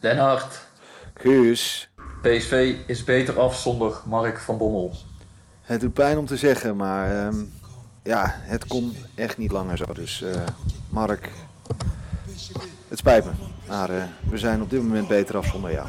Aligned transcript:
Den 0.00 0.18
Hart, 0.18 0.60
Guus, 1.14 1.88
PSV 2.22 2.76
is 2.86 3.04
beter 3.04 3.40
af 3.40 3.56
zonder 3.56 4.00
Mark 4.04 4.38
van 4.38 4.58
Bommel. 4.58 4.92
het 5.62 5.80
doet 5.80 5.92
pijn 5.92 6.18
om 6.18 6.26
te 6.26 6.36
zeggen, 6.36 6.76
maar 6.76 7.26
ehm, 7.26 7.36
ja, 8.02 8.34
het 8.36 8.66
kon 8.66 8.96
echt 9.14 9.38
niet 9.38 9.52
langer 9.52 9.76
zo. 9.76 9.84
Dus 9.92 10.22
eh, 10.22 10.42
Mark, 10.88 11.30
het 12.88 12.98
spijt 12.98 13.24
me, 13.24 13.30
maar 13.68 13.90
eh, 13.90 14.02
we 14.30 14.38
zijn 14.38 14.62
op 14.62 14.70
dit 14.70 14.82
moment 14.82 15.08
beter 15.08 15.36
af 15.36 15.46
zonder 15.46 15.72
jou. 15.72 15.88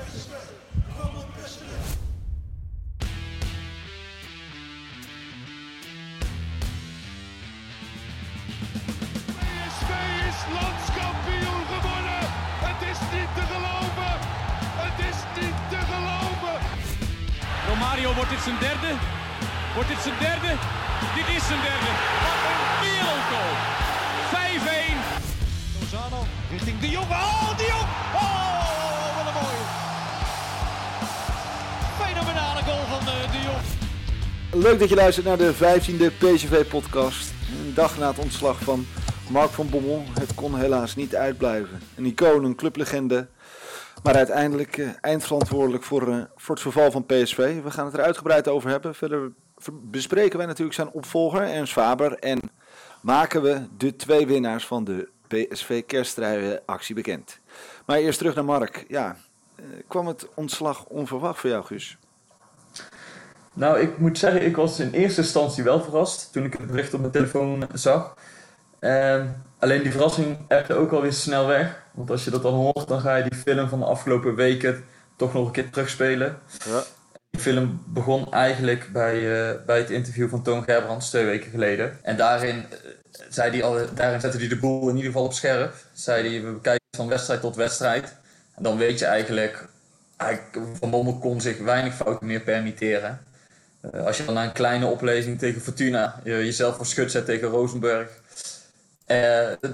Wordt 18.29 18.45
dit 18.45 18.53
zijn 18.53 18.71
derde? 18.71 18.91
Wordt 19.73 19.89
dit 19.89 20.01
zijn 20.07 20.19
derde? 20.19 20.51
Dit 21.15 21.27
is 21.35 21.43
zijn 21.49 21.61
derde. 21.69 21.89
Wat 22.25 22.39
een 22.49 22.61
wereldgoal. 22.83 23.53
5-1. 24.33 24.97
Lozano 25.79 26.19
richting 26.51 26.79
De 26.79 26.89
Jong. 26.89 27.09
Oh, 27.09 27.57
De 27.57 27.65
Jong. 27.73 27.87
Oh, 28.23 29.09
wat 29.17 29.25
een 29.29 29.37
mooie. 29.41 29.65
Fenomenale 32.01 32.61
goal 32.67 32.85
van 32.93 32.99
eh, 33.13 33.31
De 33.31 33.41
Jong. 33.47 34.63
Leuk 34.63 34.79
dat 34.79 34.89
je 34.89 34.95
luistert 34.95 35.25
naar 35.25 35.37
de 35.37 35.53
15e 35.53 36.17
PSV-podcast. 36.17 37.31
Een 37.65 37.73
dag 37.73 37.97
na 37.97 38.07
het 38.07 38.19
ontslag 38.19 38.59
van 38.59 38.87
Mark 39.29 39.51
van 39.51 39.69
Bommel. 39.69 40.03
Het 40.19 40.33
kon 40.35 40.57
helaas 40.57 40.95
niet 40.95 41.15
uitblijven. 41.15 41.81
Een 41.95 42.05
icoon, 42.05 42.43
een 42.43 42.55
clublegende. 42.55 43.27
Maar 44.03 44.15
uiteindelijk 44.15 44.77
eh, 44.77 44.87
eindverantwoordelijk 45.01 45.83
voor, 45.83 46.07
eh, 46.07 46.21
voor 46.35 46.55
het 46.55 46.63
verval 46.63 46.91
van 46.91 47.05
PSV. 47.05 47.61
We 47.63 47.71
gaan 47.71 47.85
het 47.85 47.93
er 47.93 48.03
uitgebreid 48.03 48.47
over 48.47 48.69
hebben. 48.69 48.95
Verder 48.95 49.31
ver- 49.57 49.73
bespreken 49.81 50.37
wij 50.37 50.47
natuurlijk 50.47 50.75
zijn 50.75 50.91
opvolger, 50.91 51.41
Ernst 51.41 51.73
Faber. 51.73 52.19
En 52.19 52.39
maken 53.01 53.41
we 53.41 53.61
de 53.77 53.95
twee 53.95 54.27
winnaars 54.27 54.67
van 54.67 54.83
de 54.83 55.09
PSV 55.27 55.85
kerststruienactie 55.85 56.95
bekend. 56.95 57.39
Maar 57.85 57.97
eerst 57.97 58.17
terug 58.17 58.35
naar 58.35 58.45
Mark. 58.45 58.85
Ja, 58.87 59.15
eh, 59.55 59.63
kwam 59.87 60.07
het 60.07 60.27
ontslag 60.33 60.85
onverwacht 60.85 61.39
voor 61.39 61.49
jou, 61.49 61.63
Guus? 61.63 61.97
Nou, 63.53 63.79
ik 63.79 63.97
moet 63.97 64.17
zeggen, 64.17 64.45
ik 64.45 64.55
was 64.55 64.79
in 64.79 64.91
eerste 64.91 65.21
instantie 65.21 65.63
wel 65.63 65.81
verrast 65.81 66.31
toen 66.31 66.43
ik 66.45 66.53
het 66.53 66.67
bericht 66.67 66.93
op 66.93 66.99
mijn 66.99 67.11
telefoon 67.11 67.67
zag. 67.73 68.15
Ehm, 68.79 69.25
alleen 69.59 69.81
die 69.83 69.91
verrassing 69.91 70.37
ebde 70.47 70.73
ook 70.73 70.91
alweer 70.91 71.13
snel 71.13 71.47
weg. 71.47 71.81
Want 71.91 72.09
als 72.11 72.23
je 72.23 72.31
dat 72.31 72.41
dan 72.41 72.53
hoort, 72.53 72.87
dan 72.87 73.01
ga 73.01 73.15
je 73.15 73.29
die 73.29 73.39
film 73.39 73.69
van 73.69 73.79
de 73.79 73.85
afgelopen 73.85 74.35
weken 74.35 74.83
toch 75.15 75.33
nog 75.33 75.45
een 75.45 75.51
keer 75.51 75.69
terugspelen. 75.69 76.37
Ja. 76.65 76.83
Die 77.29 77.41
film 77.41 77.83
begon 77.87 78.31
eigenlijk 78.31 78.89
bij, 78.93 79.15
eh, 79.15 79.65
bij 79.65 79.77
het 79.77 79.89
interview 79.89 80.29
van 80.29 80.43
Toon 80.43 80.63
Gerbrands 80.63 81.09
twee 81.09 81.25
weken 81.25 81.51
geleden. 81.51 81.97
En 82.01 82.17
daarin, 82.17 82.65
eh, 82.69 82.77
zei 83.29 83.51
die 83.51 83.63
al, 83.63 83.79
daarin 83.93 84.21
zette 84.21 84.37
hij 84.37 84.47
de 84.47 84.59
boel 84.59 84.89
in 84.89 84.95
ieder 84.95 85.11
geval 85.11 85.25
op 85.25 85.33
scherp. 85.33 85.73
Zei 85.93 86.29
hij, 86.29 86.45
we 86.45 86.51
bekijken 86.51 86.87
van 86.97 87.07
wedstrijd 87.07 87.41
tot 87.41 87.55
wedstrijd. 87.55 88.15
En 88.55 88.63
dan 88.63 88.77
weet 88.77 88.99
je 88.99 89.05
eigenlijk, 89.05 89.67
eigenlijk 90.17 90.67
Van 90.79 90.89
Bommel 90.89 91.17
kon 91.17 91.41
zich 91.41 91.57
weinig 91.57 91.95
fouten 91.95 92.27
meer 92.27 92.41
permitteren. 92.41 93.19
Eh, 93.81 94.05
als 94.05 94.17
je 94.17 94.25
dan 94.25 94.33
na 94.33 94.43
een 94.43 94.51
kleine 94.51 94.85
oplezing 94.85 95.39
tegen 95.39 95.61
Fortuna 95.61 96.19
je, 96.23 96.31
jezelf 96.31 96.75
voor 96.75 96.85
schut 96.85 97.11
zet 97.11 97.25
tegen 97.25 97.47
Rosenberg. 97.47 98.18
Eh, 99.09 99.17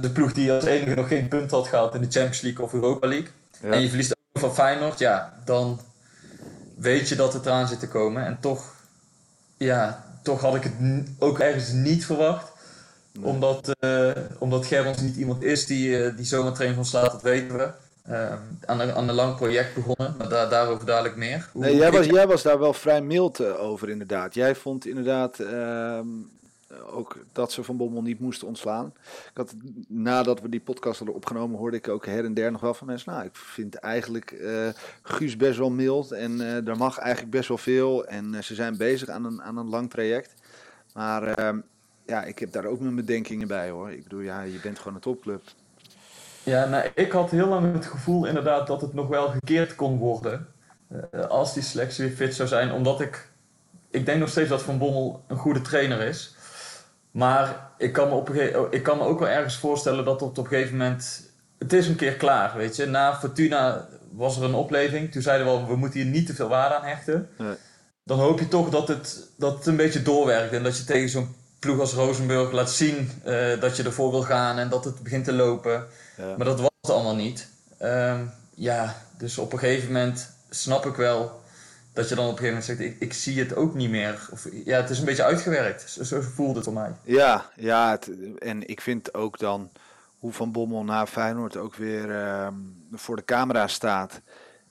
de, 0.01 0.09
ploeg 0.13 0.33
die 0.33 0.51
als 0.51 0.63
enige 0.63 0.95
nog 0.95 1.07
geen 1.07 1.27
punt 1.27 1.51
had 1.51 1.67
gehaald 1.67 1.95
in 1.95 2.01
de 2.01 2.07
Champions 2.11 2.41
League 2.41 2.65
of 2.65 2.73
Europa 2.73 3.07
League. 3.07 3.29
Ja. 3.61 3.69
En 3.71 3.81
je 3.81 3.87
verliest 3.87 4.11
ook 4.33 4.41
van 4.41 4.53
Feyenoord, 4.53 4.99
ja, 4.99 5.33
dan 5.45 5.79
weet 6.77 7.09
je 7.09 7.15
dat 7.15 7.33
het 7.33 7.45
eraan 7.45 7.67
zit 7.67 7.79
te 7.79 7.87
komen. 7.87 8.25
En 8.25 8.37
toch, 8.39 8.73
ja, 9.57 10.05
toch 10.23 10.41
had 10.41 10.55
ik 10.55 10.63
het 10.63 10.73
ook 11.19 11.39
ergens 11.39 11.71
niet 11.71 12.05
verwacht. 12.05 12.51
Omdat, 13.21 13.71
eh 13.79 14.11
omdat 14.39 14.65
Gerrans 14.65 15.01
niet 15.01 15.15
iemand 15.15 15.43
is 15.43 15.65
die, 15.65 16.03
eh, 16.03 16.15
die 16.17 16.25
zomaar 16.25 16.53
trainer 16.53 16.75
van 16.77 16.85
slaat, 16.85 17.11
dat 17.11 17.21
weten 17.21 17.57
we. 17.57 17.69
Aan, 18.65 18.79
een, 18.79 18.93
aan 18.93 19.09
een 19.09 19.15
lang 19.15 19.35
project 19.35 19.73
begonnen, 19.75 20.15
maar 20.17 20.29
daar, 20.29 20.49
daarover 20.49 20.85
dadelijk 20.85 21.15
meer. 21.15 21.49
Hoe- 21.51 21.61
Nee, 21.61 21.75
jij 21.75 21.91
was, 21.91 22.05
jij 22.05 22.27
was 22.27 22.41
daar 22.43 22.59
wel 22.59 22.73
vrij 22.73 23.01
mild 23.01 23.45
over 23.57 23.89
inderdaad. 23.89 24.33
Jij 24.33 24.55
vond 24.55 24.85
inderdaad 24.87 25.39
ehm, 25.39 26.07
ook 26.91 27.17
dat 27.31 27.51
ze 27.51 27.63
Van 27.63 27.77
Bommel 27.77 28.01
niet 28.01 28.19
moesten 28.19 28.47
ontslaan. 28.47 28.93
Ik 29.05 29.37
had, 29.37 29.55
nadat 29.87 30.41
we 30.41 30.49
die 30.49 30.59
podcast 30.59 30.97
hadden 30.97 31.15
opgenomen, 31.15 31.59
hoorde 31.59 31.77
ik 31.77 31.87
ook 31.87 32.05
her 32.05 32.25
en 32.25 32.33
der 32.33 32.51
nog 32.51 32.61
wel 32.61 32.73
van 32.73 32.87
mensen. 32.87 33.11
Nou, 33.13 33.25
ik 33.25 33.35
vind 33.35 33.75
eigenlijk 33.75 34.31
eh, 34.31 34.67
Guus 35.01 35.35
best 35.37 35.57
wel 35.57 35.69
mild 35.69 36.11
en 36.11 36.41
eh 36.41 36.67
er 36.67 36.77
mag 36.77 36.97
eigenlijk 36.97 37.31
best 37.35 37.47
wel 37.47 37.57
veel. 37.57 38.05
En 38.05 38.35
eh, 38.35 38.41
ze 38.41 38.55
zijn 38.55 38.77
bezig 38.77 39.09
aan 39.09 39.25
een, 39.25 39.41
aan 39.41 39.57
een 39.57 39.69
lang 39.69 39.89
traject. 39.89 40.33
Maar 40.93 41.23
ehm, 41.23 41.59
ja, 42.05 42.23
ik 42.23 42.39
heb 42.39 42.51
daar 42.51 42.65
ook 42.65 42.79
mijn 42.79 42.95
bedenkingen 42.95 43.47
bij 43.47 43.69
hoor. 43.69 43.91
Ik 43.91 44.03
bedoel, 44.03 44.19
ja, 44.19 44.41
je 44.41 44.59
bent 44.59 44.77
gewoon 44.79 44.93
een 44.93 44.99
topclub. 45.01 45.41
Ja, 46.43 46.65
nou, 46.65 46.89
ik 46.95 47.11
had 47.11 47.31
heel 47.31 47.47
lang 47.47 47.73
het 47.73 47.85
gevoel 47.85 48.25
inderdaad 48.25 48.67
dat 48.67 48.81
het 48.81 48.93
nog 48.93 49.07
wel 49.07 49.29
gekeerd 49.29 49.75
kon 49.75 49.97
worden. 49.97 50.47
eh, 51.11 51.25
als 51.25 51.53
die 51.53 51.63
selectie 51.63 52.05
weer 52.05 52.15
fit 52.15 52.35
zou 52.35 52.47
zijn. 52.47 52.71
Omdat 52.71 53.01
ik... 53.01 53.29
Ik 53.89 54.05
denk 54.05 54.19
nog 54.19 54.29
steeds 54.29 54.49
dat 54.49 54.61
Van 54.61 54.77
Bommel 54.77 55.23
een 55.27 55.37
goede 55.37 55.61
trainer 55.61 56.01
is. 56.01 56.34
Maar 57.15 57.69
ik 57.77 57.93
kan 57.93 58.07
me, 58.09 58.13
op 58.15 58.29
een 58.29 58.35
ge- 58.35 58.67
ik 58.69 58.83
kan 58.83 58.97
me 58.97 59.03
ook 59.03 59.19
wel 59.19 59.27
ergens 59.29 59.57
voorstellen 59.57 60.05
dat 60.05 60.19
het 60.19 60.29
op 60.29 60.37
een 60.37 60.47
gegeven 60.47 60.77
moment... 60.77 61.21
Het 61.59 61.73
is 61.73 61.87
een 61.87 61.95
keer 61.95 62.13
klaar, 62.13 62.57
weet 62.57 62.75
je. 62.75 62.85
Na 62.85 63.15
Fortuna 63.19 63.87
was 64.11 64.37
er 64.37 64.43
een 64.43 64.53
opleving. 64.53 65.11
Toen 65.11 65.21
zeiden 65.21 65.47
we 65.47 65.53
al, 65.53 65.67
we 65.67 65.75
moeten 65.75 65.99
hier 65.99 66.09
niet 66.09 66.25
te 66.25 66.33
veel 66.33 66.47
waarde 66.47 66.75
aan 66.75 66.83
hechten. 66.85 67.29
Nee. 67.37 67.53
Dan 68.03 68.19
hoop 68.19 68.39
je 68.39 68.47
toch 68.47 68.69
dat 68.69 68.87
het, 68.87 69.27
dat 69.37 69.57
het 69.57 69.65
een 69.65 69.75
beetje 69.75 70.01
doorwerkt. 70.01 70.53
En 70.53 70.63
dat 70.63 70.77
je 70.77 70.83
tegen 70.83 71.09
zo'n 71.09 71.35
ploeg 71.59 71.79
als 71.79 71.93
Rosenburg 71.93 72.51
laat 72.51 72.71
zien 72.71 73.11
eh, 73.23 73.59
dat 73.59 73.77
je 73.77 73.83
ervoor 73.83 74.11
wil 74.11 74.21
gaan. 74.21 74.57
En 74.57 74.69
dat 74.69 74.85
het 74.85 75.03
begint 75.03 75.25
te 75.25 75.33
lopen. 75.33 75.85
Ja. 76.17 76.35
Maar 76.37 76.45
dat 76.45 76.59
was 76.59 76.69
het 76.81 76.91
allemaal 76.91 77.15
niet. 77.15 77.47
Ehm, 77.77 78.19
ja, 78.55 79.01
dus 79.17 79.37
op 79.37 79.53
een 79.53 79.59
gegeven 79.59 79.87
moment 79.91 80.29
snap 80.49 80.85
ik 80.85 80.95
wel 80.95 81.41
dat 81.95 82.09
je 82.09 82.15
dan 82.15 82.25
op 82.25 82.31
een 82.31 82.37
gegeven 82.37 82.61
moment 82.61 82.65
zegt: 82.65 82.79
ik, 82.79 82.99
ik 82.99 83.13
zie 83.13 83.39
het 83.39 83.55
ook 83.55 83.73
niet 83.73 83.89
meer. 83.89 84.27
Of, 84.31 84.47
ja, 84.65 84.81
het 84.81 84.89
is 84.89 84.99
een 84.99 85.05
beetje 85.05 85.23
uitgewerkt. 85.23 85.89
Zo, 85.89 86.03
zo 86.03 86.21
voelde 86.21 86.55
het 86.55 86.63
voor 86.63 86.73
mij. 86.73 86.91
Ja, 87.03 87.49
ja 87.55 87.91
het, 87.91 88.11
en 88.39 88.67
ik 88.67 88.81
vind 88.81 89.13
ook 89.13 89.39
dan 89.39 89.71
hoe 90.19 90.33
Van 90.33 90.51
Bommel 90.51 90.83
na 90.83 91.07
Feyenoord 91.07 91.57
ook 91.57 91.75
weer 91.75 92.11
ehm, 92.15 92.53
voor 92.91 93.15
de 93.15 93.25
camera 93.25 93.67
staat. 93.67 94.21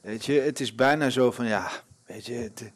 Weet 0.01 0.25
je, 0.25 0.33
het 0.41 0.61
is 0.61 0.75
bijna 0.75 1.11
zo 1.11 1.31
van 1.31 1.47
ja, 1.47 1.71
weet 2.07 2.27
je, 2.27 2.34
het, 2.34 2.73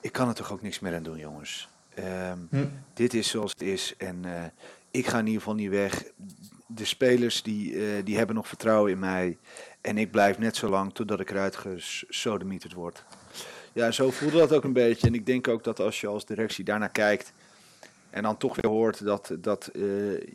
ik 0.00 0.12
kan 0.12 0.28
er 0.28 0.34
toch 0.34 0.52
ook 0.52 0.62
niks 0.62 0.80
meer 0.80 0.94
aan 0.94 1.02
doen, 1.02 1.18
jongens. 1.18 1.68
Ehm, 1.94 2.38
Hm. 2.50 2.66
Dit 2.94 3.14
is 3.14 3.28
zoals 3.28 3.50
het 3.50 3.62
is 3.62 3.94
en 3.98 4.24
eh, 4.24 4.42
ik 4.90 5.06
ga 5.06 5.18
in 5.18 5.26
ieder 5.26 5.40
geval 5.40 5.54
niet 5.54 5.70
weg. 5.70 6.04
De 6.66 6.84
spelers 6.84 7.42
die, 7.42 7.74
eh, 7.74 8.04
die 8.04 8.16
hebben 8.16 8.36
nog 8.36 8.48
vertrouwen 8.48 8.92
in 8.92 8.98
mij 8.98 9.38
en 9.80 9.98
ik 9.98 10.10
blijf 10.10 10.38
net 10.38 10.56
zo 10.56 10.68
lang 10.68 10.94
totdat 10.94 11.20
ik 11.20 11.30
eruit 11.30 11.56
gesodemieterd 11.56 12.72
word. 12.72 13.04
Ja, 13.74 13.90
zo 13.90 14.10
voelde 14.10 14.38
dat 14.38 14.52
ook 14.52 14.64
een 14.64 14.72
beetje. 14.72 15.06
En 15.06 15.14
ik 15.14 15.26
denk 15.26 15.48
ook 15.48 15.64
dat 15.64 15.80
als 15.80 16.00
je 16.00 16.06
als 16.06 16.24
directie 16.24 16.64
daarnaar 16.64 16.90
kijkt 16.90 17.32
en 18.14 18.22
dan 18.22 18.36
toch 18.36 18.56
weer 18.60 18.70
hoort 18.70 19.04
dat, 19.04 19.36
dat 19.40 19.66
eh, 19.66 19.82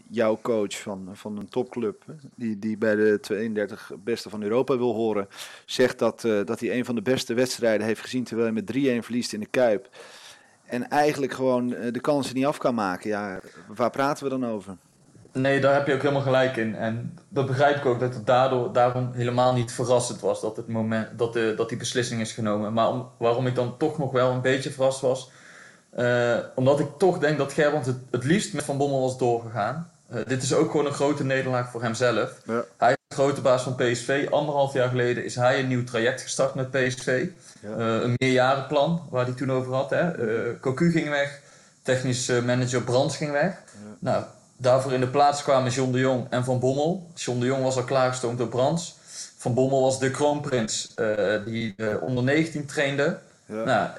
jouw 0.10 0.40
coach 0.42 0.82
van, 0.82 1.10
van 1.14 1.38
een 1.38 1.50
topclub, 1.50 2.04
die, 2.36 2.60
die 2.60 2.78
bij 2.78 2.96
de 2.96 3.18
32 3.22 3.92
beste 4.04 4.30
van 4.30 4.44
Europa 4.44 4.78
wil 4.78 4.94
horen, 4.94 5.28
zegt 5.66 6.00
dat, 6.00 6.24
eh, 6.24 6.46
dat 6.46 6.60
hij 6.60 6.78
een 6.78 6.86
van 6.86 6.96
de 6.96 7.02
beste 7.02 7.34
wedstrijden 7.34 7.88
heeft 7.88 8.02
gezien 8.02 8.24
terwijl 8.24 8.54
hij 8.54 8.64
met 8.64 9.02
3-1 9.02 9.04
verliest 9.04 9.34
in 9.34 9.40
de 9.40 9.46
Kuip. 9.46 9.90
En 10.66 10.90
eigenlijk 10.90 11.32
gewoon 11.32 11.74
eh, 11.74 11.94
de 11.94 12.00
kansen 12.00 12.36
niet 12.36 12.46
af 12.46 12.58
kan 12.58 12.76
maken. 12.76 13.10
Ja, 13.10 13.40
waar 13.68 13.90
praten 13.90 14.24
we 14.24 14.30
dan 14.30 14.46
over? 14.46 14.78
Nee, 15.34 15.60
daar 15.60 15.74
heb 15.74 15.88
je 15.88 15.94
ook 15.94 16.02
helemaal 16.02 16.22
gelijk 16.22 16.58
in. 16.58 16.76
En 16.76 17.18
dat 17.30 17.46
begrijp 17.46 17.76
ik 17.76 17.86
ook 17.86 18.00
dat 18.00 18.14
het 18.14 18.26
daardoor, 18.26 18.74
daarom 18.74 19.12
helemaal 19.14 19.54
niet 19.54 19.72
verrassend 19.72 20.20
was 20.20 20.42
dat, 20.42 20.58
het 20.58 20.68
moment, 20.68 21.18
dat, 21.18 21.34
de, 21.34 21.54
dat 21.58 21.70
die 21.70 21.78
beslissing 21.78 22.22
is 22.22 22.32
genomen. 22.32 22.74
Maar 22.74 22.90
om, 22.90 23.10
waarom 23.18 23.48
ik 23.48 23.56
dan 23.56 23.78
toch 23.78 23.98
nog 23.98 24.12
wel 24.12 24.32
een 24.32 24.42
beetje 24.42 24.72
verrast 24.72 25.02
was, 25.02 25.32
eh, 25.90 26.38
omdat 26.56 26.80
ik 26.80 26.88
toch 26.98 27.20
denk 27.20 27.38
dat 27.38 27.54
Gerbrand 27.54 27.86
het, 27.86 27.98
het 28.12 28.24
liefst 28.24 28.54
met 28.54 28.64
Van 28.64 28.78
Bommel 28.78 29.02
was 29.02 29.18
doorgegaan. 29.18 29.92
Eh, 30.08 30.22
dit 30.28 30.44
is 30.44 30.54
ook 30.54 30.72
gewoon 30.72 30.86
een 30.86 30.92
grote 30.92 31.24
nederlaag 31.24 31.72
voor 31.72 31.82
hemzelf. 31.82 32.42
Ja. 32.46 32.64
Hij 32.78 32.88
heeft 32.88 33.00
grote 33.14 33.42
baas 33.42 33.64
van 33.64 33.76
PSV. 33.76 34.28
Anderhalf 34.30 34.74
jaar 34.74 34.90
geleden 34.90 35.26
is 35.26 35.36
hij 35.36 35.60
een 35.60 35.68
nieuw 35.68 35.84
traject 35.84 36.22
gestart 36.22 36.56
met 36.56 36.72
PSV. 36.72 37.28
Ja. 37.62 37.76
Eh, 37.76 38.02
een 38.02 38.14
meerjarenplan, 38.18 39.08
waar 39.10 39.26
hij 39.26 39.34
toen 39.34 39.52
over 39.52 39.74
had. 39.74 39.90
Hè. 39.90 40.12
Cocu 40.60 40.92
ging 40.92 41.10
weg, 41.10 41.42
technisch 41.82 42.28
manager 42.46 42.82
Brands 42.82 43.18
ging 43.18 43.32
weg. 43.32 43.58
Nou, 44.00 44.24
daarvoor 44.60 44.94
in 44.94 45.00
de 45.00 45.08
plaats 45.08 45.44
kwamen 45.44 45.72
John 45.72 45.92
de 45.92 46.00
Jong 46.00 46.28
en 46.30 46.44
Van 46.44 46.60
Bommel. 46.60 47.12
John 47.16 47.40
de 47.40 47.46
Jong 47.46 47.64
was 47.64 47.76
al 47.76 47.84
klaargestoomd 47.84 48.38
door 48.38 48.48
Brands. 48.48 48.98
Van 49.38 49.54
Bommel 49.54 49.82
was 49.82 50.00
de 50.00 50.12
kroonprins 50.12 50.92
eh, 50.96 51.46
die 51.46 51.74
de 51.78 52.00
onder 52.02 52.24
19 52.24 52.66
trainde. 52.66 53.20
Ja. 53.46 53.64
Nou, 53.64 53.90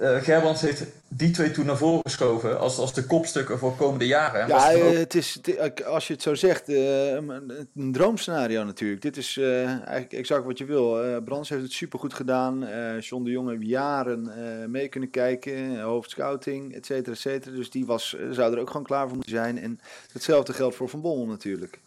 eh 0.00 0.16
Gerbrands 0.22 0.60
heeft 0.60 0.84
die 1.08 1.30
twee 1.30 1.50
toen 1.50 1.66
naar 1.66 1.76
voren 1.76 2.00
geschoven 2.02 2.58
als, 2.58 2.78
als 2.78 2.94
de 2.94 3.06
kopstukken 3.06 3.58
voor 3.58 3.76
komende 3.76 4.06
jaren. 4.06 4.48
Ja, 4.48 4.72
ook- 4.74 4.92
eh, 4.92 4.98
het 4.98 5.14
is, 5.14 5.40
als 5.86 6.06
je 6.06 6.12
het 6.12 6.22
zo 6.22 6.34
zegt, 6.34 6.68
eh, 6.68 7.08
een, 7.12 7.68
een 7.76 7.92
droomscenario 7.92 8.64
natuurlijk. 8.64 9.02
Dit 9.02 9.16
is 9.16 9.36
eh, 9.36 9.66
eigenlijk 9.66 10.12
exact 10.12 10.44
wat 10.44 10.58
je 10.58 10.64
wil. 10.64 11.02
Eh 11.04 11.16
Brands 11.24 11.48
heeft 11.48 11.62
het 11.62 11.72
supergoed 11.72 12.14
gedaan. 12.14 12.66
Eh 12.66 13.00
John 13.00 13.24
de 13.24 13.30
Jong 13.30 13.48
heeft 13.48 13.66
jaren 13.66 14.28
eh, 14.36 14.66
mee 14.68 14.88
kunnen 14.88 15.10
kijken. 15.10 15.80
Hoofdscouting, 15.80 16.74
et 16.74 16.86
cetera, 16.86 17.12
et 17.12 17.18
cetera. 17.18 17.56
Dus 17.56 17.70
die 17.70 17.86
was, 17.86 18.16
zou 18.30 18.52
er 18.54 18.60
ook 18.60 18.70
gewoon 18.70 18.86
klaar 18.86 19.06
voor 19.06 19.16
moeten 19.16 19.34
zijn. 19.34 19.58
En 19.58 19.80
hetzelfde 20.12 20.52
geldt 20.52 20.76
voor 20.76 20.88
Van 20.88 21.00
Bommel 21.00 21.26
natuurlijk. 21.26 21.78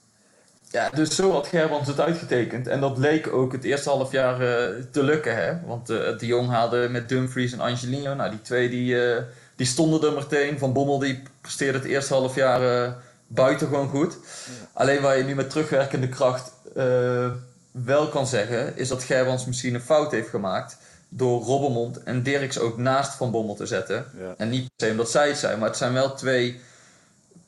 Ja, 0.72 0.90
dus 0.90 1.16
zo 1.16 1.32
had 1.32 1.48
Gerbrands 1.48 1.88
het 1.88 2.00
uitgetekend. 2.00 2.68
En 2.68 2.80
dat 2.80 2.98
leek 2.98 3.28
ook 3.34 3.52
het 3.52 3.64
eerste 3.64 3.90
half 3.90 4.12
jaar 4.12 4.42
eh, 4.42 4.76
te 4.92 5.04
lukken. 5.04 5.36
Hè? 5.36 5.66
Want 5.66 5.90
eh, 5.90 6.18
de 6.18 6.26
Jong 6.26 6.50
haalde 6.50 6.88
met 6.90 7.10
Dumfries 7.10 7.52
en 7.52 7.60
Angelino. 7.60 8.14
Nou, 8.14 8.30
die 8.30 8.42
twee 8.42 8.70
die, 8.70 9.06
eh, 9.06 9.24
die 9.56 9.66
stonden 9.66 10.10
er 10.10 10.14
meteen. 10.14 10.60
Van 10.60 10.74
Bommel 10.74 11.00
die 11.00 11.24
presteerde 11.42 11.78
het 11.78 11.88
eerste 11.88 12.14
half 12.14 12.36
jaar 12.36 12.96
buitengewoon 13.28 13.90
goed. 13.90 14.18
Alleen 14.74 15.02
waar 15.02 15.18
je 15.18 15.24
nu 15.24 15.36
met 15.36 15.50
terugwerkende 15.50 16.10
kracht 16.10 16.52
wel 17.72 18.08
kan 18.08 18.28
zeggen... 18.28 18.78
is 18.78 18.88
dat 18.88 19.04
Gerbrands 19.04 19.46
misschien 19.46 19.74
een 19.74 19.82
fout 19.82 20.12
heeft 20.12 20.30
gemaakt... 20.30 20.78
door 21.10 21.42
Robbermond 21.42 22.04
en 22.04 22.24
Dirks 22.24 22.60
ook 22.60 22.78
naast 22.78 23.14
Van 23.14 23.32
Bommel 23.32 23.56
te 23.56 23.66
zetten. 23.66 24.06
Ja. 24.20 24.34
En 24.38 24.50
niet 24.50 24.70
per 24.76 24.86
se 24.86 24.92
omdat 24.92 25.12
zij 25.12 25.28
het 25.28 25.38
zijn, 25.38 25.60
maar 25.60 25.68
het 25.68 25.78
zijn 25.78 25.94
wel 25.94 26.16
twee 26.16 26.60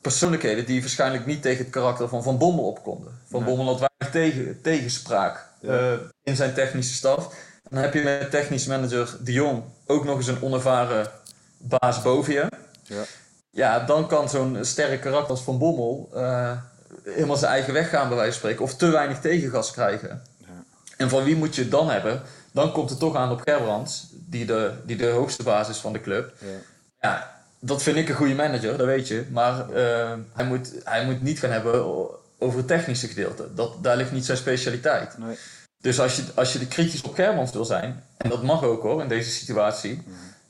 persoonlijkheden 0.02 0.66
die 0.66 0.80
waarschijnlijk 0.80 1.26
niet 1.26 1.42
tegen 1.42 1.64
het 1.64 1.72
karakter 1.72 2.08
van 2.08 2.22
Van 2.22 2.38
Bommel 2.38 2.64
op 2.64 2.82
konden. 2.82 3.20
Van 3.28 3.42
Nee. 3.42 3.48
Bommel 3.54 3.66
had 3.78 3.88
weinig 3.98 4.32
tegen, 4.32 4.60
tegenspraak 4.62 5.46
Ja. 5.60 5.78
eh, 5.78 5.98
in 6.22 6.36
zijn 6.36 6.54
technische 6.54 6.94
staf. 6.94 7.34
Dan 7.70 7.82
heb 7.82 7.94
je 7.94 8.02
met 8.02 8.30
technisch 8.30 8.66
manager 8.66 9.16
De 9.20 9.32
Jong 9.32 9.62
ook 9.86 10.04
nog 10.04 10.16
eens 10.16 10.26
een 10.26 10.42
onervaren 10.42 11.10
baas 11.58 12.02
boven 12.02 12.32
je. 12.32 12.46
Ja. 12.82 13.02
Ja, 13.50 13.80
dan 13.80 14.08
kan 14.08 14.28
zo'n 14.28 14.58
sterk 14.60 15.00
karakter 15.00 15.30
als 15.30 15.42
Van 15.42 15.58
Bommel 15.58 16.10
eh, 16.14 16.52
helemaal 17.04 17.36
zijn 17.36 17.52
eigen 17.52 17.72
weg 17.72 17.88
gaan 17.88 18.08
bij 18.08 18.16
wijze 18.16 18.30
van 18.30 18.38
spreken. 18.40 18.64
Of 18.64 18.74
te 18.76 18.86
weinig 18.90 19.20
tegengas 19.20 19.70
krijgen. 19.70 20.22
Ja. 20.38 20.46
En 20.96 21.08
van 21.08 21.24
wie 21.24 21.36
moet 21.36 21.54
je 21.54 21.62
het 21.62 21.70
dan 21.70 21.90
hebben? 21.90 22.22
Dan 22.52 22.72
komt 22.72 22.90
het 22.90 22.98
toch 22.98 23.14
aan 23.16 23.30
op 23.30 23.40
Gerbrands, 23.40 24.06
die 24.12 24.46
de, 24.46 24.72
die 24.86 24.96
de 24.96 25.08
hoogste 25.08 25.42
baas 25.42 25.68
is 25.68 25.78
van 25.78 25.92
de 25.92 26.00
club. 26.00 26.32
Ja. 27.00 27.31
Dat 27.64 27.82
vind 27.82 27.96
ik 27.96 28.08
een 28.08 28.14
goede 28.14 28.34
manager, 28.34 28.76
dat 28.76 28.86
weet 28.86 29.08
je. 29.08 29.24
Maar 29.30 29.70
eh, 29.70 30.12
hij, 30.32 30.44
moet, 30.44 30.72
hij 30.84 31.04
moet 31.04 31.22
niet 31.22 31.38
gaan 31.38 31.50
hebben 31.50 31.84
over 32.38 32.58
het 32.58 32.66
technische 32.66 33.08
gedeelte. 33.08 33.48
Dat, 33.54 33.84
daar 33.84 33.96
ligt 33.96 34.12
niet 34.12 34.24
zijn 34.24 34.38
specialiteit. 34.38 35.18
Nee. 35.18 35.36
Dus 35.80 36.00
als 36.00 36.16
je, 36.16 36.22
als 36.34 36.52
je 36.52 36.58
de 36.58 36.66
kritisch 36.66 37.02
op 37.02 37.14
Germans 37.14 37.52
wil 37.52 37.64
zijn, 37.64 38.04
en 38.16 38.30
dat 38.30 38.42
mag 38.42 38.62
ook 38.64 38.82
hoor 38.82 39.02
in 39.02 39.08
deze 39.08 39.30
situatie, 39.30 40.02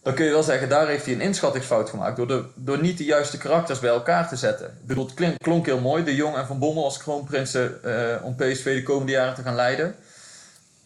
dan 0.03 0.15
kun 0.15 0.25
je 0.25 0.31
wel 0.31 0.43
zeggen, 0.43 0.69
daar 0.69 0.87
heeft 0.89 1.05
hij 1.05 1.15
een 1.15 1.21
inschattingsfout 1.21 1.91
gemaakt. 1.91 2.17
Door, 2.17 2.29
de, 2.29 2.45
door 2.55 2.81
niet 2.81 2.99
de 2.99 3.05
juiste 3.05 3.39
karakters 3.39 3.79
bij 3.79 3.91
elkaar 3.91 4.29
te 4.29 4.37
zetten. 4.37 4.67
Ik 4.67 4.87
bedoel, 4.87 5.05
het 5.05 5.15
klink- 5.15 5.39
klonk 5.39 5.67
heel 5.67 5.81
mooi, 5.81 6.05
de 6.05 6.15
Jong 6.15 6.37
en 6.37 6.47
Van 6.47 6.59
Bommel 6.59 6.85
als 6.85 6.99
kroonprinsen 6.99 7.85
eh, 7.85 8.25
om 8.25 8.35
PSV 8.37 8.75
de 8.75 8.83
komende 8.83 9.13
jaren 9.13 9.35
te 9.35 9.43
gaan 9.43 9.55
leiden. 9.55 9.95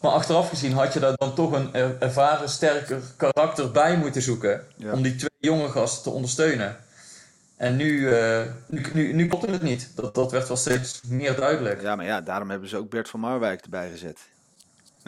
Maar 0.01 0.11
achteraf 0.11 0.49
gezien 0.49 0.73
had 0.73 0.93
je 0.93 0.99
daar 0.99 1.15
dan 1.15 1.33
toch 1.35 1.51
een 1.51 1.73
er- 1.73 1.95
ervaren, 1.99 2.49
sterker 2.49 3.01
karakter 3.17 3.71
bij 3.71 3.97
moeten 3.97 4.21
zoeken. 4.21 4.63
Ja. 4.75 4.93
Om 4.93 5.01
die 5.01 5.15
twee 5.15 5.29
jonge 5.39 5.69
gasten 5.69 6.03
te 6.03 6.09
ondersteunen. 6.09 6.77
En 7.55 7.75
nu, 7.75 8.11
eh, 8.15 8.41
nu, 8.67 8.85
nu, 8.93 9.13
nu 9.13 9.27
klopte 9.27 9.51
het 9.51 9.61
niet. 9.61 9.91
Dat, 9.95 10.15
dat 10.15 10.31
werd 10.31 10.47
wel 10.47 10.57
steeds 10.57 11.01
meer 11.07 11.35
duidelijk. 11.35 11.81
ja, 11.81 11.95
maar 11.95 12.05
ja, 12.05 12.21
daarom 12.21 12.49
hebben 12.49 12.69
ze 12.69 12.77
ook 12.77 12.89
Bert 12.89 13.09
van 13.09 13.19
Marwijk 13.19 13.61
erbij 13.61 13.89
gezet. 13.91 14.19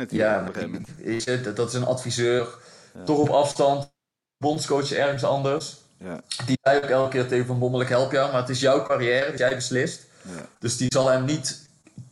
Ja, 0.09 0.45
op 0.47 0.55
een 0.55 0.85
weet 0.97 1.23
je, 1.23 1.53
dat- 1.53 1.67
is 1.67 1.73
een 1.73 1.85
adviseur. 1.85 2.47
Toch 3.05 3.17
op 3.17 3.29
afstand. 3.29 3.91
Bondscoach 4.37 4.91
ergens 4.91 5.23
anders. 5.23 5.77
Ja. 5.97 6.21
Die 6.45 6.57
zei 6.61 6.77
ook 6.77 6.89
elke 6.89 7.09
keer 7.09 7.27
tegen 7.27 7.45
Van 7.45 7.59
Bommel, 7.59 7.81
ik 7.81 7.87
help 7.89 8.11
jou, 8.11 8.31
maar 8.31 8.41
het 8.41 8.49
is 8.49 8.59
jouw 8.59 8.83
carrière, 8.83 9.29
dat 9.29 9.39
jij 9.39 9.55
beslist. 9.55 10.05
Ja. 10.21 10.45
Dus 10.59 10.77
die 10.77 10.93
zal 10.93 11.07
hem 11.07 11.25
niet 11.25 11.68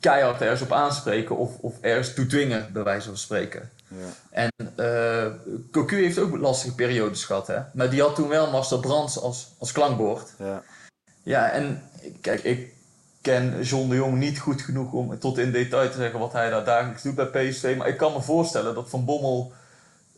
keihard 0.08 0.42
ergens 0.42 0.62
op 0.62 0.72
aanspreken 0.72 1.38
of, 1.38 1.58
of 1.60 1.74
ergens 1.82 2.14
toe 2.14 2.26
dwingen, 2.26 2.70
bij 2.74 2.84
wijze 2.84 3.08
van 3.08 3.18
spreken. 3.18 3.70
Ja. 3.88 4.08
En 4.30 4.50
eh 4.76 5.26
Cocu 5.72 6.04
heeft 6.04 6.20
ook 6.20 6.38
lastige 6.38 6.76
periodes 6.76 7.24
gehad, 7.24 7.48
hè. 7.48 7.60
Maar 7.74 7.90
die 7.90 8.02
had 8.02 8.16
toen 8.16 8.28
wel 8.28 8.52
Marcel 8.52 8.80
Brands 8.80 9.20
als, 9.20 9.52
als 9.58 9.72
klankbord. 9.72 10.30
Ja. 10.38 10.64
Ja, 11.24 11.50
en 11.50 11.84
kijk, 12.22 12.44
ik 12.44 12.74
ken 13.22 13.62
John 13.62 13.90
de 13.90 13.96
Jong 13.96 14.18
niet 14.18 14.40
goed 14.40 14.62
genoeg 14.62 14.92
om 14.92 15.20
tot 15.20 15.38
in 15.38 15.52
detail 15.52 15.90
te 15.90 15.98
zeggen 15.98 16.20
wat 16.20 16.34
hij 16.34 16.50
daar 16.50 16.66
dagelijks 16.66 17.04
doet 17.04 17.16
bij 17.16 17.26
PSV. 17.26 17.76
Maar 17.78 17.88
ik 17.88 17.98
kan 17.98 18.14
me 18.14 18.22
voorstellen 18.22 18.76
dat 18.76 18.90
Van 18.90 19.06
Bommel 19.06 19.52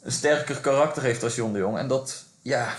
een 0.02 0.12
sterker 0.12 0.60
karakter 0.60 1.04
heeft 1.04 1.24
als 1.24 1.36
John 1.36 1.54
de 1.54 1.60
Jong. 1.60 1.78
En 1.78 1.88
dat, 1.88 2.24
ja, 2.42 2.74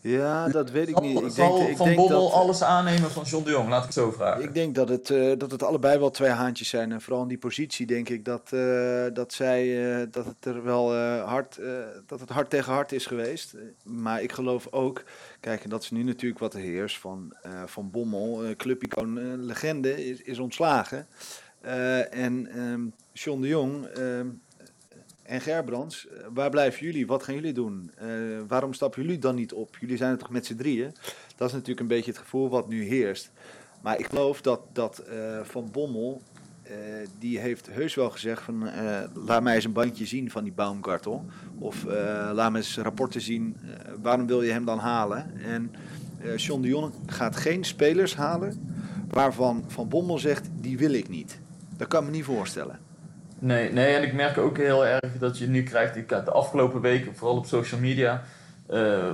ja, 0.00 0.48
dat 0.48 0.70
weet 0.70 0.88
ik 0.88 1.00
niet. 1.00 1.20
Ik 1.20 1.30
zal 1.30 1.58
denk, 1.58 1.70
ik 1.70 1.76
Van 1.76 1.86
denk 1.86 1.98
Bommel 1.98 2.22
dat, 2.22 2.32
alles 2.32 2.62
aannemen 2.62 3.10
van 3.10 3.24
John 3.24 3.44
de 3.44 3.50
Jong? 3.50 3.68
Laat 3.68 3.78
ik 3.78 3.84
het 3.84 3.94
zo 3.94 4.10
vragen. 4.10 4.42
Ik 4.42 4.54
denk 4.54 4.74
dat 4.74 4.88
het, 4.88 5.10
eh, 5.10 5.32
dat 5.38 5.50
het 5.50 5.62
allebei 5.62 5.98
wel 5.98 6.10
twee 6.10 6.30
haantjes 6.30 6.68
zijn. 6.68 6.92
En 6.92 7.00
vooral 7.00 7.22
in 7.22 7.28
die 7.28 7.38
positie 7.38 7.86
denk 7.86 8.08
ik 8.08 8.24
dat, 8.24 8.52
eh, 8.52 9.04
dat, 9.12 9.32
zij, 9.32 9.84
eh, 10.00 10.06
dat 10.10 10.24
het 10.24 10.44
er 10.44 10.64
wel 10.64 10.94
hard, 11.24 11.60
dat 12.06 12.20
het 12.20 12.28
hard 12.28 12.50
tegen 12.50 12.72
hard 12.72 12.92
is 12.92 13.06
geweest. 13.06 13.54
Maar 13.84 14.22
ik 14.22 14.32
geloof 14.32 14.66
ook, 14.70 15.02
kijk, 15.40 15.64
en 15.64 15.70
dat 15.70 15.82
is 15.82 15.90
nu 15.90 16.02
natuurlijk 16.02 16.40
wat 16.40 16.54
er 16.54 16.60
heerst 16.60 16.98
van, 16.98 17.36
van 17.66 17.90
Bommel, 17.90 18.42
clubicoon, 18.56 19.44
legende, 19.44 20.06
is, 20.06 20.22
is 20.22 20.38
ontslagen. 20.38 21.06
En 22.10 22.48
ehm 22.54 22.80
John 23.12 23.40
de 23.40 23.48
Jong 23.48 23.86
ehm, 23.86 24.28
en 25.30 25.40
Gerbrands, 25.40 26.08
eh, 26.08 26.26
waar 26.34 26.50
blijven 26.50 26.86
jullie? 26.86 27.06
Wat 27.06 27.22
gaan 27.22 27.34
jullie 27.34 27.52
doen? 27.52 27.90
Eh, 27.96 28.08
waarom 28.48 28.72
stappen 28.72 29.02
jullie 29.02 29.18
dan 29.18 29.34
niet 29.34 29.52
op? 29.52 29.76
Jullie 29.80 29.96
zijn 29.96 30.12
er 30.12 30.18
toch 30.18 30.30
met 30.30 30.46
z'n 30.46 30.56
drieën? 30.56 30.94
Dat 31.36 31.48
is 31.48 31.52
natuurlijk 31.52 31.80
een 31.80 31.86
beetje 31.86 32.10
het 32.10 32.20
gevoel 32.20 32.48
wat 32.48 32.68
nu 32.68 32.84
heerst. 32.84 33.30
Maar 33.82 33.98
ik 33.98 34.06
geloof 34.06 34.40
dat, 34.40 34.60
dat 34.72 34.98
eh, 34.98 35.40
Van 35.42 35.68
Bommel, 35.72 36.22
die 37.18 37.38
heeft 37.38 37.68
heus 37.70 37.94
wel 37.94 38.10
gezegd 38.10 38.42
van... 38.42 38.70
laat 39.14 39.42
mij 39.42 39.54
eens 39.54 39.64
een 39.64 39.72
bandje 39.72 40.06
zien 40.06 40.30
van 40.30 40.44
die 40.44 40.52
Baumgartel. 40.52 41.24
Of 41.58 41.84
laat 42.32 42.52
me 42.52 42.56
eens 42.56 42.78
rapporten 42.78 43.20
zien, 43.20 43.56
waarom 44.02 44.26
wil 44.26 44.42
je 44.42 44.52
hem 44.52 44.64
dan 44.64 44.78
halen? 44.78 45.40
En 45.40 45.74
John 46.36 46.62
de 46.62 46.68
Jong 46.68 46.92
gaat 47.06 47.36
geen 47.36 47.64
spelers 47.64 48.14
halen 48.16 48.74
waarvan 49.08 49.64
Van 49.66 49.88
Bommel 49.88 50.18
zegt, 50.18 50.48
die 50.60 50.78
wil 50.78 50.92
ik 50.92 51.08
niet. 51.08 51.38
Dat 51.76 51.88
kan 51.88 52.00
ik 52.00 52.10
me 52.10 52.16
niet 52.16 52.24
voorstellen. 52.24 52.89
Nee, 53.40 53.72
nee, 53.72 53.94
en 53.94 54.02
ik 54.02 54.12
merk 54.12 54.38
ook 54.38 54.56
heel 54.56 54.86
erg 54.86 55.12
dat 55.18 55.38
je 55.38 55.46
nu 55.48 55.62
krijgt, 55.62 55.96
ik, 55.96 56.08
de 56.08 56.30
afgelopen 56.30 56.80
weken, 56.80 57.16
vooral 57.16 57.36
op 57.36 57.46
social 57.46 57.80
media, 57.80 58.22
eh, 58.68 59.12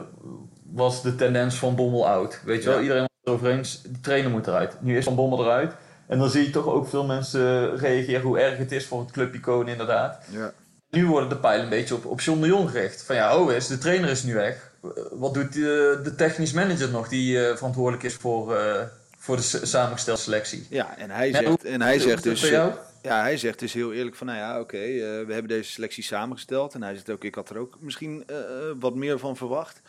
was 0.73 1.03
de 1.03 1.15
tendens 1.15 1.55
van 1.57 1.75
Bommel 1.75 2.09
out. 2.09 2.41
Weet 2.45 2.63
je 2.63 2.69
wel, 2.69 2.77
Ja. 2.77 2.83
iedereen 2.83 3.03
was 3.03 3.11
het 3.19 3.27
erover 3.29 3.51
eens, 3.59 3.83
die 3.83 4.01
trainer 4.01 4.31
moet 4.31 4.47
eruit. 4.47 4.77
Nu 4.81 4.97
is 4.97 5.05
Van 5.05 5.15
Bommel 5.15 5.45
eruit. 5.45 5.73
En 6.07 6.19
dan 6.19 6.31
zie 6.31 6.45
je 6.45 6.51
toch 6.51 6.67
ook 6.67 6.89
veel 6.89 7.05
mensen 7.05 7.77
reageren 7.77 8.21
hoe 8.21 8.39
erg 8.39 8.59
het 8.59 8.73
is 8.73 8.87
voor 8.87 9.01
het 9.01 9.11
clubicoon 9.11 9.69
inderdaad. 9.69 10.19
Ja. 10.31 10.53
Nu 10.91 11.07
worden 11.07 11.29
de 11.29 11.37
pijlen 11.37 11.65
een 11.65 11.71
beetje 11.71 11.95
op, 11.95 12.05
op 12.05 12.21
John 12.21 12.41
de 12.41 12.47
Jong 12.47 12.71
gericht. 12.71 13.03
Van 13.03 13.17
ja, 13.17 13.37
oh 13.39 13.53
is, 13.53 13.67
de 13.67 13.79
trainer 13.79 14.11
is 14.11 14.23
nu 14.23 14.35
weg. 14.35 14.71
Wat 15.11 15.35
doet 15.35 15.53
de, 15.53 16.01
de 16.05 16.15
technisch 16.15 16.53
manager 16.53 16.91
nog 16.91 17.09
die 17.09 17.47
eh, 17.47 17.57
verantwoordelijk 17.57 18.03
is 18.03 18.15
voor, 18.15 18.57
eh, 18.57 18.83
voor 19.19 19.37
de 19.37 19.43
samengestelde 19.43 20.21
selectie? 20.21 20.67
Ja, 20.71 20.97
en 20.99 21.11
hij 21.11 21.33
zegt, 21.33 21.65
en 21.65 21.83
hij 21.83 21.99
zegt 21.99 22.23
dus... 22.23 22.41
voor 22.41 22.51
jou? 22.51 22.73
Ja, 23.07 23.21
hij 23.21 23.37
zegt 23.37 23.59
dus 23.59 23.73
heel 23.73 23.93
eerlijk 23.93 24.17
van, 24.17 24.27
nou 24.27 24.39
ja, 24.39 24.61
oké, 24.61 24.77
eh, 24.77 24.99
we 24.99 25.33
hebben 25.33 25.49
deze 25.49 25.71
selectie 25.71 26.03
samengesteld. 26.03 26.75
En 26.75 26.83
hij 26.83 26.95
zegt 26.95 27.11
ook, 27.11 27.25
ik 27.25 27.35
had 27.35 27.51
er 27.51 27.59
ook 27.59 27.77
misschien 27.81 28.25
eh, 28.27 28.37
wat 28.79 28.95
meer 28.95 29.19
van 29.19 29.37
verwacht. 29.37 29.81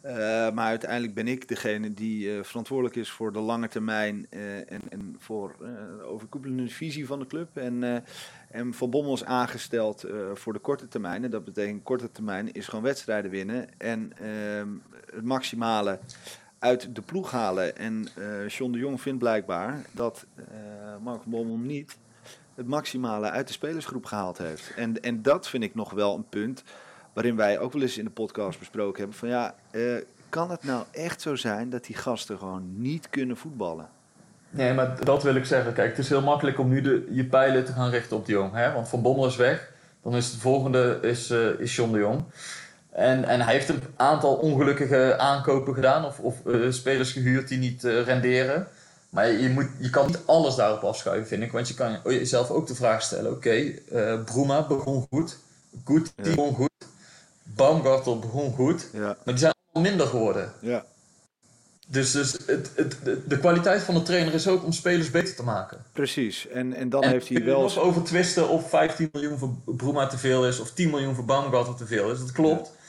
Eh, 0.00 0.14
maar 0.50 0.66
uiteindelijk 0.66 1.14
ben 1.14 1.28
ik 1.28 1.48
degene 1.48 1.94
die 1.94 2.42
verantwoordelijk 2.42 2.96
is 2.96 3.10
voor 3.10 3.32
de 3.32 3.38
lange 3.38 3.68
termijn 3.68 4.26
en, 4.30 4.80
en 4.88 5.16
voor 5.18 5.54
de 5.58 6.02
overkoepelende 6.02 6.68
visie 6.68 7.06
van 7.06 7.18
de 7.18 7.26
club. 7.26 7.56
En, 7.56 8.04
en 8.50 8.74
Van 8.74 8.90
Bommel 8.90 9.14
is 9.14 9.24
aangesteld 9.24 10.04
voor 10.34 10.52
de 10.52 10.58
korte 10.58 10.88
termijn. 10.88 11.24
En 11.24 11.30
dat 11.30 11.44
betekent 11.44 11.82
korte 11.82 12.12
termijn 12.12 12.52
is 12.52 12.66
gewoon 12.66 12.84
wedstrijden 12.84 13.30
winnen 13.30 13.68
en 13.78 14.12
ehm, 14.18 14.68
het 15.14 15.24
maximale 15.24 15.98
uit 16.58 16.94
de 16.94 17.02
ploeg 17.02 17.30
halen. 17.30 17.76
En 17.76 18.08
John 18.48 18.72
de 18.72 18.78
Jong 18.78 19.00
vindt 19.00 19.18
blijkbaar 19.18 19.84
dat 19.92 20.26
Mark 21.02 21.24
Bommel 21.24 21.56
niet 21.56 21.96
het 22.54 22.66
maximale 22.66 23.30
uit 23.30 23.46
de 23.46 23.52
spelersgroep 23.52 24.04
gehaald 24.04 24.38
heeft. 24.38 24.72
En, 24.76 25.00
en 25.00 25.22
dat 25.22 25.48
vind 25.48 25.62
ik 25.62 25.74
nog 25.74 25.90
wel 25.90 26.14
een 26.14 26.28
punt 26.28 26.62
waarin 27.12 27.36
wij 27.36 27.58
ook 27.58 27.72
wel 27.72 27.82
eens 27.82 27.98
in 27.98 28.04
de 28.04 28.10
podcast 28.10 28.58
besproken 28.58 28.98
hebben. 28.98 29.18
Van 29.18 29.28
ja, 29.28 29.54
eh, 29.70 29.80
kan 30.28 30.50
het 30.50 30.64
nou 30.64 30.84
echt 30.90 31.20
zo 31.20 31.36
zijn 31.36 31.70
dat 31.70 31.84
die 31.84 31.96
gasten 31.96 32.38
gewoon 32.38 32.62
niet 32.76 33.10
kunnen 33.10 33.36
voetballen? 33.36 33.88
Nee, 34.50 34.74
maar 34.74 35.04
dat 35.04 35.22
wil 35.22 35.34
ik 35.34 35.44
zeggen. 35.44 35.72
Kijk, 35.72 35.88
het 35.88 35.98
is 35.98 36.08
heel 36.08 36.22
makkelijk 36.22 36.58
om 36.58 36.68
nu 36.68 36.80
de, 36.80 37.06
je 37.10 37.24
pijlen 37.24 37.64
te 37.64 37.72
gaan 37.72 37.90
richten 37.90 38.16
op 38.16 38.26
de 38.26 38.32
Jong. 38.32 38.52
Hè? 38.52 38.72
Want 38.72 38.88
Van 38.88 39.02
Bommel 39.02 39.26
is 39.26 39.36
weg. 39.36 39.72
Dan 40.02 40.16
is 40.16 40.30
het 40.30 40.40
volgende 40.40 40.98
is, 41.02 41.30
uh, 41.30 41.60
is 41.60 41.76
John 41.76 41.92
de 41.92 41.98
Jong. 41.98 42.22
En, 42.90 43.24
en 43.24 43.40
hij 43.40 43.52
heeft 43.52 43.68
een 43.68 43.82
aantal 43.96 44.34
ongelukkige 44.34 45.18
aankopen 45.18 45.74
gedaan. 45.74 46.04
Of, 46.04 46.18
of 46.18 46.36
uh, 46.46 46.70
spelers 46.70 47.12
gehuurd 47.12 47.48
die 47.48 47.58
niet 47.58 47.82
renderen. 47.82 48.66
Maar 49.14 49.32
je, 49.32 49.50
moet, 49.50 49.66
je 49.78 49.90
kan 49.90 50.06
niet 50.06 50.18
alles 50.24 50.54
daarop 50.54 50.84
afschuiven, 50.84 51.26
vind 51.26 51.42
ik. 51.42 51.52
Want 51.52 51.68
je 51.68 51.74
kan 51.74 51.98
jezelf 52.04 52.50
ook 52.50 52.66
de 52.66 52.74
vraag 52.74 53.02
stellen. 53.02 53.30
Oké, 53.30 53.80
okay, 53.90 54.18
Bruma 54.24 54.66
begon 54.66 55.06
goed. 55.10 55.38
Goed, 55.84 56.12
die 56.16 56.26
ja. 56.26 56.34
begon 56.34 56.54
goed. 56.54 56.70
Baumgartel 57.42 58.18
begon 58.18 58.52
goed. 58.52 58.88
Ja. 58.92 59.00
Maar 59.00 59.16
die 59.24 59.38
zijn 59.38 59.54
allemaal 59.72 59.90
minder 59.90 60.06
geworden. 60.06 60.52
Ja. 60.60 60.84
Dus, 61.86 62.10
dus 62.12 62.32
het, 62.46 62.70
het, 62.74 62.96
de 63.28 63.38
kwaliteit 63.38 63.82
van 63.82 63.94
de 63.94 64.02
trainer 64.02 64.34
is 64.34 64.48
ook 64.48 64.64
om 64.64 64.72
spelers 64.72 65.10
beter 65.10 65.34
te 65.34 65.42
maken. 65.42 65.84
Precies, 65.92 66.48
en, 66.48 66.74
en 66.74 66.88
dan 66.88 67.02
en 67.02 67.10
heeft 67.10 67.28
hij 67.28 67.44
wel... 67.44 67.60
nog 67.60 67.78
over 67.78 68.02
twisten 68.02 68.48
of 68.48 68.68
15 68.68 69.08
miljoen 69.12 69.38
voor 69.38 69.50
Bruma 69.64 70.06
te 70.06 70.18
veel 70.18 70.46
is 70.46 70.60
of 70.60 70.70
10 70.70 70.90
miljoen 70.90 71.14
voor 71.14 71.24
Baumgartel 71.24 71.74
te 71.74 71.86
veel 71.86 72.10
is. 72.10 72.18
Dat 72.18 72.32
klopt. 72.32 72.66
Ja. 72.66 72.83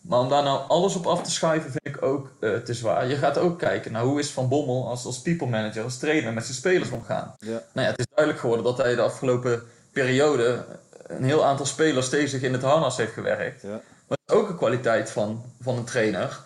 Maar 0.00 0.18
om 0.18 0.28
daar 0.28 0.42
nou 0.42 0.68
alles 0.68 0.94
op 0.94 1.06
af 1.06 1.22
te 1.22 1.30
schuiven 1.30 1.70
vind 1.70 1.96
ik 1.96 2.02
ook 2.02 2.30
uh, 2.40 2.56
te 2.56 2.74
zwaar. 2.74 3.08
Je 3.08 3.16
gaat 3.16 3.38
ook 3.38 3.58
kijken 3.58 3.92
naar 3.92 4.02
hoe 4.02 4.18
is 4.18 4.30
Van 4.30 4.48
Bommel 4.48 4.88
als, 4.88 5.04
als 5.04 5.22
people 5.22 5.46
manager, 5.46 5.84
als 5.84 5.98
trainer 5.98 6.32
met 6.32 6.44
zijn 6.44 6.56
spelers 6.56 6.90
omgaan. 6.90 7.34
Ja. 7.38 7.50
Nou 7.50 7.86
ja, 7.86 7.90
het 7.90 7.98
is 7.98 8.06
duidelijk 8.14 8.40
geworden 8.40 8.64
dat 8.64 8.78
hij 8.78 8.94
de 8.94 9.02
afgelopen 9.02 9.62
periode 9.92 10.64
een 11.06 11.24
heel 11.24 11.44
aantal 11.44 11.66
spelers 11.66 12.08
tegen 12.08 12.42
in 12.42 12.52
het 12.52 12.62
harnas 12.62 12.96
heeft 12.96 13.12
gewerkt. 13.12 13.62
Ja. 13.62 13.68
Maar 13.68 14.18
dat 14.24 14.36
is 14.36 14.42
ook 14.42 14.48
een 14.48 14.56
kwaliteit 14.56 15.10
van, 15.10 15.44
van 15.60 15.76
een 15.76 15.84
trainer 15.84 16.40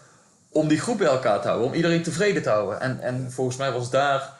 om 0.54 0.68
die 0.68 0.80
groep 0.80 0.98
bij 0.98 1.06
elkaar 1.06 1.40
te 1.40 1.46
houden, 1.46 1.68
om 1.68 1.74
iedereen 1.74 2.02
tevreden 2.02 2.42
te 2.42 2.48
houden. 2.48 2.80
En, 2.80 3.00
en 3.00 3.32
volgens 3.32 3.56
mij 3.56 3.72
was 3.72 3.90
daar 3.90 4.32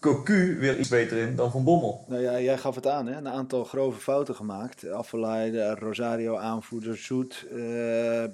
Cocu 0.00 0.58
weer 0.58 0.78
iets 0.78 0.88
beter 0.88 1.18
in 1.18 1.36
dan 1.36 1.50
Van 1.50 1.64
Bommel. 1.64 2.04
Nou 2.08 2.22
ja, 2.22 2.40
jij 2.40 2.58
gaf 2.58 2.74
het 2.74 2.86
aan, 2.86 3.06
hè? 3.06 3.16
een 3.16 3.28
aantal 3.28 3.64
grove 3.64 4.00
fouten 4.00 4.34
gemaakt. 4.34 4.90
Afveleiden, 4.90 5.78
Rosario 5.78 6.36
aanvoerder, 6.36 6.96
Zoet 6.96 7.46
uh, 7.50 7.58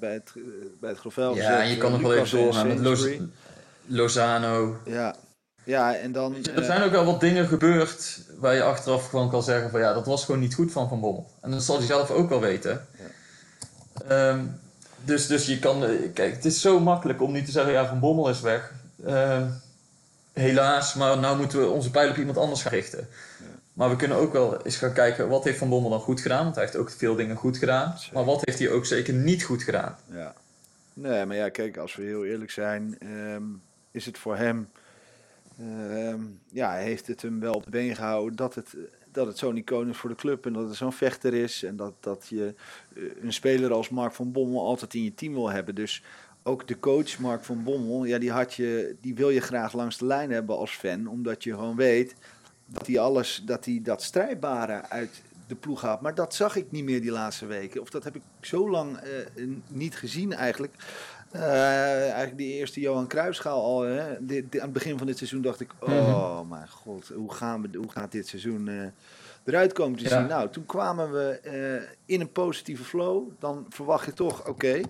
bij 0.01 0.13
het, 0.13 0.33
uh, 0.35 0.45
bij 0.81 0.91
het 0.91 0.99
Grovel. 0.99 1.35
Ja, 1.35 1.63
en 1.63 1.69
je 1.69 1.77
kan 1.77 1.93
nog 1.93 2.01
wel 2.01 2.15
even 2.15 2.39
doorgaan 2.39 2.69
met 2.69 2.79
Loz 2.79 3.07
Lozano. 3.87 4.77
Ja. 4.85 5.15
ja, 5.65 5.95
en 5.95 6.13
dan... 6.13 6.37
Je, 6.43 6.51
er 6.51 6.65
zijn 6.65 6.83
ook 6.83 6.91
wel 6.91 7.05
wat 7.05 7.21
dingen 7.21 7.47
gebeurd 7.47 8.21
waar 8.39 8.55
je 8.55 8.63
achteraf 8.63 9.09
gewoon 9.09 9.31
kan 9.31 9.43
zeggen 9.43 9.71
van 9.71 9.81
ja, 9.81 9.93
dat 9.93 10.07
was 10.07 10.25
gewoon 10.25 10.41
niet 10.41 10.55
goed 10.55 10.73
van 10.73 10.89
Van 10.89 11.01
Bommel. 11.01 11.31
En 11.41 11.51
dat 11.51 11.63
zal 11.63 11.77
hij 11.77 11.87
zelf 11.87 12.11
ook 12.11 12.29
wel 12.29 12.41
weten. 12.41 12.87
Ja. 14.09 14.29
Um, 14.29 14.61
dus, 15.05 15.27
dus 15.27 15.47
je 15.47 15.59
kan, 15.59 15.85
kijk, 16.15 16.35
het 16.35 16.45
is 16.45 16.61
zo 16.61 16.81
makkelijk 16.81 17.23
om 17.23 17.33
niet 17.33 17.45
te 17.45 17.53
zeggen, 17.53 17.73
ja, 17.73 17.87
Van 17.87 18.01
Bommel 18.01 18.29
is 18.29 18.41
weg. 18.41 18.73
Uh, 19.07 19.43
helaas, 20.35 20.95
maar 20.95 21.19
nou 21.19 21.37
moeten 21.37 21.61
we 21.61 21.67
onze 21.67 21.91
pijlen 21.91 22.13
op 22.13 22.19
iemand 22.19 22.39
anders 22.39 22.63
gaan 22.63 22.73
richten. 22.73 23.09
Ja. 23.39 23.47
Maar 23.73 23.91
we 23.91 23.97
kunnen 23.97 24.17
ook 24.17 24.33
wel 24.33 24.63
eens 24.63 24.77
gaan 24.77 24.93
kijken, 24.93 25.29
wat 25.29 25.45
heeft 25.45 25.59
Van 25.59 25.69
Bommel 25.69 25.91
dan 25.91 26.01
goed 26.01 26.21
gedaan? 26.21 26.43
Want 26.43 26.55
hij 26.55 26.65
heeft 26.65 26.77
ook 26.77 26.91
veel 26.91 27.15
dingen 27.15 27.37
goed 27.37 27.59
gedaan. 27.59 27.99
Zeker. 27.99 28.15
Maar 28.15 28.25
wat 28.25 28.45
heeft 28.45 28.59
hij 28.59 28.71
ook 28.71 28.87
zeker 28.87 29.15
niet 29.15 29.43
goed 29.43 29.63
gedaan? 29.63 29.99
Ja. 30.11 30.35
Nee, 30.93 31.25
maar 31.27 31.37
ja, 31.37 31.49
kijk, 31.49 31.77
als 31.77 31.97
we 31.97 32.03
heel 32.03 32.25
eerlijk 32.25 32.51
zijn, 32.51 32.99
um, 33.35 33.63
is 33.91 34.07
het 34.07 34.19
voor 34.19 34.37
hem... 34.37 34.69
Um, 35.61 36.41
ja, 36.51 36.75
heeft 36.75 37.07
het 37.07 37.23
hem 37.23 37.41
wel 37.41 37.55
op 37.55 37.65
de 37.65 37.71
been 37.71 37.97
gehouden 37.97 38.37
dat 38.37 38.55
het 38.55 38.75
dat 39.15 39.27
het 39.27 39.39
zo'n 39.39 39.57
icoon 39.57 39.89
is 39.89 39.97
voor 39.97 40.11
de 40.11 40.17
club 40.17 40.47
en 40.47 40.53
dat 40.53 40.69
het 40.69 40.77
zo'n 40.77 40.93
vechter 40.93 41.35
is. 41.35 41.63
En 41.63 41.77
dat, 41.77 41.93
dat 42.01 42.27
je 42.29 42.55
een 43.21 43.33
speler 43.33 43.73
als 43.73 43.89
Mark 43.89 44.13
van 44.13 44.33
Bommel 44.33 44.67
altijd 44.67 44.95
in 44.95 45.05
je 45.05 45.15
team 45.15 45.33
wil 45.33 45.51
hebben. 45.51 45.75
Dus 45.75 46.03
ook 46.45 46.69
de 46.69 46.79
coach 46.79 47.19
Mark 47.19 47.45
van 47.45 47.63
Bommel, 47.63 48.05
ja, 48.05 48.19
die, 48.19 48.31
had 48.31 48.55
je, 48.55 48.97
die 49.01 49.15
wil 49.15 49.31
je 49.31 49.41
graag 49.41 49.73
langs 49.73 49.99
de 49.99 50.07
lijn 50.07 50.31
hebben 50.31 50.57
als 50.57 50.71
fan. 50.71 51.07
Omdat 51.07 51.45
je 51.45 51.51
gewoon 51.51 51.77
weet 51.77 52.15
dat 52.67 52.87
hij 52.87 52.99
alles, 52.99 53.43
dat 53.45 53.65
hij 53.65 53.81
dat 53.83 54.03
strijdbare 54.03 54.89
uit 54.89 55.23
de 55.47 55.55
ploeg 55.55 55.81
gaat. 55.81 56.01
Maar 56.01 56.15
dat 56.15 56.35
zag 56.35 56.57
ik 56.57 56.71
niet 56.71 56.85
meer 56.85 57.01
die 57.01 57.11
laatste 57.11 57.47
weken. 57.47 57.81
Of 57.81 57.91
dat 57.91 58.05
heb 58.05 58.17
ik 58.17 58.23
zo 58.41 58.71
lang 58.71 58.99
uh, 59.37 59.49
niet 59.69 59.97
gezien 59.97 60.33
eigenlijk. 60.33 60.75
Uh, 61.33 62.03
eigenlijk 62.03 62.37
die 62.37 62.53
eerste 62.53 62.81
Johan 62.81 63.07
Cruijffschaal 63.07 63.63
al. 63.63 63.81
Hè, 63.81 64.09
aan 64.09 64.27
het 64.51 64.73
begin 64.73 64.99
van 64.99 65.07
dit 65.07 65.17
seizoen 65.19 65.43
dacht 65.43 65.61
ik, 65.61 65.71
oh 65.81 65.89
mm 65.89 65.95
-hmm. 65.95 66.49
mijn 66.49 66.69
god, 66.69 67.09
hoe, 67.15 67.33
gaan 67.33 67.63
we, 67.63 67.79
hoe 67.79 67.91
gaat 67.91 68.13
dit 68.13 68.27
seizoen 68.27 68.67
uh, 68.67 68.87
eruit 69.45 69.73
komen 69.73 69.99
te 69.99 70.05
ja. 70.05 70.19
zien? 70.19 70.27
Nou, 70.27 70.51
toen 70.51 70.67
kwamen 70.67 71.13
we 71.13 71.41
uh, 71.45 71.89
in 72.07 72.21
een 72.21 72.33
positieve 72.33 72.85
flow. 72.85 73.31
Dan 73.39 73.67
verwacht 73.69 74.07
je 74.07 74.13
toch, 74.13 74.41
oké, 74.41 74.51
okay, 74.51 74.85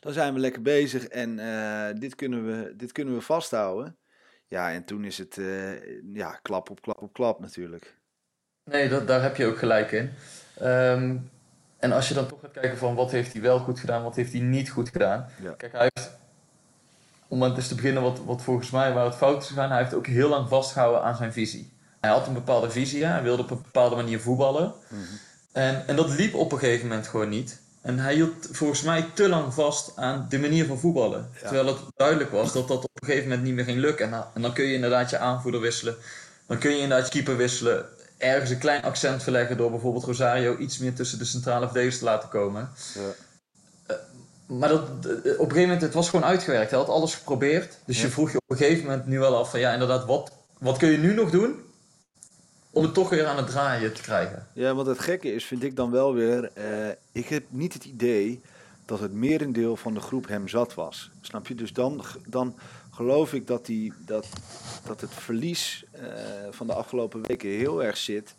dan 0.00 0.12
zijn 0.12 0.34
we 0.34 0.40
lekker 0.40 0.62
bezig 0.62 1.04
en 1.06 1.36
dit, 1.98 2.14
kunnen 2.14 2.46
we, 2.46 2.76
dit 2.76 2.92
kunnen 2.92 3.14
we 3.14 3.20
vasthouden. 3.20 3.96
Ja, 4.48 4.72
en 4.72 4.84
toen 4.84 5.04
is 5.04 5.18
het 5.18 5.40
ja, 6.12 6.38
klap 6.42 6.70
op 6.70 6.82
klap 6.82 7.02
op 7.02 7.12
klap 7.12 7.40
natuurlijk. 7.40 7.96
Nee, 8.64 8.88
dat, 8.88 9.06
daar 9.06 9.22
heb 9.22 9.36
je 9.36 9.46
ook 9.46 9.58
gelijk 9.58 9.92
in. 9.92 10.10
Um, 10.62 11.30
en 11.78 11.92
als 11.92 12.08
je 12.08 12.14
dan 12.14 12.26
toch 12.26 12.40
gaat 12.40 12.50
kijken 12.50 12.78
van 12.78 12.94
wat 12.94 13.10
heeft 13.10 13.32
hij 13.32 13.42
wel 13.42 13.58
goed 13.58 13.80
gedaan, 13.80 14.02
wat 14.02 14.16
heeft 14.16 14.32
hij 14.32 14.40
niet 14.40 14.70
goed 14.70 14.88
gedaan. 14.88 15.28
Ja. 15.42 15.52
Kijk, 15.52 15.72
hij 15.72 15.90
heeft, 15.94 16.10
om 17.28 17.42
eens 17.42 17.68
te 17.68 17.74
beginnen 17.74 18.02
wat, 18.02 18.24
wat 18.24 18.42
volgens 18.42 18.70
mij 18.70 18.92
waar 18.92 19.04
het 19.04 19.14
fout 19.14 19.42
is 19.42 19.48
gegaan, 19.48 19.70
hij 19.70 19.78
heeft 19.78 19.94
ook 19.94 20.06
heel 20.06 20.28
lang 20.28 20.48
vastgehouden 20.48 21.02
aan 21.02 21.16
zijn 21.16 21.32
visie. 21.32 21.72
Hij 22.00 22.10
had 22.10 22.26
een 22.26 22.34
bepaalde 22.34 22.70
visie, 22.70 23.04
hij 23.04 23.22
wilde 23.22 23.42
op 23.42 23.50
een 23.50 23.62
bepaalde 23.62 23.96
manier 23.96 24.20
voetballen. 24.20 24.64
Mm 24.64 24.98
-hmm. 24.98 25.18
en, 25.52 25.86
en 25.86 25.96
dat 25.96 26.08
liep 26.08 26.34
op 26.34 26.52
een 26.52 26.58
gegeven 26.58 26.88
moment 26.88 27.06
gewoon 27.08 27.28
niet. 27.28 27.62
En 27.84 27.98
hij 27.98 28.14
hield 28.14 28.48
volgens 28.50 28.82
mij 28.82 29.10
te 29.14 29.28
lang 29.28 29.54
vast 29.54 29.92
aan 29.96 30.26
de 30.28 30.38
manier 30.38 30.66
van 30.66 30.78
voetballen. 30.78 31.28
Ja. 31.34 31.40
Terwijl 31.40 31.66
het 31.66 31.78
duidelijk 31.96 32.30
was 32.30 32.52
dat 32.52 32.68
dat 32.68 32.84
op 32.84 32.90
een 32.94 33.06
gegeven 33.06 33.28
moment 33.28 33.46
niet 33.46 33.54
meer 33.54 33.64
ging 33.64 33.78
lukken. 33.78 34.04
En 34.04 34.10
dan, 34.10 34.24
en 34.34 34.42
dan 34.42 34.52
kun 34.52 34.64
je 34.64 34.74
inderdaad 34.74 35.10
je 35.10 35.18
aanvoerder 35.18 35.60
wisselen. 35.60 35.96
Dan 36.46 36.58
kun 36.58 36.70
je 36.70 36.78
inderdaad 36.80 37.06
je 37.06 37.12
keeper 37.12 37.36
wisselen 37.36 37.86
ergens 38.18 38.50
een 38.50 38.58
klein 38.58 38.82
accent 38.82 39.22
verleggen 39.22 39.56
door 39.56 39.70
bijvoorbeeld 39.70 40.04
Rosario 40.04 40.56
iets 40.56 40.78
meer 40.78 40.94
tussen 40.94 41.18
de 41.18 41.24
centrale 41.24 41.64
verdedigers 41.64 41.98
te 41.98 42.04
laten 42.04 42.28
komen. 42.28 42.70
Ja. 42.94 43.00
Uh, 43.90 44.58
maar 44.58 44.68
dat, 44.68 44.82
uh, 44.82 45.10
op 45.14 45.24
een 45.24 45.34
gegeven 45.34 45.60
moment, 45.60 45.80
het 45.80 45.94
was 45.94 46.08
gewoon 46.10 46.24
uitgewerkt. 46.24 46.70
Hij 46.70 46.78
had 46.78 46.88
alles 46.88 47.14
geprobeerd. 47.14 47.78
Dus 47.86 47.96
Ja. 47.96 48.02
je 48.04 48.10
vroeg 48.10 48.30
je 48.32 48.36
op 48.36 48.50
een 48.50 48.56
gegeven 48.56 48.84
moment 48.84 49.06
nu 49.06 49.18
wel 49.18 49.36
af 49.36 49.50
van 49.50 49.60
ja, 49.60 49.72
inderdaad, 49.72 50.04
wat, 50.04 50.32
wat 50.58 50.76
kun 50.78 50.90
je 50.90 50.98
nu 50.98 51.14
nog 51.14 51.30
doen 51.30 51.62
om 52.74 52.82
het 52.82 52.94
toch 52.94 53.10
weer 53.10 53.26
aan 53.26 53.36
het 53.36 53.46
draaien 53.46 53.94
te 53.94 54.02
krijgen? 54.02 54.46
Ja, 54.52 54.74
want 54.74 54.86
het 54.86 54.98
gekke 54.98 55.34
is, 55.34 55.44
vind 55.44 55.62
ik 55.62 55.76
dan 55.76 55.90
wel 55.90 56.14
weer, 56.14 56.50
eh, 56.52 56.88
ik 57.12 57.28
heb 57.28 57.44
niet 57.48 57.72
het 57.72 57.84
idee 57.84 58.40
dat 58.84 59.00
het 59.00 59.12
merendeel 59.12 59.76
van 59.76 59.94
de 59.94 60.00
groep 60.00 60.28
hem 60.28 60.48
zat 60.48 60.74
was. 60.74 61.10
Snap 61.20 61.46
je? 61.46 61.54
Dus 61.54 61.72
dan, 61.72 62.04
dan 62.26 62.54
geloof 62.90 63.32
ik 63.32 63.46
dat, 63.46 63.66
die, 63.66 63.92
dat, 63.98 64.26
dat 64.86 65.00
het 65.00 65.10
verlies 65.10 65.84
uh, 65.94 66.02
van 66.50 66.66
de 66.66 66.74
afgelopen 66.74 67.26
weken 67.26 67.48
heel 67.48 67.84
erg 67.84 67.96
zit 67.96 68.34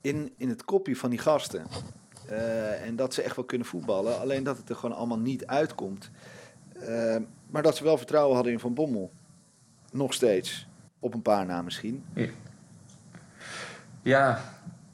in, 0.00 0.32
in 0.36 0.48
het 0.48 0.64
kopje 0.64 0.96
van 0.96 1.10
die 1.10 1.18
gasten. 1.18 1.66
Uh, 2.30 2.86
en 2.86 2.96
dat 2.96 3.14
ze 3.14 3.22
echt 3.22 3.36
wel 3.36 3.44
kunnen 3.44 3.66
voetballen, 3.66 4.20
alleen 4.20 4.44
dat 4.44 4.56
het 4.56 4.68
er 4.68 4.76
gewoon 4.76 4.96
allemaal 4.96 5.18
niet 5.18 5.46
uitkomt. 5.46 6.10
Uh, 6.82 7.16
maar 7.46 7.62
dat 7.62 7.76
ze 7.76 7.84
wel 7.84 7.96
vertrouwen 7.96 8.34
hadden 8.34 8.52
in 8.52 8.60
Van 8.60 8.74
Bommel. 8.74 9.10
Nog 9.92 10.14
steeds. 10.14 10.66
Op 10.98 11.14
een 11.14 11.22
paar 11.22 11.46
na 11.46 11.62
misschien. 11.62 12.04
Ja. 12.14 12.28
Ja, 14.02 14.40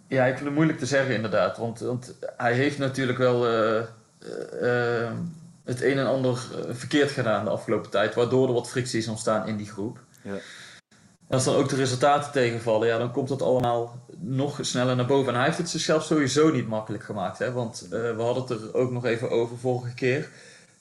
ja, 0.08 0.24
ik 0.24 0.34
vind 0.34 0.44
het 0.44 0.54
moeilijk 0.54 0.78
te 0.78 0.86
zeggen 0.86 1.14
inderdaad. 1.14 1.56
Want, 1.56 1.80
want 1.80 2.14
hij 2.36 2.52
heeft 2.52 2.78
natuurlijk 2.78 3.18
wel 3.18 3.52
uh, 3.52 3.82
uh, 4.62 5.10
het 5.64 5.82
een 5.82 5.98
en 5.98 6.06
ander 6.06 6.38
verkeerd 6.68 7.10
gedaan 7.10 7.44
de 7.44 7.50
afgelopen 7.50 7.90
tijd. 7.90 8.14
Waardoor 8.14 8.48
er 8.48 8.54
wat 8.54 8.70
fricties 8.70 9.08
ontstaan 9.08 9.46
in 9.46 9.56
die 9.56 9.70
groep. 9.70 9.98
Ja. 10.22 10.34
En 11.28 11.34
als 11.34 11.44
dan 11.44 11.54
ook 11.54 11.68
de 11.68 11.76
resultaten 11.76 12.32
tegenvallen, 12.32 12.88
ja, 12.88 12.98
dan 12.98 13.12
komt 13.12 13.28
dat 13.28 13.42
allemaal 13.42 14.06
nog 14.18 14.58
sneller 14.60 14.96
naar 14.96 15.06
boven. 15.06 15.28
En 15.28 15.34
hij 15.34 15.44
heeft 15.44 15.58
het 15.58 15.68
zichzelf 15.68 16.04
sowieso 16.04 16.50
niet 16.50 16.68
makkelijk 16.68 17.04
gemaakt. 17.04 17.38
Hè? 17.38 17.52
Want 17.52 17.86
we 17.90 18.14
hadden 18.18 18.42
het 18.42 18.50
er 18.50 18.74
ook 18.74 18.90
nog 18.90 19.04
even 19.04 19.30
over 19.30 19.58
vorige 19.58 19.94
keer. 19.94 20.28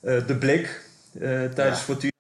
de 0.02 0.36
blik 0.40 0.82
tijdens 1.20 1.58
ja. 1.58 1.76
Fortuna. 1.76 2.12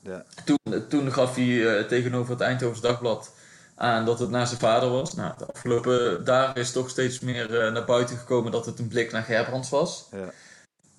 Ja. 0.00 0.24
Toen, 0.44 0.86
toen 0.88 1.12
gaf 1.12 1.34
hij 1.34 1.84
tegenover 1.84 2.30
het 2.32 2.40
Eindhovens 2.40 2.80
Dagblad 2.80 3.32
aan 3.76 4.04
dat 4.04 4.18
het 4.18 4.30
naar 4.30 4.46
zijn 4.46 4.60
vader 4.60 4.90
was. 4.90 5.14
Nou, 5.14 5.32
de 5.38 5.46
afgelopen 5.46 6.24
dagen 6.24 6.60
is 6.60 6.72
toch 6.72 6.90
steeds 6.90 7.20
meer 7.20 7.66
uh, 7.66 7.72
naar 7.72 7.84
buiten 7.84 8.16
gekomen 8.16 8.52
dat 8.52 8.66
het 8.66 8.78
een 8.78 8.88
blik 8.88 9.12
naar 9.12 9.22
Gerbrands 9.22 9.68
was. 9.68 10.08
Ja, 10.12 10.30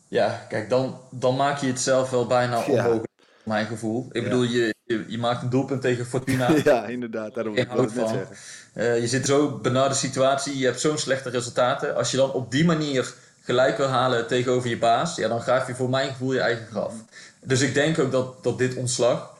ja 0.07 0.45
kijk, 0.49 0.69
dan, 0.69 0.99
dan 1.09 1.35
maak 1.35 1.57
je 1.57 1.67
het 1.67 1.79
zelf 1.79 2.09
wel 2.09 2.27
bijna 2.27 2.63
onmogelijk, 2.65 3.07
ja. 3.17 3.25
mijn 3.43 3.65
gevoel. 3.65 4.07
Ik 4.11 4.21
ja. 4.21 4.29
bedoel, 4.29 4.43
je, 4.43 4.75
je, 4.85 5.05
je, 5.07 5.17
maakt 5.17 5.43
een 5.43 5.49
doelpunt 5.49 5.81
tegen 5.81 6.05
Fortuna. 6.05 6.49
ja, 6.63 6.85
inderdaad, 6.85 7.33
daarom 7.33 7.53
wil 7.53 7.63
ik 7.63 7.71
het 7.71 7.95
net 7.95 8.09
zeggen. 8.09 8.35
Uh, 8.73 8.99
je 8.99 9.07
zit 9.07 9.25
zo 9.25 9.57
benarde 9.57 9.95
situatie, 9.95 10.57
je 10.57 10.65
hebt 10.65 10.79
zo'n 10.79 10.97
slechte 10.97 11.29
resultaten. 11.29 11.95
Als 11.95 12.11
je 12.11 12.17
dan 12.17 12.31
op 12.31 12.51
die 12.51 12.65
manier 12.65 13.13
gelijk 13.41 13.77
wil 13.77 13.87
halen 13.87 14.27
tegenover 14.27 14.69
je 14.69 14.77
baas, 14.77 15.15
ja, 15.15 15.27
dan 15.27 15.41
graaf 15.41 15.67
je 15.67 15.75
voor 15.75 15.89
mijn 15.89 16.09
gevoel 16.09 16.33
je 16.33 16.39
eigen 16.39 16.65
graf. 16.65 16.93
Dus 17.39 17.61
ik 17.61 17.73
denk 17.73 17.99
ook 17.99 18.11
dat, 18.11 18.43
dat 18.43 18.57
dit 18.57 18.75
ontslag 18.75 19.35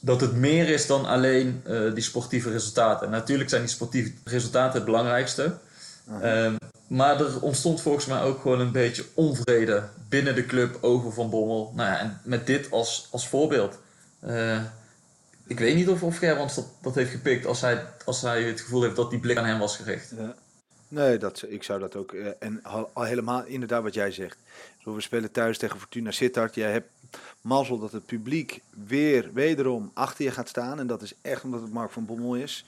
dat 0.00 0.20
het 0.20 0.34
meer 0.34 0.68
is 0.68 0.86
dan 0.86 1.06
alleen 1.06 1.62
uh, 1.66 1.94
die 1.94 2.02
sportieve 2.02 2.50
resultaten. 2.50 3.06
En 3.06 3.12
natuurlijk 3.12 3.48
zijn 3.48 3.62
die 3.62 3.70
sportieve 3.70 4.12
resultaten 4.24 4.74
het 4.74 4.84
belangrijkste. 4.84 5.56
Um, 6.22 6.56
maar 6.86 7.20
er 7.20 7.40
ontstond 7.40 7.80
volgens 7.80 8.06
mij 8.06 8.22
ook 8.22 8.40
gewoon 8.40 8.60
een 8.60 8.72
beetje 8.72 9.04
onvrede 9.14 9.82
binnen 10.08 10.34
de 10.34 10.46
club 10.46 10.78
over 10.80 11.12
Van 11.12 11.30
Bommel. 11.30 11.72
Nou 11.74 11.90
ja, 11.90 11.98
en 11.98 12.20
met 12.22 12.46
dit 12.46 12.70
als, 12.70 13.08
als 13.10 13.28
voorbeeld. 13.28 13.78
Uh, 14.26 14.62
ik 15.46 15.58
weet 15.58 15.74
niet 15.74 15.88
of, 15.88 16.02
of 16.02 16.18
dat, 16.18 16.66
dat 16.82 16.94
heeft 16.94 17.10
gepikt 17.10 17.46
als 17.46 17.60
hij, 17.60 17.84
als 18.04 18.22
hij 18.22 18.42
het 18.42 18.60
gevoel 18.60 18.82
heeft 18.82 18.96
dat 18.96 19.10
die 19.10 19.18
blik 19.18 19.36
aan 19.36 19.44
hem 19.44 19.58
was 19.58 19.76
gericht. 19.76 20.12
Ja. 20.16 20.34
Nee, 20.88 21.18
dat, 21.18 21.44
ik 21.48 21.62
zou 21.62 21.80
dat 21.80 21.96
ook. 21.96 22.12
eh, 22.12 22.26
en 22.38 22.64
al, 22.64 22.90
al 22.92 23.02
helemaal 23.02 23.44
inderdaad 23.44 23.82
wat 23.82 23.94
jij 23.94 24.10
zegt. 24.10 24.38
We 24.84 25.00
spelen 25.00 25.30
thuis 25.30 25.58
tegen 25.58 25.78
Fortuna 25.78 26.10
Sittard. 26.10 26.54
Jij 26.54 26.72
hebt 26.72 26.88
mazzel 27.40 27.78
dat 27.78 27.92
het 27.92 28.06
publiek 28.06 28.60
weer 28.86 29.30
wederom 29.32 29.90
achter 29.94 30.24
je 30.24 30.30
gaat 30.30 30.48
staan. 30.48 30.78
En 30.78 30.86
dat 30.86 31.02
is 31.02 31.14
echt 31.22 31.44
omdat 31.44 31.60
het 31.60 31.72
Mark 31.72 31.90
van 31.90 32.06
Bommel 32.06 32.34
is. 32.34 32.64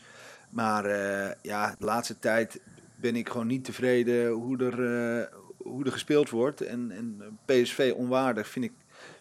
Maar 0.51 0.85
eh, 0.85 1.35
ja, 1.43 1.75
de 1.79 1.85
laatste 1.85 2.19
tijd 2.19 2.61
ben 2.97 3.17
ik 3.17 3.29
gewoon 3.29 3.47
niet 3.47 3.65
tevreden 3.65 4.31
hoe 4.31 4.59
er, 4.59 4.73
eh, 4.73 5.27
hoe 5.57 5.85
er 5.85 5.93
gespeeld 5.93 6.31
wordt. 6.31 6.61
En, 6.61 6.91
en 6.91 7.39
PSV 7.45 7.93
onwaardig 7.97 8.49
vind 8.49 8.65
ik, 8.65 8.73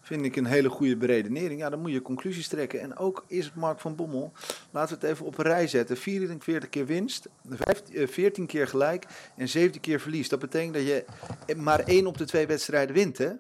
vind 0.01 0.25
ik 0.25 0.35
een 0.35 0.45
hele 0.45 0.69
goede 0.69 0.97
beredenering. 0.97 1.59
Ja, 1.59 1.69
dan 1.69 1.79
moet 1.79 1.91
je 1.91 2.01
conclusies 2.01 2.47
trekken. 2.47 2.81
En 2.81 2.97
ook 2.97 3.25
is 3.27 3.45
het 3.45 3.55
Mark 3.55 3.79
van 3.79 3.95
Bommel, 3.95 4.31
laten 4.71 4.99
we 4.99 5.05
het 5.05 5.13
even 5.13 5.25
op 5.25 5.37
een 5.37 5.45
rij 5.45 5.67
zetten. 5.67 5.97
44 5.97 6.69
keer 6.69 6.85
winst, 6.85 7.27
15, 7.49 7.95
eh, 7.95 8.07
14 8.07 8.45
keer 8.45 8.67
gelijk 8.67 9.05
en 9.37 9.47
17 9.47 9.81
keer 9.81 9.99
verlies. 9.99 10.29
Dat 10.29 10.39
betekent 10.39 10.73
dat 10.73 10.83
je 10.83 11.05
maar 11.57 11.79
één 11.79 12.07
op 12.07 12.17
de 12.17 12.25
twee 12.25 12.47
wedstrijden 12.47 12.95
wint, 12.95 13.17
hè? 13.17 13.31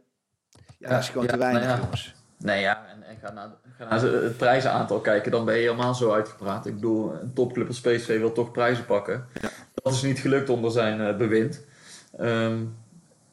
Ja, 0.77 0.89
dat 0.89 0.99
is 0.99 1.09
gewoon 1.09 1.25
ja, 1.25 1.31
te 1.31 1.37
weinig, 1.37 1.61
nou 1.61 1.75
ja. 1.75 1.83
jongens. 1.83 2.13
Nee, 2.37 2.61
ja, 2.61 2.85
en, 2.87 3.03
en 3.03 3.17
ga, 3.21 3.31
naar, 3.31 3.49
ga 3.77 3.89
naar 3.89 4.01
het 4.01 4.37
prijzenaantal 4.37 4.99
kijken, 4.99 5.31
dan 5.31 5.45
ben 5.45 5.55
je 5.55 5.61
helemaal 5.61 5.95
zo 5.95 6.11
uitgepraat. 6.11 6.65
Ik 6.65 6.73
bedoel, 6.73 7.13
een 7.13 7.33
topclub 7.33 7.67
als 7.67 7.81
PSV 7.81 8.19
wil 8.19 8.31
toch 8.31 8.51
prijzen 8.51 8.85
pakken. 8.85 9.25
Dat 9.73 9.93
is 9.93 10.01
niet 10.01 10.19
gelukt 10.19 10.49
onder 10.49 10.71
zijn 10.71 11.01
eh, 11.01 11.17
bewind. 11.17 11.65
Ehm, 12.17 12.57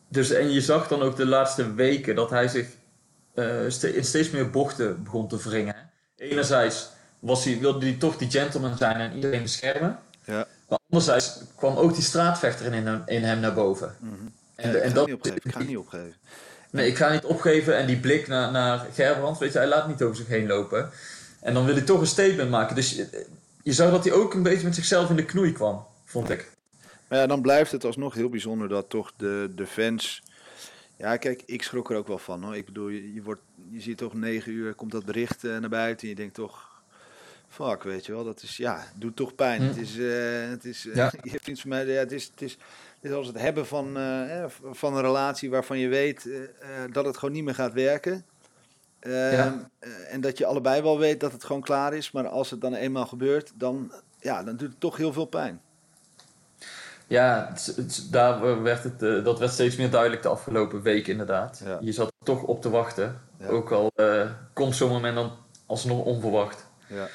dus, 0.08 0.30
en 0.30 0.50
je 0.50 0.60
zag 0.60 0.88
dan 0.88 1.02
ook 1.02 1.16
de 1.16 1.26
laatste 1.26 1.74
weken 1.74 2.14
dat 2.14 2.30
hij 2.30 2.48
zich 2.48 2.66
eh, 2.66 2.75
in 3.82 4.04
steeds 4.04 4.30
meer 4.30 4.50
bochten 4.50 5.02
begon 5.02 5.28
te 5.28 5.36
wringen. 5.36 5.90
Enerzijds 6.16 6.88
was 7.18 7.44
hij, 7.44 7.58
wilde 7.58 7.86
hij 7.86 7.94
toch 7.94 8.16
die 8.16 8.30
gentleman 8.30 8.76
zijn 8.76 8.96
en 8.96 9.14
iedereen 9.14 9.42
beschermen. 9.42 9.98
Ja. 10.24 10.46
Maar 10.68 10.78
anderzijds 10.90 11.40
kwam 11.56 11.76
ook 11.76 11.94
die 11.94 12.02
straatvechter 12.02 12.74
in 12.74 12.86
hem, 12.86 13.02
in 13.06 13.22
hem 13.22 13.40
naar 13.40 13.54
boven. 13.54 13.94
En, 14.54 14.72
Ja, 14.72 14.78
en 14.78 14.84
ik, 14.84 14.88
ga 14.88 14.94
dat, 14.94 15.06
niet 15.06 15.14
opgeven, 15.14 15.40
ik 15.42 15.52
ga 15.52 15.62
niet 15.62 15.76
opgeven. 15.76 16.14
Nee, 16.70 16.88
ik 16.88 16.96
ga 16.96 17.12
niet 17.12 17.24
opgeven. 17.24 17.76
En 17.76 17.86
die 17.86 17.96
blik 17.96 18.26
naar, 18.26 18.50
naar 18.50 18.86
Gerbrand, 18.92 19.38
weet 19.38 19.52
je, 19.52 19.58
hij 19.58 19.68
laat 19.68 19.88
niet 19.88 20.02
over 20.02 20.16
zich 20.16 20.26
heen 20.26 20.46
lopen. 20.46 20.90
En 21.40 21.54
dan 21.54 21.64
wil 21.64 21.74
hij 21.74 21.84
toch 21.84 22.00
een 22.00 22.06
statement 22.06 22.50
maken. 22.50 22.76
Dus 22.76 22.90
je, 22.90 23.26
je 23.62 23.72
zag 23.72 23.90
dat 23.90 24.04
hij 24.04 24.12
ook 24.12 24.34
een 24.34 24.42
beetje 24.42 24.64
met 24.64 24.74
zichzelf 24.74 25.10
in 25.10 25.16
de 25.16 25.24
knoei 25.24 25.52
kwam, 25.52 25.86
vond 26.04 26.30
ik. 26.30 26.50
Maar 27.08 27.18
ja, 27.18 27.26
dan 27.26 27.42
blijft 27.42 27.72
het 27.72 27.84
alsnog 27.84 28.14
heel 28.14 28.28
bijzonder 28.28 28.68
dat 28.68 28.90
toch 28.90 29.12
de, 29.16 29.52
de 29.54 29.66
fans... 29.66 30.22
Ja, 30.96 31.16
kijk, 31.16 31.42
ik 31.46 31.62
schrok 31.62 31.90
er 31.90 31.96
ook 31.96 32.06
wel 32.06 32.18
van. 32.18 32.42
Hoor. 32.44 32.56
Ik 32.56 32.64
bedoel, 32.64 32.88
je, 32.88 33.14
je, 33.14 33.22
wordt, 33.22 33.40
je 33.70 33.80
ziet 33.80 33.98
toch 33.98 34.14
negen 34.14 34.52
uur, 34.52 34.74
komt 34.74 34.90
dat 34.92 35.04
bericht 35.04 35.44
eh, 35.44 35.58
naar 35.58 35.68
buiten. 35.68 36.02
En 36.02 36.08
je 36.08 36.14
denkt 36.14 36.34
toch, 36.34 36.82
fuck, 37.48 37.82
weet 37.82 38.06
je 38.06 38.12
wel. 38.12 38.24
Dat 38.24 38.42
is, 38.42 38.56
ja, 38.56 38.84
doet 38.94 39.16
toch 39.16 39.34
pijn. 39.34 39.62
Het 39.62 39.76
is, 39.76 39.98
eh, 39.98 40.48
het 40.48 40.64
is, 40.64 40.86
eh, 40.86 40.94
Ja. 40.94 41.12
je 41.22 41.30
hebt 41.30 41.46
iets 41.48 41.60
van 41.60 41.70
mij, 41.70 41.86
ja, 41.86 41.92
het 41.98 42.12
is, 42.12 42.24
het 42.24 42.42
is, 42.42 42.52
het 43.00 43.10
is 43.10 43.12
als 43.12 43.26
het 43.26 43.38
hebben 43.38 43.66
van, 43.66 43.96
eh, 43.96 44.44
van 44.70 44.94
een 44.96 45.02
relatie 45.02 45.50
waarvan 45.50 45.78
je 45.78 45.88
weet 45.88 46.28
dat 46.92 47.04
het 47.04 47.16
gewoon 47.16 47.34
niet 47.34 47.44
meer 47.44 47.54
gaat 47.54 47.72
werken. 47.72 48.24
Eh, 48.98 49.32
Ja. 49.32 49.70
en 50.08 50.20
dat 50.20 50.38
je 50.38 50.46
allebei 50.46 50.82
wel 50.82 50.98
weet 50.98 51.20
dat 51.20 51.32
het 51.32 51.44
gewoon 51.44 51.62
klaar 51.62 51.94
is. 51.94 52.10
Maar 52.10 52.28
als 52.28 52.50
het 52.50 52.60
dan 52.60 52.74
eenmaal 52.74 53.06
gebeurt, 53.06 53.52
dan, 53.54 53.92
ja, 54.20 54.42
dan 54.42 54.56
doet 54.56 54.68
het 54.70 54.80
toch 54.80 54.96
heel 54.96 55.12
veel 55.12 55.24
pijn. 55.26 55.60
Ja, 57.06 57.46
het, 57.50 57.66
het- 57.76 58.06
daar 58.10 58.62
werd 58.62 58.82
het, 58.84 59.02
eh, 59.02 59.24
dat 59.24 59.38
werd 59.38 59.52
steeds 59.52 59.76
meer 59.76 59.90
duidelijk 59.90 60.22
de 60.22 60.28
afgelopen 60.28 60.82
week 60.82 61.06
inderdaad. 61.06 61.62
Ja. 61.64 61.78
Je 61.80 61.92
zat 61.92 62.12
toch 62.24 62.42
op 62.42 62.62
te 62.62 62.70
wachten. 62.70 63.20
Ja. 63.38 63.46
Ook 63.46 63.70
al 63.72 63.90
eh, 63.94 64.30
komt 64.52 64.76
zo'n 64.76 64.90
moment 64.90 65.14
dan 65.14 65.32
alsnog 65.66 66.04
onverwacht. 66.04 66.66
Ja. 66.88 67.08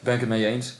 Ben 0.00 0.14
ik 0.14 0.20
het 0.20 0.28
mee 0.28 0.46
eens. 0.46 0.76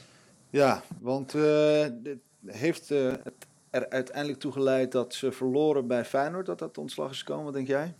Ja, 0.51 0.83
want 1.01 1.35
eh, 1.35 1.87
dit 1.93 2.19
heeft 2.47 2.89
het 2.89 3.35
er 3.71 3.89
uiteindelijk 3.89 4.39
toe 4.41 4.53
geleid 4.53 4.93
dat 4.93 5.15
ze 5.15 5.33
verloren 5.33 5.87
bij 5.87 6.05
Feyenoord, 6.05 6.47
dat 6.47 6.59
dat 6.59 6.79
ontslag 6.79 7.11
is 7.11 7.19
gekomen, 7.19 7.45
wat 7.45 7.55
denk 7.55 7.67
jij? 7.67 7.95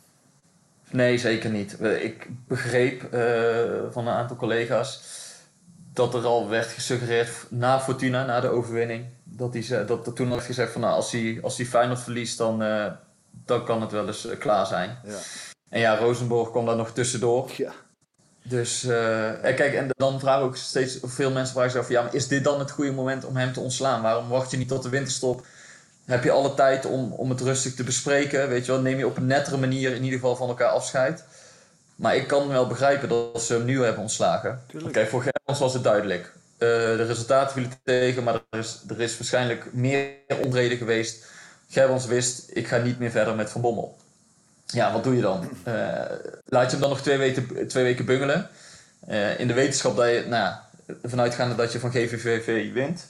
Nee, 0.91 1.19
zeker 1.19 1.51
niet. 1.51 1.81
Ik 1.81 2.29
begreep 2.47 3.01
van 3.91 4.07
een 4.07 4.15
aantal 4.15 4.37
collega's 4.37 5.01
dat 5.99 6.15
er 6.15 6.25
al 6.25 6.49
werd 6.49 6.67
gesuggereerd 6.67 7.29
na 7.49 7.81
Fortuna, 7.81 8.25
na 8.25 8.41
de 8.41 8.49
overwinning, 8.49 9.05
dat, 9.25 9.57
ze- 9.63 9.85
dat 9.87 10.07
er 10.07 10.13
toen 10.13 10.31
werd 10.31 10.43
gezegd 10.45 10.73
van 10.73 10.81
nou, 10.81 10.95
als 10.95 11.13
hij 11.13 11.39
als 11.43 11.57
hij 11.57 11.67
Feyenoord 11.67 12.01
verliest, 12.01 12.39
dan, 12.39 12.63
eh, 12.63 12.87
dan 13.45 13.65
kan 13.65 13.81
het 13.81 13.91
wel 13.93 14.07
eens 14.07 14.27
eh, 14.27 14.39
klaar 14.39 14.67
zijn. 14.67 14.99
Ja. 15.05 15.17
En 15.69 15.81
ja, 15.81 15.97
Rosenborg 15.97 16.51
kwam 16.51 16.67
daar 16.67 16.77
nog 16.77 16.91
tussendoor. 16.93 17.51
Ja, 17.57 17.73
Dus 18.43 18.85
eh, 18.85 19.45
en 19.45 19.55
kijk, 19.55 19.75
en 19.75 19.89
dan 19.97 20.21
vragen 20.21 20.45
ook 20.45 20.57
steeds 20.57 20.99
veel 21.03 21.31
mensen 21.31 21.55
vragen 21.55 21.71
zich 21.71 21.81
af, 21.81 21.89
ja, 21.89 22.03
maar 22.03 22.15
is 22.15 22.29
dit 22.29 22.45
dan 22.45 22.59
het 22.59 22.71
goede 22.71 22.93
moment 22.93 23.25
om 23.25 23.37
hem 23.37 23.53
te 23.53 23.61
ontslaan? 23.61 24.03
Waarom 24.03 24.29
wacht 24.29 24.51
je 24.51 24.57
niet 24.57 24.69
tot 24.69 24.83
de 24.83 24.89
winterstop? 24.89 25.47
Heb 26.05 26.25
je 26.25 26.31
alle 26.31 26.55
tijd 26.55 26.87
om, 26.87 27.13
om 27.13 27.31
het 27.31 27.41
rustig 27.41 27.75
te 27.75 27.85
bespreken? 27.85 28.49
Weet 28.49 28.67
je 28.67 28.73
wel, 28.73 28.81
neem 28.81 28.99
je 28.99 29.07
op 29.07 29.17
een 29.17 29.27
nettere 29.27 29.57
manier 29.57 29.91
in 29.95 30.03
ieder 30.05 30.19
geval 30.19 30.37
van 30.37 30.49
elkaar 30.49 30.69
afscheid. 30.71 31.25
Maar 31.99 32.17
ik 32.17 32.27
kan 32.27 32.49
wel 32.49 32.67
begrijpen 32.67 33.09
dat 33.09 33.43
ze 33.43 33.53
hem 33.53 33.65
nu 33.65 33.83
hebben 33.83 34.03
ontslagen. 34.03 34.63
Kijk, 34.93 35.09
voor 35.09 35.23
Gerrans 35.23 35.59
was 35.59 35.75
het 35.75 35.85
duidelijk. 35.85 36.33
Eh, 36.59 36.69
de 36.69 37.05
resultaten 37.05 37.53
vielen 37.53 37.73
tegen, 37.85 38.23
maar 38.25 38.35
er 38.51 38.59
is, 38.59 38.81
er 38.89 39.01
is 39.01 39.19
waarschijnlijk 39.19 39.73
meer 39.73 40.11
onreden 40.45 40.79
geweest. 40.79 41.27
Gerrans 41.69 42.07
wist, 42.07 42.51
ik 42.53 42.67
ga 42.69 42.77
niet 42.77 42.99
meer 42.99 43.11
verder 43.11 43.35
met 43.35 43.51
Van 43.51 43.61
Bommel. 43.61 43.97
Ja, 44.67 44.93
wat 44.93 45.05
doe 45.05 45.15
je 45.15 45.21
dan? 45.21 45.49
Eh, 45.63 45.73
laat 46.45 46.65
je 46.65 46.71
hem 46.71 46.81
dan 46.81 46.89
nog 46.89 47.01
twee 47.01 47.17
weken, 47.19 47.69
twee 47.69 47.85
weken 47.85 48.05
bungelen? 48.05 48.49
Eh, 49.07 49.41
in 49.41 49.47
de 49.47 49.55
wetenschap 49.55 49.97
dat 49.97 50.07
je, 50.09 50.25
nou, 50.29 50.31
ja, 50.43 50.69
vanuitgaande 51.03 51.55
dat 51.55 51.73
je 51.73 51.81
van 51.81 51.91
GVVV 51.91 52.73
wint. 52.73 53.07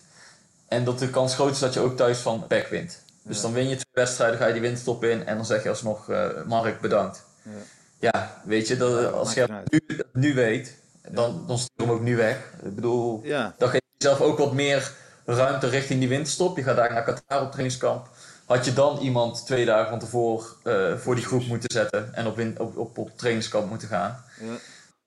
En 0.68 0.84
dat 0.84 0.98
de 0.98 1.10
kans 1.10 1.34
groot 1.34 1.50
is 1.52 1.58
dat 1.58 1.74
je 1.74 1.80
ook 1.80 1.96
thuis 1.96 2.18
van 2.18 2.46
PEC 2.46 2.68
wint. 2.68 2.98
Dus 3.22 3.36
Ja. 3.36 3.42
dan 3.42 3.52
win 3.52 3.68
je 3.68 3.74
twee 3.74 4.04
wedstrijden, 4.04 4.38
ga 4.38 4.46
je 4.46 4.52
die 4.52 4.62
winterstop 4.62 5.04
in 5.04 5.26
en 5.26 5.36
dan 5.36 5.46
zeg 5.46 5.62
je 5.62 5.68
alsnog, 5.68 6.10
Mark, 6.46 6.80
bedankt. 6.80 7.24
Ja. 7.42 7.50
Ja, 7.98 8.40
weet 8.44 8.68
je, 8.68 8.76
dat, 8.76 9.12
als 9.12 9.34
je 9.34 9.48
uit. 9.48 9.72
nu, 9.72 9.96
dat 9.96 10.06
nu 10.12 10.34
weet, 10.34 10.76
dan, 11.08 11.44
dan 11.46 11.58
stuur 11.58 11.86
hem 11.86 11.90
ook 11.90 12.00
nu 12.00 12.16
weg. 12.16 12.36
Ik 12.62 12.74
bedoel, 12.74 13.20
ja, 13.24 13.54
dan 13.58 13.68
geef 13.68 13.80
je 13.80 13.94
jezelf 14.04 14.20
ook 14.20 14.38
wat 14.38 14.52
meer 14.52 14.92
ruimte 15.24 15.68
richting 15.68 16.00
die 16.00 16.08
winterstop. 16.08 16.56
Je 16.56 16.62
gaat 16.62 16.76
daar 16.76 16.92
naar 16.92 17.04
Qatar 17.04 17.42
op 17.42 17.48
trainingskamp. 17.50 18.08
Had 18.46 18.64
je 18.64 18.72
dan 18.72 18.98
iemand 18.98 19.46
twee 19.46 19.64
dagen 19.64 19.88
van 19.88 19.98
tevoren 19.98 20.46
eh, 20.62 20.96
voor 20.98 21.14
die 21.14 21.24
groep 21.24 21.46
moeten 21.46 21.70
zetten 21.72 22.14
en 22.14 22.26
op, 22.26 22.40
op, 22.58 22.76
op, 22.76 22.98
op 22.98 23.10
trainingskamp 23.16 23.68
moeten 23.68 23.88
gaan. 23.88 24.24
ja. 24.40 24.56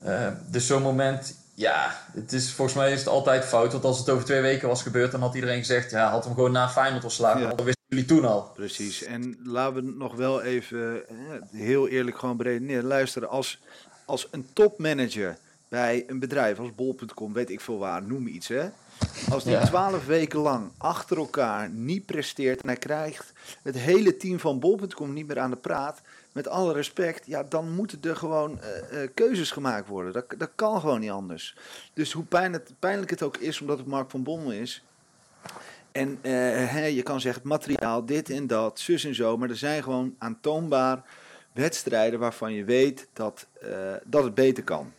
Eh, 0.01 0.27
dus 0.47 0.67
zo'n 0.67 0.81
moment, 0.81 1.35
ja, 1.53 2.01
het 2.13 2.33
is, 2.33 2.51
volgens 2.51 2.77
mij 2.77 2.91
is 2.91 2.99
het 2.99 3.07
altijd 3.07 3.45
fout. 3.45 3.71
Want 3.71 3.83
als 3.83 3.99
het 3.99 4.09
over 4.09 4.25
twee 4.25 4.41
weken 4.41 4.67
was 4.67 4.81
gebeurd, 4.81 5.11
dan 5.11 5.21
had 5.21 5.35
iedereen 5.35 5.59
gezegd, 5.59 5.91
ja, 5.91 6.09
had 6.09 6.23
hem 6.23 6.33
gewoon 6.33 6.51
na 6.51 6.69
Feyenoord 6.69 7.03
ontslagen. 7.03 7.41
Ja. 7.41 7.73
Jullie 7.91 8.05
toen 8.05 8.25
al. 8.25 8.51
precies. 8.55 9.03
En 9.03 9.37
laten 9.43 9.75
we 9.75 9.81
nog 9.97 10.15
wel 10.15 10.41
even 10.41 11.07
eh, 11.07 11.15
heel 11.51 11.87
eerlijk 11.87 12.17
gewoon 12.17 12.37
beredeneren. 12.37 12.83
Luister, 12.83 13.27
als, 13.27 13.59
als 14.05 14.27
een 14.31 14.47
topmanager 14.53 15.37
bij 15.67 16.03
een 16.07 16.19
bedrijf 16.19 16.59
als 16.59 16.75
bol.com, 16.75 17.33
weet 17.33 17.49
ik 17.49 17.61
veel 17.61 17.77
waar, 17.77 18.03
noem 18.03 18.27
iets 18.27 18.47
hè. 18.47 18.69
Als 19.31 19.43
die 19.43 19.53
Ja. 19.53 19.65
twaalf 19.65 20.05
weken 20.05 20.39
lang 20.39 20.71
achter 20.77 21.17
elkaar 21.17 21.69
niet 21.69 22.05
presteert 22.05 22.61
en 22.61 22.67
hij 22.67 22.77
krijgt 22.77 23.33
het 23.63 23.75
hele 23.77 24.17
team 24.17 24.39
van 24.39 24.59
bol.com 24.59 25.13
niet 25.13 25.27
meer 25.27 25.39
aan 25.39 25.49
de 25.51 25.55
praat, 25.57 26.01
met 26.31 26.47
alle 26.47 26.73
respect, 26.73 27.25
ja, 27.25 27.43
dan 27.43 27.71
moeten 27.71 27.99
er 28.01 28.15
gewoon 28.15 28.61
eh, 28.61 29.03
eh, 29.03 29.09
keuzes 29.13 29.51
gemaakt 29.51 29.87
worden. 29.87 30.13
Dat, 30.13 30.25
dat 30.37 30.49
kan 30.55 30.79
gewoon 30.79 30.99
niet 30.99 31.09
anders. 31.11 31.55
Dus 31.93 32.11
hoe 32.11 32.23
pijn 32.23 32.53
het, 32.53 32.71
pijnlijk 32.79 33.09
het 33.09 33.21
ook 33.23 33.37
is, 33.37 33.61
omdat 33.61 33.77
het 33.77 33.87
Mark 33.87 34.09
van 34.09 34.23
Bommel 34.23 34.51
is. 34.51 34.83
En 35.91 36.19
eh, 36.21 36.95
je 36.95 37.03
kan 37.03 37.21
zeggen, 37.21 37.41
het 37.41 37.51
materiaal, 37.51 38.05
dit 38.05 38.29
en 38.29 38.47
dat, 38.47 38.79
zus 38.79 39.03
en 39.03 39.15
zo. 39.15 39.37
Maar 39.37 39.49
er 39.49 39.57
zijn 39.57 39.83
gewoon 39.83 40.15
aantoonbaar 40.17 41.03
wedstrijden 41.53 42.19
waarvan 42.19 42.53
je 42.53 42.63
weet 42.63 43.07
dat, 43.13 43.47
eh, 43.61 43.69
dat 44.05 44.23
het 44.23 44.33
beter 44.35 44.63
kan. 44.63 44.91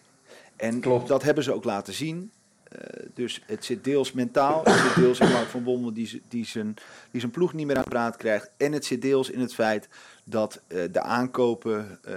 En 0.56 0.80
Klopt. 0.80 1.08
dat 1.08 1.22
hebben 1.22 1.44
ze 1.44 1.52
ook 1.52 1.64
laten 1.64 1.94
zien. 1.94 2.32
Eh, 2.72 3.06
dus 3.14 3.42
het 3.46 3.64
zit 3.64 3.84
deels 3.84 4.12
mentaal, 4.12 4.64
het 4.64 4.80
zit 4.80 4.94
deels 4.94 5.20
in 5.20 5.30
Mark 5.30 5.48
van 5.48 5.62
Bommel 5.62 5.92
die, 5.92 6.22
die, 6.28 6.46
zijn, 6.46 6.74
die 7.10 7.20
zijn 7.20 7.32
ploeg 7.32 7.52
niet 7.52 7.66
meer 7.66 7.76
aan 7.76 7.84
praat 7.84 8.16
krijgt. 8.16 8.50
En 8.56 8.72
het 8.72 8.84
zit 8.84 9.02
deels 9.02 9.30
in 9.30 9.40
het 9.40 9.54
feit 9.54 9.88
dat 10.24 10.60
eh, 10.66 10.82
de 10.92 11.00
aankopen 11.00 11.98
eh, 12.04 12.14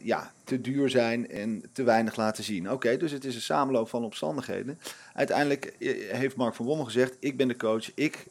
ja, 0.00 0.32
te 0.44 0.60
duur 0.60 0.90
zijn 0.90 1.30
en 1.30 1.62
te 1.72 1.82
weinig 1.82 2.16
laten 2.16 2.44
zien. 2.44 2.70
Oké, 2.70 2.96
dus 2.96 3.12
het 3.12 3.24
is 3.24 3.34
een 3.34 3.40
samenloop 3.40 3.88
van 3.88 4.04
omstandigheden. 4.04 4.78
Uiteindelijk 5.14 5.74
heeft 6.08 6.36
Mark 6.36 6.54
van 6.54 6.66
Bommel 6.66 6.84
gezegd, 6.84 7.16
ik 7.20 7.36
ben 7.36 7.48
de 7.48 7.56
coach, 7.56 7.90
ik, 7.94 8.26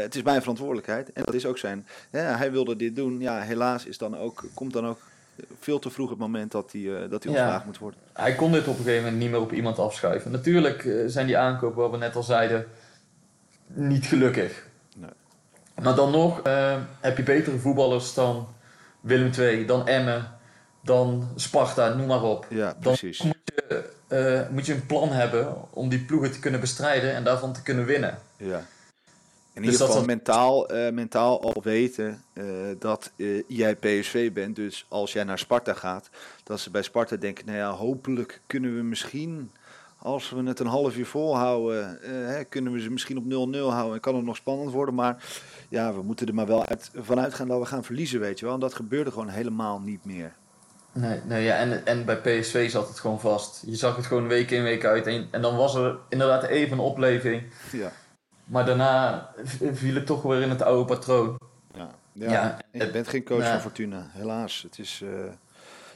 het 0.00 0.14
is 0.14 0.22
mijn 0.22 0.40
verantwoordelijkheid. 0.40 1.12
En 1.12 1.22
dat 1.24 1.34
is 1.34 1.46
ook 1.46 1.58
zijn, 1.58 1.86
hij 2.10 2.52
wilde 2.52 2.76
dit 2.76 2.96
doen. 2.96 3.20
Ja, 3.20 3.40
helaas 3.40 3.86
is 3.86 3.98
dan 3.98 4.16
ook, 4.16 4.44
komt 4.54 4.72
dan 4.72 4.86
ook 4.86 5.00
veel 5.60 5.78
te 5.78 5.90
vroeg 5.90 6.10
het 6.10 6.18
moment 6.18 6.52
dat 6.52 6.72
hij, 6.72 6.80
eh, 7.02 7.10
dat 7.10 7.22
hij 7.24 7.32
Ja. 7.32 7.38
ontslagen 7.38 7.66
moet 7.66 7.78
worden. 7.78 8.00
Hij 8.12 8.34
kon 8.34 8.52
dit 8.52 8.60
op 8.68 8.78
een 8.78 8.84
gegeven 8.84 9.02
moment 9.04 9.22
niet 9.22 9.30
meer 9.30 9.40
op 9.40 9.52
iemand 9.52 9.78
afschuiven. 9.78 10.30
Natuurlijk 10.30 10.84
eh, 10.84 10.94
zijn 11.06 11.26
die 11.26 11.38
aankopen, 11.38 11.82
wat 11.82 11.90
we 11.90 11.96
net 11.96 12.16
al 12.16 12.22
zeiden, 12.22 12.66
niet 13.66 14.06
gelukkig. 14.06 14.66
Nee. 14.96 15.10
Maar 15.82 15.94
dan 15.94 16.10
nog 16.10 16.40
eh, 16.42 16.76
heb 17.00 17.16
je 17.16 17.22
betere 17.22 17.58
voetballers 17.58 18.14
dan 18.14 18.48
Willem 19.00 19.30
II, 19.38 19.66
dan 19.66 19.88
Emmen, 19.88 20.30
dan 20.82 21.28
Sparta, 21.34 21.94
noem 21.94 22.06
maar 22.06 22.22
op. 22.22 22.46
Ja, 22.50 22.64
Dan 22.72 22.80
precies. 22.80 23.22
moet 23.22 23.36
je, 23.44 23.90
eh, 24.08 24.48
moet 24.50 24.66
je 24.66 24.74
een 24.74 24.86
plan 24.86 25.08
hebben 25.12 25.54
om 25.72 25.88
die 25.88 26.04
ploegen 26.04 26.32
te 26.32 26.38
kunnen 26.38 26.60
bestrijden 26.60 27.14
en 27.14 27.24
daarvan 27.24 27.52
te 27.52 27.62
kunnen 27.62 27.84
winnen. 27.84 28.18
Ja. 28.36 28.62
In 29.54 29.62
Dus 29.62 29.70
ieder 29.72 29.86
geval 29.86 29.96
dat- 30.00 30.06
mentaal, 30.06 30.68
eh, 30.68 30.92
mentaal 30.92 31.42
al 31.42 31.62
weten 31.62 32.22
eh, 32.32 32.44
dat 32.78 33.12
eh, 33.16 33.42
jij 33.48 33.76
PSV 33.76 34.32
bent. 34.32 34.56
Dus 34.56 34.86
als 34.88 35.12
jij 35.12 35.24
naar 35.24 35.38
Sparta 35.38 35.72
gaat, 35.74 36.08
dat 36.44 36.60
ze 36.60 36.70
bij 36.70 36.82
Sparta 36.82 37.16
denken, 37.16 37.46
nou 37.46 37.58
ja, 37.58 37.70
hopelijk 37.70 38.40
kunnen 38.46 38.76
we 38.76 38.82
misschien, 38.82 39.50
als 39.98 40.30
we 40.30 40.42
het 40.42 40.60
een 40.60 40.66
half 40.66 40.96
uur 40.96 41.06
volhouden, 41.06 42.02
eh, 42.02 42.10
hè, 42.10 42.44
kunnen 42.44 42.72
we 42.72 42.80
ze 42.80 42.90
misschien 42.90 43.16
op 43.18 43.24
0-0 43.24 43.72
houden 43.72 43.94
en 43.94 44.00
kan 44.00 44.14
het 44.16 44.24
nog 44.24 44.36
spannend 44.36 44.72
worden. 44.72 44.94
Maar 44.94 45.24
ja, 45.68 45.94
we 45.94 46.02
moeten 46.02 46.26
er 46.26 46.34
maar 46.34 46.46
wel 46.46 46.66
uit, 46.66 46.90
vanuit 46.94 47.34
gaan 47.34 47.48
dat 47.48 47.58
we 47.60 47.66
gaan 47.66 47.84
verliezen, 47.84 48.20
weet 48.20 48.38
je 48.38 48.44
wel. 48.44 48.54
En 48.54 48.60
dat 48.60 48.74
gebeurde 48.74 49.10
gewoon 49.10 49.28
helemaal 49.28 49.80
niet 49.80 50.04
meer. 50.04 50.32
Nee, 50.92 51.20
nee 51.26 51.44
ja, 51.44 51.56
en, 51.56 51.86
en 51.86 52.04
bij 52.04 52.16
PSV 52.20 52.70
zat 52.70 52.88
het 52.88 52.98
gewoon 53.00 53.20
vast. 53.20 53.62
Je 53.66 53.74
zag 53.76 53.96
het 53.96 54.06
gewoon 54.06 54.28
week 54.28 54.50
in, 54.50 54.62
week 54.62 54.84
uit. 54.84 55.06
En, 55.06 55.28
en 55.30 55.42
dan 55.42 55.56
was 55.56 55.74
er 55.74 55.98
inderdaad 56.08 56.42
even 56.44 56.72
een 56.72 56.84
opleving. 56.84 57.42
Ja. 57.72 57.92
Maar 58.44 58.64
daarna 58.66 59.30
viel 59.72 59.94
het 59.94 60.06
toch 60.06 60.22
weer 60.22 60.40
in 60.42 60.50
het 60.50 60.62
oude 60.62 60.84
patroon. 60.84 61.38
Ja, 61.74 61.90
ja. 62.12 62.30
Ja, 62.32 62.58
en 62.70 62.86
je 62.86 62.90
bent 62.90 63.08
geen 63.08 63.24
coach 63.24 63.42
ja. 63.42 63.50
van 63.52 63.60
Fortuna, 63.60 64.06
helaas. 64.10 64.62
Het 64.62 64.78
is, 64.78 65.02
eh, 65.04 65.32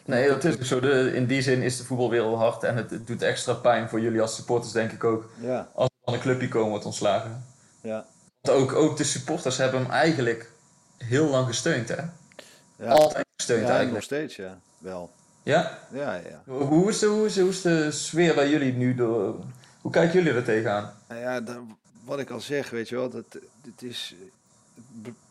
Nee, 0.05 0.29
dat 0.29 0.45
is 0.45 0.55
ook 0.55 0.65
zo. 0.65 0.81
De, 0.81 1.13
in 1.15 1.27
die 1.27 1.43
zin 1.43 1.63
is 1.63 1.77
de 1.77 1.85
voetbalwereld 1.85 2.37
hard. 2.39 2.63
En 2.63 2.77
het, 2.77 2.91
het 2.91 3.07
doet 3.07 3.23
extra 3.23 3.53
pijn 3.53 3.89
voor 3.89 4.01
jullie 4.01 4.21
als 4.21 4.35
supporters, 4.35 4.73
denk 4.73 4.93
ik 4.93 5.05
ook. 5.05 5.31
ja, 5.41 5.69
Als 5.75 5.89
er 5.89 5.99
van 6.05 6.15
een 6.15 6.21
clubje 6.21 6.49
komen 6.49 6.69
wordt 6.69 6.85
ontslagen. 6.85 7.45
ja, 7.81 8.07
Want 8.41 8.59
ook, 8.59 8.73
ook 8.73 8.97
de 8.97 9.05
supporters 9.05 9.57
hebben 9.57 9.81
hem 9.83 9.91
eigenlijk 9.91 10.51
heel 10.99 11.27
lang 11.29 11.47
gesteund, 11.47 11.89
hè? 11.89 12.03
ja. 12.77 12.91
Altijd 12.91 13.25
gesteund 13.37 13.61
ja 13.61 13.67
nog 13.69 13.77
eigenlijk. 13.77 14.05
steeds, 14.05 14.37
ja, 14.37 14.59
wel. 14.79 15.11
Ja? 15.43 15.79
Ja, 15.93 16.15
ja. 16.15 16.43
Hoe 16.53 16.89
is, 16.89 16.99
de, 16.99 17.07
hoe, 17.07 17.27
is, 17.27 17.39
hoe 17.39 17.49
is 17.49 17.63
de 17.63 17.91
sfeer 17.91 18.35
bij 18.35 18.49
jullie 18.51 18.73
nu? 18.73 18.95
Door, 18.95 19.37
hoe 19.81 19.91
kijken 19.93 20.15
jullie 20.23 20.39
er 20.39 20.45
tegenaan? 20.45 20.93
Nou 21.09 21.21
ja, 21.21 21.41
daar- 21.41 21.61
wat 22.09 22.19
ik 22.19 22.31
al 22.31 22.41
zeg, 22.41 22.71
weet 22.71 22.89
je 22.89 22.95
wel, 22.95 23.11
dat, 23.11 23.39
het 23.63 23.83
is, 23.83 24.15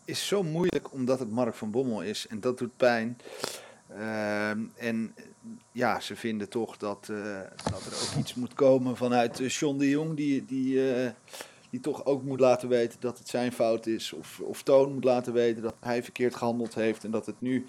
is 0.04 0.26
zo 0.26 0.42
moeilijk 0.42 0.92
omdat 0.92 1.18
het 1.18 1.30
Mark 1.30 1.54
van 1.54 1.70
Bommel 1.70 2.02
is 2.02 2.26
en 2.26 2.40
dat 2.40 2.58
doet 2.58 2.76
pijn. 2.76 3.18
Ehm, 3.88 4.60
en 4.76 5.14
ja, 5.72 6.00
ze 6.00 6.16
vinden 6.16 6.48
toch 6.48 6.76
dat, 6.76 7.08
eh, 7.10 7.40
dat 7.70 7.86
er 7.86 7.92
ook 7.92 8.18
iets 8.18 8.34
moet 8.34 8.54
komen 8.54 8.96
vanuit 8.96 9.40
eh, 9.40 9.48
John 9.48 9.78
de 9.78 9.88
Jong, 9.88 10.16
die, 10.16 10.44
die, 10.44 10.92
eh, 10.92 11.10
die 11.70 11.80
toch 11.80 12.04
ook 12.04 12.22
moet 12.22 12.40
laten 12.40 12.68
weten 12.68 13.00
dat 13.00 13.18
het 13.18 13.28
zijn 13.28 13.52
fout 13.52 13.86
is. 13.86 14.12
Of, 14.12 14.40
of 14.40 14.62
Toon 14.62 14.92
moet 14.92 15.04
laten 15.04 15.32
weten 15.32 15.62
dat 15.62 15.74
hij 15.80 16.02
verkeerd 16.02 16.34
gehandeld 16.34 16.74
heeft 16.74 17.04
en 17.04 17.10
dat 17.10 17.26
het 17.26 17.40
nu... 17.40 17.66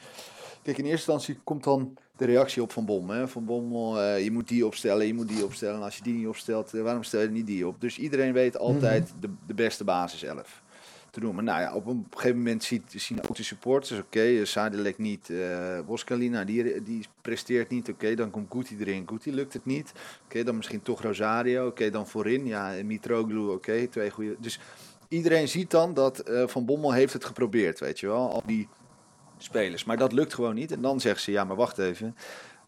Kijk, 0.61 0.77
in 0.77 0.85
eerste 0.85 1.11
instantie 1.11 1.39
komt 1.43 1.63
dan 1.63 1.97
de 2.19 2.25
reactie 2.25 2.61
op 2.61 2.71
Van 2.71 2.85
Bommel. 2.85 3.15
Hè? 3.15 3.27
Van 3.27 3.45
Bommel, 3.45 4.01
eh, 4.01 4.23
je 4.23 4.31
moet 4.31 4.47
die 4.47 4.65
opstellen, 4.65 5.07
je 5.07 5.13
moet 5.13 5.27
die 5.27 5.43
opstellen. 5.43 5.75
En 5.75 5.83
als 5.83 5.97
je 5.97 6.03
die 6.03 6.13
niet 6.13 6.27
opstelt, 6.27 6.73
eh, 6.73 6.81
waarom 6.81 7.03
stel 7.03 7.21
je 7.21 7.29
niet 7.29 7.47
die 7.47 7.67
op? 7.67 7.81
Dus 7.81 7.97
iedereen 7.97 8.33
weet 8.33 8.57
altijd 8.57 9.13
de, 9.19 9.29
de 9.47 9.53
beste 9.53 9.83
basis 9.83 10.23
11 10.23 10.61
te 11.09 11.19
noemen. 11.19 11.43
Nou 11.43 11.61
ja, 11.61 11.73
op 11.73 11.85
een 11.85 12.07
gegeven 12.09 12.37
moment 12.37 12.63
ziet, 12.63 12.93
zien 12.95 13.19
ook 13.29 13.35
de 13.35 13.43
supporters, 13.43 13.99
oké, 13.99 14.17
okay, 14.19 14.45
Sadelek 14.45 14.97
niet, 14.97 15.29
eh 15.29 15.79
Boskalina, 15.85 16.43
die, 16.43 16.83
die 16.83 17.05
presteert 17.21 17.69
niet, 17.69 17.89
oké, 17.89 18.15
dan 18.15 18.29
komt 18.31 18.51
Guti 18.51 18.77
erin, 18.79 19.07
Guti 19.07 19.33
lukt 19.33 19.53
het 19.53 19.65
niet, 19.65 19.91
oké, 20.25 20.43
dan 20.43 20.55
misschien 20.55 20.81
toch 20.81 21.01
Rosario, 21.01 21.67
oké, 21.67 21.89
dan 21.89 22.07
voorin, 22.07 22.45
ja, 22.45 22.73
Mitroglou, 22.83 23.53
oké, 23.53 23.87
twee 23.87 24.09
goede. 24.09 24.35
Dus 24.39 24.59
iedereen 25.07 25.47
ziet 25.47 25.71
dan 25.71 25.93
dat 25.93 26.19
eh, 26.19 26.47
Van 26.47 26.65
Bommel 26.65 26.93
heeft 26.93 27.13
het 27.13 27.25
geprobeerd, 27.25 27.79
weet 27.79 27.99
je 27.99 28.07
wel, 28.07 28.31
al 28.31 28.43
die 28.45 28.67
spelers. 29.43 29.83
Maar 29.83 29.97
dat 29.97 30.11
lukt 30.11 30.33
gewoon 30.33 30.55
niet. 30.55 30.71
En 30.71 30.81
dan 30.81 30.99
zeggen 30.99 31.21
ze, 31.21 31.31
ja, 31.31 31.43
maar 31.43 31.55
wacht 31.55 31.77
even. 31.77 32.15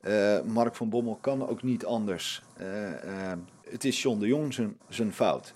eh, 0.02 0.42
Mark 0.42 0.76
van 0.76 0.90
Bommel 0.90 1.18
kan 1.22 1.48
ook 1.50 1.64
niet 1.64 1.86
anders. 1.86 2.42
Eh, 2.58 2.88
eh, 3.32 3.38
het 3.70 3.84
is 3.86 4.02
John 4.02 4.20
de 4.20 4.28
Jong 4.28 4.54
zijn, 4.90 5.14
fout. 5.14 5.54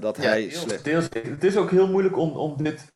Dat 0.00 0.16
hij 0.16 0.40
deels- 0.48 0.60
slecht... 0.60 0.84
deels- 0.84 1.08
het 1.12 1.44
is 1.44 1.56
ook 1.56 1.70
heel 1.70 1.88
moeilijk 1.88 2.16
om, 2.18 2.30
om 2.30 2.62
dit 2.62 2.92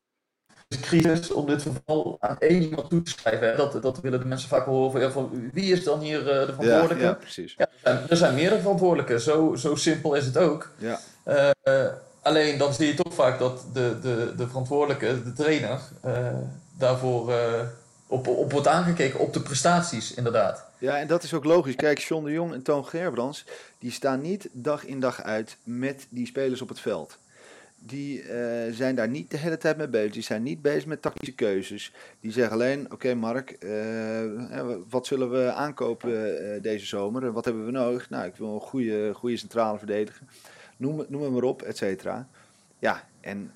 crisis, 0.80 1.30
om 1.30 1.46
dit 1.46 1.62
geval 1.62 2.16
aan 2.20 2.38
één 2.38 2.62
iemand 2.62 2.90
toe 2.90 3.02
te 3.02 3.10
schrijven. 3.10 3.48
Hè. 3.48 3.56
Dat, 3.56 3.82
dat 3.82 4.00
willen 4.00 4.20
de 4.20 4.26
mensen 4.26 4.48
vaak 4.48 4.64
horen 4.64 4.90
van, 4.92 5.00
ja, 5.00 5.10
van 5.10 5.50
wie 5.52 5.72
is 5.72 5.84
dan 5.84 6.00
hier 6.00 6.24
de 6.24 6.30
Ja, 6.30 6.44
verantwoordelijke? 6.44 7.02
ja, 7.02 7.08
Ja, 7.08 7.14
precies. 7.14 7.54
er, 7.56 7.68
zijn, 7.82 8.08
er 8.08 8.16
zijn 8.16 8.34
meerdere 8.34 8.60
verantwoordelijken. 8.60 9.20
Zo, 9.20 9.54
zo 9.54 9.74
simpel 9.74 10.14
is 10.14 10.24
het 10.26 10.36
ook. 10.36 10.70
Ja, 10.78 11.00
alleen 12.22 12.58
dan 12.58 12.74
zie 12.74 12.86
je 12.86 12.94
toch 12.94 13.14
vaak 13.14 13.38
dat 13.38 13.64
de, 13.72 13.98
de, 14.02 14.32
de 14.36 14.48
verantwoordelijke, 14.48 15.22
de 15.22 15.32
trainer, 15.32 15.80
daarvoor 16.78 17.32
eh, 17.32 17.60
op, 18.06 18.26
op 18.26 18.52
wordt 18.52 18.66
aangekeken 18.66 19.20
op 19.20 19.32
de 19.32 19.40
prestaties, 19.40 20.14
inderdaad. 20.14 20.64
Ja, 20.78 20.98
en 20.98 21.06
dat 21.06 21.22
is 21.22 21.34
ook 21.34 21.44
logisch. 21.44 21.76
Kijk, 21.76 21.98
John 21.98 22.24
de 22.24 22.32
Jong 22.32 22.52
en 22.52 22.62
Toon 22.62 22.86
Gerbrands, 22.86 23.44
die 23.78 23.90
staan 23.90 24.20
niet 24.20 24.48
dag 24.52 24.84
in 24.84 25.00
dag 25.00 25.22
uit 25.22 25.56
met 25.62 26.06
die 26.08 26.26
spelers 26.26 26.62
op 26.62 26.68
het 26.68 26.80
veld. 26.80 27.18
Die 27.80 28.22
eh, 28.22 28.72
zijn 28.74 28.94
daar 28.94 29.08
niet 29.08 29.30
de 29.30 29.36
hele 29.36 29.58
tijd 29.58 29.76
mee 29.76 29.88
bezig. 29.88 30.12
Die 30.12 30.22
zijn 30.22 30.42
niet 30.42 30.62
bezig 30.62 30.86
met 30.86 31.02
tactische 31.02 31.34
keuzes. 31.34 31.92
Die 32.20 32.32
zeggen 32.32 32.52
alleen, 32.52 32.92
oké 32.92 33.14
Mark, 33.14 33.50
eh, 33.50 34.64
wat 34.88 35.06
zullen 35.06 35.30
we 35.30 35.52
aankopen 35.52 36.62
deze 36.62 36.86
zomer? 36.86 37.24
En 37.24 37.32
wat 37.32 37.44
hebben 37.44 37.64
we 37.64 37.70
nodig? 37.70 38.10
Nou, 38.10 38.26
ik 38.26 38.36
wil 38.36 38.54
een 38.54 38.60
goede, 38.60 39.14
goede 39.14 39.36
centrale 39.36 39.78
verdediger. 39.78 40.22
Noem, 40.76 41.04
noem 41.08 41.22
het 41.22 41.32
maar 41.32 41.42
op, 41.42 41.62
et 41.62 41.76
cetera. 41.76 42.28
Ja, 42.78 43.08
en 43.20 43.50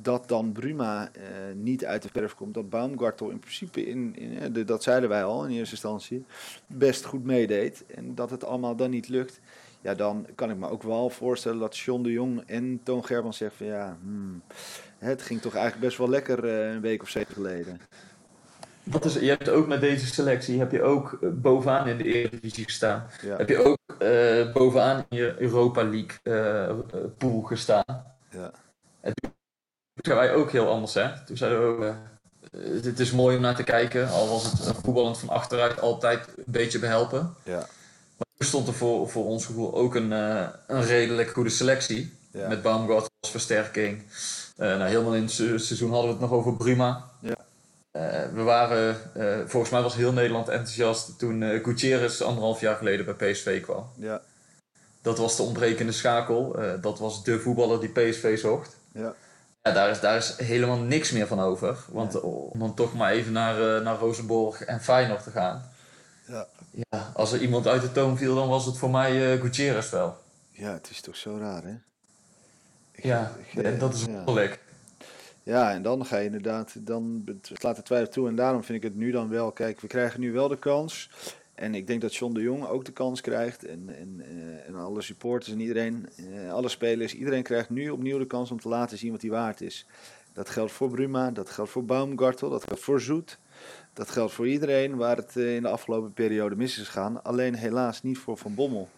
dat 0.00 0.28
dan 0.28 0.52
Bruma 0.52 1.10
eh, 1.12 1.22
niet 1.54 1.84
uit 1.84 2.02
de 2.02 2.08
verf 2.12 2.34
komt. 2.34 2.54
Dat 2.54 2.70
Baumgartel 2.70 3.30
in 3.30 3.38
principe, 3.38 3.86
in, 3.86 4.16
in, 4.16 4.38
eh, 4.38 4.48
de- 4.52 4.64
dat 4.64 4.82
zeiden 4.82 5.08
wij 5.08 5.24
al 5.24 5.44
in 5.44 5.50
eerste 5.50 5.74
instantie, 5.74 6.24
best 6.66 7.04
goed 7.04 7.24
meedeed. 7.24 7.84
En 7.86 8.14
dat 8.14 8.30
het 8.30 8.44
allemaal 8.44 8.76
dan 8.76 8.90
niet 8.90 9.08
lukt. 9.08 9.40
Ja, 9.80 9.94
dan 9.94 10.26
kan 10.34 10.50
ik 10.50 10.56
me 10.56 10.68
ook 10.70 10.82
wel 10.82 11.10
voorstellen 11.10 11.58
dat 11.58 11.76
John 11.78 12.02
de 12.02 12.12
Jong 12.12 12.42
en 12.46 12.80
Toon 12.82 13.04
Gerban 13.04 13.34
zeggen 13.34 13.56
van 13.56 13.66
ja, 13.66 13.96
hmm, 14.02 14.42
het 14.98 15.22
ging 15.22 15.40
toch 15.40 15.54
eigenlijk 15.54 15.84
best 15.84 15.98
wel 15.98 16.08
lekker 16.08 16.44
eh, 16.44 16.72
een 16.72 16.80
week 16.80 17.02
of 17.02 17.08
zeven 17.08 17.34
geleden. 17.34 17.80
Dat 18.84 19.04
is, 19.04 19.14
je 19.14 19.28
hebt 19.28 19.48
ook 19.48 19.66
met 19.66 19.80
deze 19.80 20.06
selectie 20.06 20.58
heb 20.58 20.72
je 20.72 20.82
ook 20.82 21.18
bovenaan 21.42 21.88
in 21.88 21.96
de 21.96 22.04
Eredivisie 22.04 22.64
gestaan. 22.64 23.06
Ja, 23.22 23.36
Heb 23.36 23.48
je 23.48 23.58
ook 23.64 23.78
bovenaan 24.52 25.04
in 25.08 25.16
je 25.18 25.34
Europa 25.38 25.82
League 25.84 26.18
pool 27.18 27.40
gestaan. 27.42 28.04
ja, 28.30 28.50
Toen 29.00 29.32
zijn 30.02 30.16
wij 30.16 30.34
ook 30.34 30.50
heel 30.50 30.68
anders, 30.68 30.94
hè? 30.94 31.08
Toen 31.26 31.36
zeiden 31.36 31.60
we 31.60 31.66
ook, 31.66 31.82
eh, 31.84 31.94
het 32.84 33.00
is 33.00 33.12
mooi 33.12 33.36
om 33.36 33.42
naar 33.42 33.56
te 33.56 33.62
kijken, 33.62 34.08
al 34.08 34.28
was 34.28 34.44
het 34.44 34.60
eh, 34.66 34.74
voetballend 34.84 35.18
van 35.18 35.28
achteruit 35.28 35.80
altijd 35.80 36.26
een 36.36 36.44
beetje 36.46 36.78
behelpen. 36.78 37.34
ja, 37.42 37.56
Maar 38.16 38.26
toen 38.36 38.46
stond 38.48 38.68
er 38.68 38.74
voor, 38.74 39.08
voor 39.10 39.24
ons 39.26 39.46
gevoel 39.46 39.74
ook 39.74 39.94
een, 39.94 40.12
eh, 40.12 40.46
een 40.66 40.84
redelijk 40.84 41.30
goede 41.30 41.50
selectie. 41.50 42.12
ja. 42.30 42.48
Met 42.48 42.62
Baumgartel 42.62 43.08
als 43.20 43.30
versterking. 43.30 44.02
Nou, 44.56 44.82
helemaal 44.82 45.14
in 45.14 45.22
het 45.22 45.30
se- 45.30 45.58
seizoen 45.58 45.90
hadden 45.90 46.06
we 46.06 46.12
het 46.12 46.20
nog 46.20 46.32
over 46.38 46.56
Bruma. 46.56 47.04
Ja. 47.20 47.34
We 48.32 48.42
waren, 48.42 48.96
volgens 49.48 49.72
mij 49.72 49.82
was 49.82 49.94
heel 49.94 50.12
Nederland 50.12 50.48
enthousiast 50.48 51.18
toen 51.18 51.60
Gutierrez 51.62 52.20
anderhalf 52.20 52.60
jaar 52.60 52.76
geleden 52.76 53.16
bij 53.16 53.32
PSV 53.32 53.62
kwam. 53.62 53.86
ja, 53.96 54.20
Dat 55.02 55.18
was 55.18 55.36
de 55.36 55.42
ontbrekende 55.42 55.92
schakel. 55.92 56.56
Dat 56.80 56.98
was 56.98 57.24
de 57.24 57.40
voetballer 57.40 57.80
die 57.80 57.88
PSV 57.88 58.38
zocht. 58.38 58.76
ja. 58.92 59.14
Ja, 59.62 59.72
daar 59.72 59.90
is, 59.90 60.00
daar 60.00 60.16
is 60.16 60.36
helemaal 60.36 60.78
niks 60.78 61.10
meer 61.10 61.26
van 61.26 61.40
over. 61.40 61.78
Want 61.88 62.20
om 62.20 62.58
dan 62.58 62.74
toch 62.74 62.94
maar 62.94 63.12
even 63.12 63.32
naar, 63.32 63.76
eh, 63.76 63.84
naar 63.84 63.96
Rosenborg 63.98 64.62
en 64.64 64.80
Feyenoord 64.80 65.22
te 65.22 65.30
gaan. 65.30 65.70
Ja. 66.26 66.46
Ja, 66.70 67.10
als 67.14 67.32
er 67.32 67.40
iemand 67.40 67.66
uit 67.66 67.82
de 67.82 67.92
toon 67.92 68.16
viel, 68.18 68.34
dan 68.34 68.48
was 68.48 68.66
het 68.66 68.78
voor 68.78 68.90
mij 68.90 69.32
eh 69.34 69.40
Gutierrez 69.40 69.90
wel. 69.90 70.16
Ja, 70.50 70.72
het 70.72 70.90
is 70.90 71.00
toch 71.00 71.16
zo 71.16 71.36
raar, 71.38 71.62
hè? 71.62 71.74
Ik- 72.92 73.04
Ja, 73.04 73.32
ik- 73.52 73.62
en 73.64 73.78
dat 73.78 73.94
is 73.94 74.04
wonderlijk. 74.04 74.60
Ja, 75.42 75.72
en 75.72 75.82
dan 75.82 76.06
ga 76.06 76.16
je 76.16 76.24
inderdaad, 76.24 76.72
dan 76.86 77.24
slaat 77.42 77.76
de 77.76 77.82
twijfel 77.82 78.12
toe. 78.12 78.28
En 78.28 78.36
daarom 78.36 78.64
vind 78.64 78.78
ik 78.78 78.90
het 78.90 78.96
nu 78.98 79.10
dan 79.10 79.28
wel, 79.28 79.52
kijk, 79.52 79.80
we 79.80 79.86
krijgen 79.86 80.20
nu 80.20 80.32
wel 80.32 80.48
de 80.48 80.58
kans. 80.58 81.10
En 81.54 81.74
ik 81.74 81.86
denk 81.86 82.00
dat 82.00 82.14
John 82.14 82.34
de 82.34 82.40
Jong 82.40 82.66
ook 82.66 82.84
de 82.84 82.92
kans 82.92 83.20
krijgt. 83.20 83.64
En, 83.64 83.88
en, 83.98 84.20
eh, 84.20 84.68
en 84.68 84.74
alle 84.74 85.02
supporters 85.02 85.52
en 85.52 85.60
iedereen, 85.60 86.08
eh, 86.16 86.52
alle 86.52 86.68
spelers, 86.68 87.14
iedereen 87.14 87.42
krijgt 87.42 87.70
nu 87.70 87.90
opnieuw 87.90 88.18
de 88.18 88.26
kans 88.26 88.50
om 88.50 88.60
te 88.60 88.68
laten 88.68 88.98
zien 88.98 89.10
wat 89.10 89.20
hij 89.20 89.30
waard 89.30 89.60
is. 89.60 89.86
Dat 90.32 90.48
geldt 90.48 90.72
voor 90.72 90.90
Bruma, 90.90 91.30
dat 91.30 91.50
geldt 91.50 91.70
voor 91.70 91.84
Baumgartel, 91.84 92.50
dat 92.50 92.64
geldt 92.64 92.82
voor 92.82 93.00
Zoet. 93.00 93.38
Dat 93.92 94.10
geldt 94.10 94.32
voor 94.32 94.48
iedereen 94.48 94.96
waar 94.96 95.16
het 95.16 95.36
eh, 95.36 95.54
in 95.54 95.62
de 95.62 95.68
afgelopen 95.68 96.12
periode 96.12 96.56
mis 96.56 96.78
is 96.78 96.86
gegaan. 96.86 97.24
Alleen 97.24 97.54
helaas 97.54 98.02
niet 98.02 98.18
voor 98.18 98.36
Van 98.36 98.54
Bommel. 98.54 98.88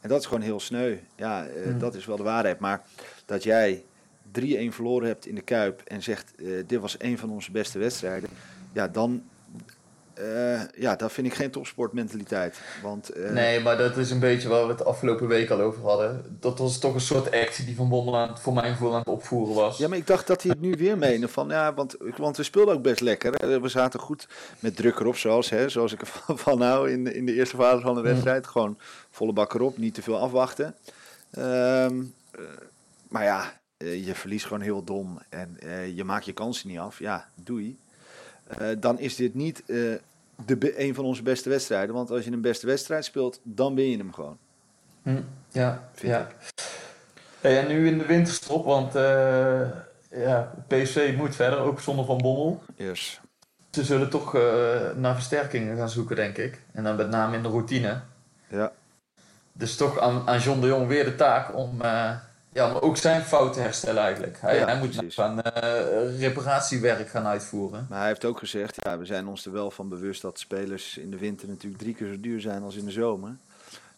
En 0.00 0.08
dat 0.08 0.20
is 0.20 0.26
gewoon 0.26 0.42
heel 0.42 0.60
sneu. 0.60 0.96
Ja, 1.16 1.46
Hmm. 1.64 1.78
dat 1.78 1.94
is 1.94 2.06
wel 2.06 2.16
de 2.16 2.22
waarheid. 2.22 2.58
Maar 2.58 2.82
dat 3.24 3.42
jij 3.42 3.84
3-1 4.32 4.72
verloren 4.72 5.08
hebt 5.08 5.26
in 5.26 5.34
de 5.34 5.40
Kuip 5.40 5.80
en 5.84 6.02
zegt: 6.02 6.32
dit 6.66 6.80
was 6.80 6.96
een 6.98 7.18
van 7.18 7.30
onze 7.30 7.50
beste 7.50 7.78
wedstrijden. 7.78 8.28
Ja, 8.72 8.88
dan 8.88 9.22
eh, 10.20 10.60
ja, 10.76 10.96
dat 10.96 11.12
vind 11.12 11.26
ik 11.26 11.34
geen 11.34 11.50
topsportmentaliteit. 11.50 12.60
Want, 12.82 13.08
eh, 13.08 13.30
Nee, 13.30 13.60
maar 13.60 13.76
dat 13.76 13.96
is 13.96 14.10
een 14.10 14.18
beetje 14.18 14.48
waar 14.48 14.66
we 14.66 14.72
het 14.72 14.84
afgelopen 14.84 15.28
week 15.28 15.50
al 15.50 15.60
over 15.60 15.82
hadden. 15.82 16.36
Dat 16.40 16.58
was 16.58 16.78
toch 16.78 16.94
een 16.94 17.00
soort 17.00 17.30
actie 17.30 17.64
die 17.64 17.76
Van 17.76 17.88
Bommel 17.88 18.16
aan, 18.16 18.38
voor 18.38 18.52
mijn 18.52 18.72
gevoel 18.72 18.92
aan 18.92 18.98
het 18.98 19.08
opvoeren 19.08 19.54
was. 19.54 19.78
Ja, 19.78 19.88
maar 19.88 19.98
ik 19.98 20.06
dacht 20.06 20.26
dat 20.26 20.42
hij 20.42 20.50
het 20.50 20.60
nu 20.60 20.74
weer 20.78 20.98
meende. 20.98 21.28
Van, 21.28 21.48
ja, 21.48 21.74
want, 21.74 21.96
want 22.16 22.36
we 22.36 22.42
speelden 22.42 22.74
ook 22.74 22.82
best 22.82 23.00
lekker. 23.00 23.32
hè. 23.32 23.60
We 23.60 23.68
zaten 23.68 24.00
goed 24.00 24.28
met 24.58 24.76
druk 24.76 24.98
erop, 25.00 25.16
zoals, 25.16 25.50
hè, 25.50 25.68
zoals 25.68 25.92
ik 25.92 26.00
ervan 26.06 26.38
van 26.38 26.58
nou 26.58 26.90
in, 26.90 27.14
in 27.14 27.26
de 27.26 27.34
eerste 27.34 27.56
fase 27.56 27.80
van 27.80 27.94
de 27.94 28.00
wedstrijd. 28.00 28.46
Gewoon 28.46 28.78
volle 29.10 29.32
bak 29.32 29.54
erop, 29.54 29.78
niet 29.78 29.94
te 29.94 30.02
veel 30.02 30.18
afwachten. 30.18 30.74
Ehm, 31.30 32.02
eh, 32.30 32.42
maar 33.08 33.24
ja, 33.24 33.60
je 33.78 34.14
verliest 34.14 34.44
gewoon 34.46 34.62
heel 34.62 34.84
dom 34.84 35.18
en 35.28 35.58
je 35.94 36.04
maakt 36.04 36.24
je 36.24 36.32
kansen 36.32 36.68
niet 36.68 36.78
af. 36.78 36.98
Ja, 36.98 37.28
doei. 37.34 37.78
Dan 38.78 38.98
is 38.98 39.16
dit 39.16 39.34
niet 39.34 39.62
de, 40.46 40.80
een 40.80 40.94
van 40.94 41.04
onze 41.04 41.22
beste 41.22 41.48
wedstrijden. 41.48 41.94
Want 41.94 42.10
als 42.10 42.24
je 42.24 42.32
een 42.32 42.40
beste 42.40 42.66
wedstrijd 42.66 43.04
speelt, 43.04 43.40
dan 43.42 43.74
win 43.74 43.90
je 43.90 43.96
hem 43.96 44.12
gewoon. 44.12 44.38
Hm, 45.02 45.20
ja, 45.48 45.88
Vind 45.92 46.12
ja. 46.12 46.28
Hey, 47.40 47.58
en 47.58 47.68
nu 47.68 47.86
in 47.86 47.98
de 47.98 48.06
winterstop, 48.06 48.64
want 48.64 48.94
eh, 48.94 49.60
ja, 50.10 50.52
PSV 50.66 51.14
moet 51.16 51.36
verder, 51.36 51.58
ook 51.58 51.80
zonder 51.80 52.04
Van 52.04 52.18
Bommel. 52.18 52.62
Yes. 52.74 53.20
Ze 53.70 53.84
zullen 53.84 54.10
toch 54.10 54.34
eh, 54.34 54.42
naar 54.96 55.14
versterkingen 55.14 55.76
gaan 55.76 55.88
zoeken, 55.88 56.16
denk 56.16 56.36
ik. 56.36 56.60
En 56.72 56.84
dan 56.84 56.96
met 56.96 57.10
name 57.10 57.36
in 57.36 57.42
de 57.42 57.48
routine. 57.48 58.00
Ja. 58.48 58.72
Dus 59.52 59.76
toch 59.76 59.98
aan, 59.98 60.28
aan 60.28 60.38
John 60.38 60.60
de 60.60 60.66
Jong 60.66 60.86
weer 60.86 61.04
de 61.04 61.14
taak 61.14 61.56
om, 61.56 61.80
eh, 61.80 62.10
ja, 62.52 62.70
om 62.74 62.76
ook 62.76 62.96
zijn 62.96 63.22
fout 63.22 63.52
te 63.52 63.60
herstellen 63.60 64.02
eigenlijk. 64.02 64.36
Hij, 64.40 64.56
Ja, 64.58 64.64
hij 64.66 64.78
moet 64.78 64.90
precies. 64.96 65.18
aan 65.20 65.42
eh, 65.42 66.18
reparatiewerk 66.18 67.08
gaan 67.08 67.26
uitvoeren. 67.26 67.86
Maar 67.88 67.98
hij 67.98 68.08
heeft 68.08 68.24
ook 68.24 68.38
gezegd, 68.38 68.76
ja, 68.82 68.98
we 68.98 69.04
zijn 69.04 69.26
ons 69.26 69.46
er 69.46 69.52
wel 69.52 69.70
van 69.70 69.88
bewust 69.88 70.22
dat 70.22 70.38
spelers 70.38 70.96
in 70.96 71.10
de 71.10 71.18
winter 71.18 71.48
natuurlijk 71.48 71.82
drie 71.82 71.94
keer 71.94 72.06
zo 72.08 72.20
duur 72.20 72.40
zijn 72.40 72.62
als 72.62 72.76
in 72.76 72.84
de 72.84 72.90
zomer. 72.90 73.36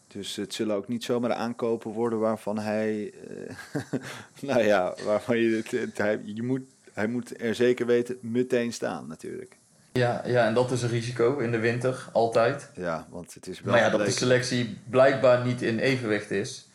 Dus 0.09 0.37
het 0.37 0.55
zullen 0.55 0.77
ook 0.77 0.89
niet 0.89 1.05
zomaar 1.05 1.33
aankopen 1.33 1.91
worden 1.91 2.19
waarvan 2.19 2.59
hij, 2.59 3.13
eh, 3.29 3.55
nou 4.51 4.63
ja, 4.63 4.95
waarvan 5.05 5.39
je, 5.39 5.57
het, 5.57 5.71
het- 5.71 5.99
hij, 5.99 6.21
je 6.25 6.43
moet, 6.43 6.61
hij 6.93 7.07
moet 7.07 7.41
er 7.41 7.55
zeker 7.55 7.87
weten 7.87 8.19
meteen 8.21 8.73
staan 8.73 9.07
natuurlijk. 9.07 9.57
Ja, 9.93 10.23
ja, 10.27 10.47
en 10.47 10.55
dat 10.55 10.71
is 10.71 10.83
een 10.83 10.89
risico 10.89 11.39
in 11.39 11.51
de 11.51 11.59
winter, 11.59 12.09
altijd. 12.13 12.71
Ja, 12.75 13.07
want 13.11 13.35
het 13.35 13.47
is 13.47 13.61
wel 13.61 13.73
Maar 13.73 13.83
ja, 13.83 13.91
dat 13.91 14.05
de 14.07 14.11
selectie 14.13 14.79
blijkbaar 14.91 15.45
niet 15.47 15.63
in 15.63 15.79
evenwicht 15.79 16.31
is. 16.31 16.69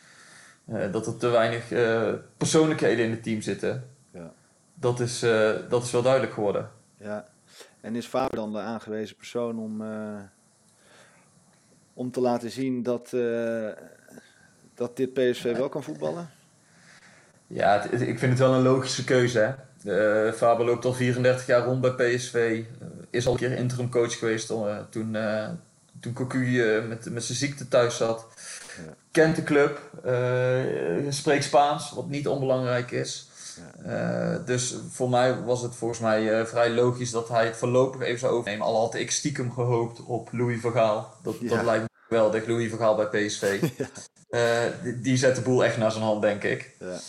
Eh, 0.67 0.91
dat 0.91 1.07
er 1.07 1.17
te 1.17 1.27
weinig 1.27 1.71
eh, 1.71 2.13
persoonlijkheden 2.37 3.05
in 3.05 3.11
het 3.11 3.23
team 3.23 3.41
zitten. 3.41 3.89
Ja. 4.11 4.31
Dat, 4.73 4.99
is, 4.99 5.23
eh, 5.23 5.51
dat 5.69 5.83
is 5.83 5.91
wel 5.91 6.01
duidelijk 6.01 6.33
geworden. 6.33 6.69
Ja. 6.97 7.27
En 7.81 7.95
is 7.95 8.05
Faber 8.05 8.35
dan 8.35 8.51
de 8.51 8.59
aangewezen 8.59 9.15
persoon 9.15 9.59
om, 9.59 9.81
om 11.93 12.11
te 12.11 12.19
laten 12.21 12.51
zien 12.51 12.83
dat, 12.83 13.09
dat 14.73 14.97
dit 14.97 15.13
PSV 15.13 15.57
wel 15.57 15.69
kan 15.69 15.83
voetballen? 15.83 16.29
Ja, 17.47 17.79
het- 17.81 17.91
het- 17.91 18.01
ik 18.01 18.19
vind 18.19 18.31
het 18.31 18.39
wel 18.41 18.53
een 18.53 18.61
logische 18.61 19.03
keuze. 19.03 19.55
Hè? 19.83 20.33
Faber 20.33 20.65
loopt 20.65 20.85
al 20.85 20.93
34 20.93 21.45
jaar 21.45 21.63
rond 21.65 21.81
bij 21.81 21.91
PSV. 22.15 22.63
is 23.09 23.25
al 23.27 23.33
een 23.33 23.39
keer 23.39 23.51
interim 23.51 23.89
coach 23.89 24.17
geweest 24.19 24.47
toen, 24.89 25.17
toen 25.99 26.13
Cocu 26.13 26.61
met, 26.87 27.09
met 27.09 27.23
zijn 27.23 27.37
ziekte 27.37 27.67
thuis 27.67 27.97
zat. 27.97 28.27
Ja. 28.85 28.93
Kent 29.11 29.35
de 29.35 29.43
club, 29.43 29.79
eh, 30.03 31.11
spreekt 31.11 31.43
Spaans, 31.43 31.91
wat 31.91 32.07
niet 32.09 32.27
onbelangrijk 32.27 32.91
is. 32.91 33.29
Eh, 33.85 34.35
dus 34.45 34.75
voor 34.91 35.09
mij 35.09 35.41
was 35.43 35.61
het 35.61 35.75
volgens 35.75 35.99
mij 35.99 36.39
eh, 36.39 36.45
vrij 36.45 36.69
logisch 36.69 37.11
dat 37.11 37.29
hij 37.29 37.45
het 37.45 37.57
voorlopig 37.57 38.01
even 38.01 38.19
zou 38.19 38.33
overnemen. 38.33 38.65
Al 38.65 38.79
had 38.79 38.95
ik 38.95 39.11
stiekem 39.11 39.51
gehoopt 39.51 40.03
op 40.03 40.29
Louis 40.31 40.61
Vergaal. 40.61 41.13
Dat, 41.23 41.35
Ja. 41.39 41.55
dat 41.55 41.65
lijkt 41.65 41.81
me 41.81 41.89
geweldig, 42.07 42.45
Louis 42.45 42.69
Vergaal 42.69 42.95
bij 42.95 43.05
PSV. 43.05 43.59
Die, 44.83 44.99
die 45.01 45.17
zet 45.17 45.35
de 45.35 45.41
boel 45.41 45.63
echt 45.65 45.77
naar 45.77 45.91
zijn 45.91 46.03
hand, 46.03 46.21
denk 46.21 46.43
ik. 46.43 46.75
Ja. 46.79 46.99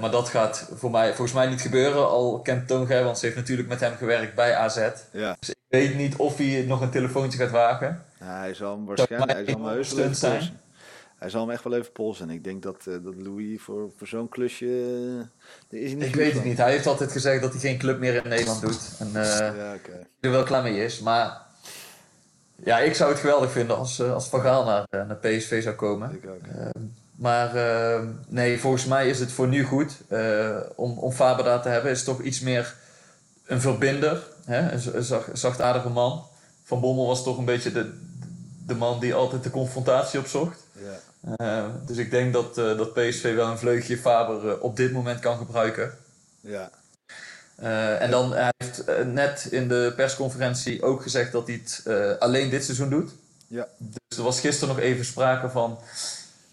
Maar 0.00 0.10
dat 0.10 0.28
gaat 0.28 0.68
voor 0.74 0.90
mij, 0.90 1.08
volgens 1.08 1.32
mij 1.32 1.46
niet 1.46 1.60
gebeuren. 1.60 2.08
Al 2.08 2.40
kent 2.40 2.68
Toon 2.68 2.86
Gerbrands 2.86 3.20
heeft 3.20 3.36
natuurlijk 3.36 3.68
met 3.68 3.80
hem 3.80 3.96
gewerkt 3.96 4.34
bij 4.34 4.54
AZ. 4.54 4.88
Ja. 5.12 5.36
Dus 5.38 5.54
weet 5.80 5.96
niet 5.96 6.16
of 6.16 6.36
hij 6.36 6.64
nog 6.68 6.80
een 6.80 6.90
telefoontje 6.90 7.38
gaat 7.38 7.50
wagen. 7.50 8.02
Hij 8.18 8.54
zal 8.54 8.76
hem 8.76 8.84
waarschijnlijk 8.84 9.32
hij 9.32 9.44
zal 9.44 9.54
hem 9.54 9.64
heus 9.74 9.92
wel 9.92 10.14
zijn. 10.14 10.60
Hij 11.18 11.30
zal 11.30 11.40
hem 11.40 11.50
echt 11.50 11.64
wel 11.64 11.74
even 11.74 11.92
polsen. 11.92 12.28
En 12.28 12.34
ik 12.34 12.44
denk 12.44 12.62
dat, 12.62 12.86
eh, 12.86 12.94
dat 13.02 13.14
Louis 13.16 13.60
voor, 13.62 13.90
voor 13.96 14.06
zo'n 14.06 14.28
klusje. 14.28 14.66
eh, 15.70 15.80
is 15.80 15.90
hij 15.90 15.98
niet 15.98 16.08
Ik 16.08 16.14
weet 16.14 16.26
het 16.32 16.36
van. 16.36 16.48
niet. 16.48 16.58
Hij 16.58 16.70
heeft 16.70 16.86
altijd 16.86 17.12
gezegd 17.12 17.42
dat 17.42 17.50
hij 17.52 17.60
geen 17.60 17.78
club 17.78 17.98
meer 17.98 18.14
in 18.24 18.28
Nederland 18.28 18.60
doet. 18.60 18.80
En 18.98 19.06
eh 19.22 19.38
Ja, 19.38 19.76
er 20.20 20.30
wel 20.30 20.42
klaar 20.42 20.62
mee 20.62 20.84
is. 20.84 21.00
Maar 21.00 21.40
ja, 22.64 22.78
ik 22.78 22.94
zou 22.94 23.10
het 23.10 23.20
geweldig 23.20 23.50
vinden 23.50 23.76
als, 23.76 24.02
als 24.02 24.28
Van 24.28 24.40
Gaal 24.40 24.64
naar, 24.64 24.86
naar 24.90 25.16
PSV 25.16 25.62
zou 25.62 25.74
komen. 25.74 26.14
Ik 26.14 26.30
ook. 26.30 26.40
Maar 27.16 27.52
nee, 28.28 28.60
volgens 28.60 28.86
mij 28.86 29.08
is 29.08 29.18
het 29.20 29.32
voor 29.32 29.48
nu 29.48 29.64
goed. 29.64 29.96
om, 30.76 30.98
om 30.98 31.12
Faber 31.12 31.44
daar 31.44 31.62
te 31.62 31.68
hebben 31.68 31.90
is 31.90 32.04
toch 32.04 32.20
iets 32.22 32.40
meer 32.40 32.74
een 33.46 33.60
verbinder. 33.60 34.22
Hè? 34.44 34.72
Een, 34.72 35.02
zacht- 35.04 35.38
zachtaardige 35.38 35.88
man. 35.88 36.26
Van 36.64 36.80
Bommel 36.80 37.06
was 37.06 37.22
toch 37.22 37.38
een 37.38 37.44
beetje 37.44 37.72
de, 37.72 37.92
de 38.66 38.74
man 38.74 39.00
die 39.00 39.14
altijd 39.14 39.42
de 39.42 39.50
confrontatie 39.50 40.18
opzocht. 40.18 40.58
Ja. 40.72 40.98
Eh, 41.36 41.64
dus 41.86 41.96
ik 41.96 42.10
denk 42.10 42.32
dat, 42.32 42.58
eh, 42.58 42.76
dat 42.76 42.92
PSV 42.92 43.34
wel 43.34 43.48
een 43.48 43.58
vleugje 43.58 43.98
Faber 43.98 44.50
eh, 44.50 44.62
op 44.62 44.76
dit 44.76 44.92
moment 44.92 45.20
kan 45.20 45.36
gebruiken. 45.36 45.98
Ja. 46.40 46.70
En 47.98 48.10
dan 48.10 48.32
hij 48.32 48.52
heeft 48.56 48.84
net 49.06 49.46
in 49.50 49.68
de 49.68 49.92
persconferentie 49.96 50.82
ook 50.82 51.02
gezegd 51.02 51.32
dat 51.32 51.46
hij 51.46 51.62
het 51.64 52.18
alleen 52.20 52.50
dit 52.50 52.64
seizoen 52.64 52.90
doet. 52.90 53.10
Ja. 53.46 53.68
Dus 53.78 54.18
er 54.18 54.24
was 54.24 54.40
gisteren 54.40 54.74
nog 54.74 54.84
even 54.84 55.04
sprake 55.04 55.48
van, 55.48 55.78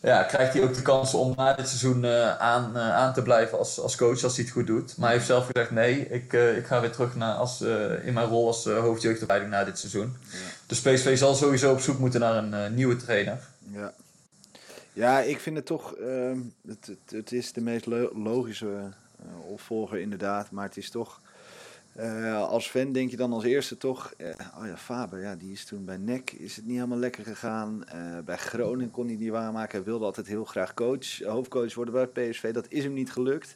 ja, 0.02 0.24
krijgt 0.24 0.54
hij 0.54 0.64
ook 0.64 0.74
de 0.74 0.82
kans 0.82 1.14
om 1.14 1.34
na 1.36 1.54
dit 1.54 1.68
seizoen 1.68 2.06
eh, 2.06 2.38
aan, 2.38 2.76
eh, 2.78 2.96
aan 2.96 3.14
te 3.14 3.22
blijven 3.22 3.58
als, 3.58 3.80
als 3.80 3.96
coach 3.96 4.24
als 4.24 4.36
hij 4.36 4.44
het 4.46 4.54
goed 4.54 4.68
doet. 4.68 4.98
Maar 4.98 5.06
hij 5.08 5.16
heeft 5.16 5.28
zelf 5.30 5.46
gezegd 5.46 5.72
nee, 5.72 6.08
ik, 6.08 6.34
eh, 6.34 6.58
ik 6.58 6.66
ga 6.66 6.82
weer 6.82 6.92
terug 6.92 7.16
naar 7.16 7.34
als, 7.34 7.62
in 8.04 8.14
mijn 8.14 8.28
rol 8.28 8.48
als 8.48 8.66
hoofdjeugdopleiding 8.66 9.52
na 9.52 9.64
dit 9.64 9.80
seizoen. 9.80 10.18
Ja. 10.32 10.38
Dus 10.66 10.82
PSV 10.82 11.18
zal 11.18 11.36
sowieso 11.36 11.72
op 11.72 11.80
zoek 11.80 12.00
moeten 12.00 12.20
naar 12.20 12.36
een 12.36 12.74
nieuwe 12.74 12.96
trainer. 12.96 13.40
Ja. 13.72 13.94
Ja, 14.94 15.20
ik 15.20 15.40
vind 15.40 15.56
het 15.56 15.66
toch. 15.66 15.96
ehm, 15.96 16.38
het, 16.68 16.88
het, 16.88 17.12
het 17.12 17.32
is 17.32 17.54
de 17.54 17.62
meest 17.62 17.86
lo- 17.86 18.12
logische 18.16 18.68
opvolger, 19.48 20.00
inderdaad. 20.00 20.52
Maar 20.52 20.66
het 20.66 20.78
is 20.78 20.90
toch. 20.90 21.20
Eh, 22.00 22.42
als 22.48 22.70
fan 22.70 22.92
denk 22.92 23.10
je 23.12 23.18
dan 23.18 23.34
als 23.34 23.44
eerste 23.44 23.78
toch. 23.78 24.14
eh, 24.18 24.28
oh 24.60 24.66
ja, 24.66 24.78
Faber, 24.78 25.22
ja, 25.22 25.36
die 25.36 25.52
is 25.52 25.66
toen 25.66 25.86
bij 25.86 25.98
NEC. 25.98 26.32
Is 26.32 26.56
het 26.56 26.66
niet 26.66 26.76
helemaal 26.76 26.98
lekker 26.98 27.24
gegaan. 27.24 27.84
Eh, 27.88 27.98
bij 28.26 28.38
Groningen 28.38 28.92
kon 28.92 29.08
hij 29.08 29.16
niet 29.16 29.30
waarmaken. 29.30 29.76
Hij 29.78 29.84
wilde 29.86 30.06
altijd 30.06 30.28
heel 30.28 30.46
graag 30.46 30.74
coach, 30.74 31.20
hoofdcoach 31.24 31.74
worden 31.76 31.94
bij 32.14 32.30
PSV. 32.30 32.54
Dat 32.54 32.66
is 32.70 32.84
hem 32.84 32.94
niet 32.94 33.12
gelukt. 33.12 33.56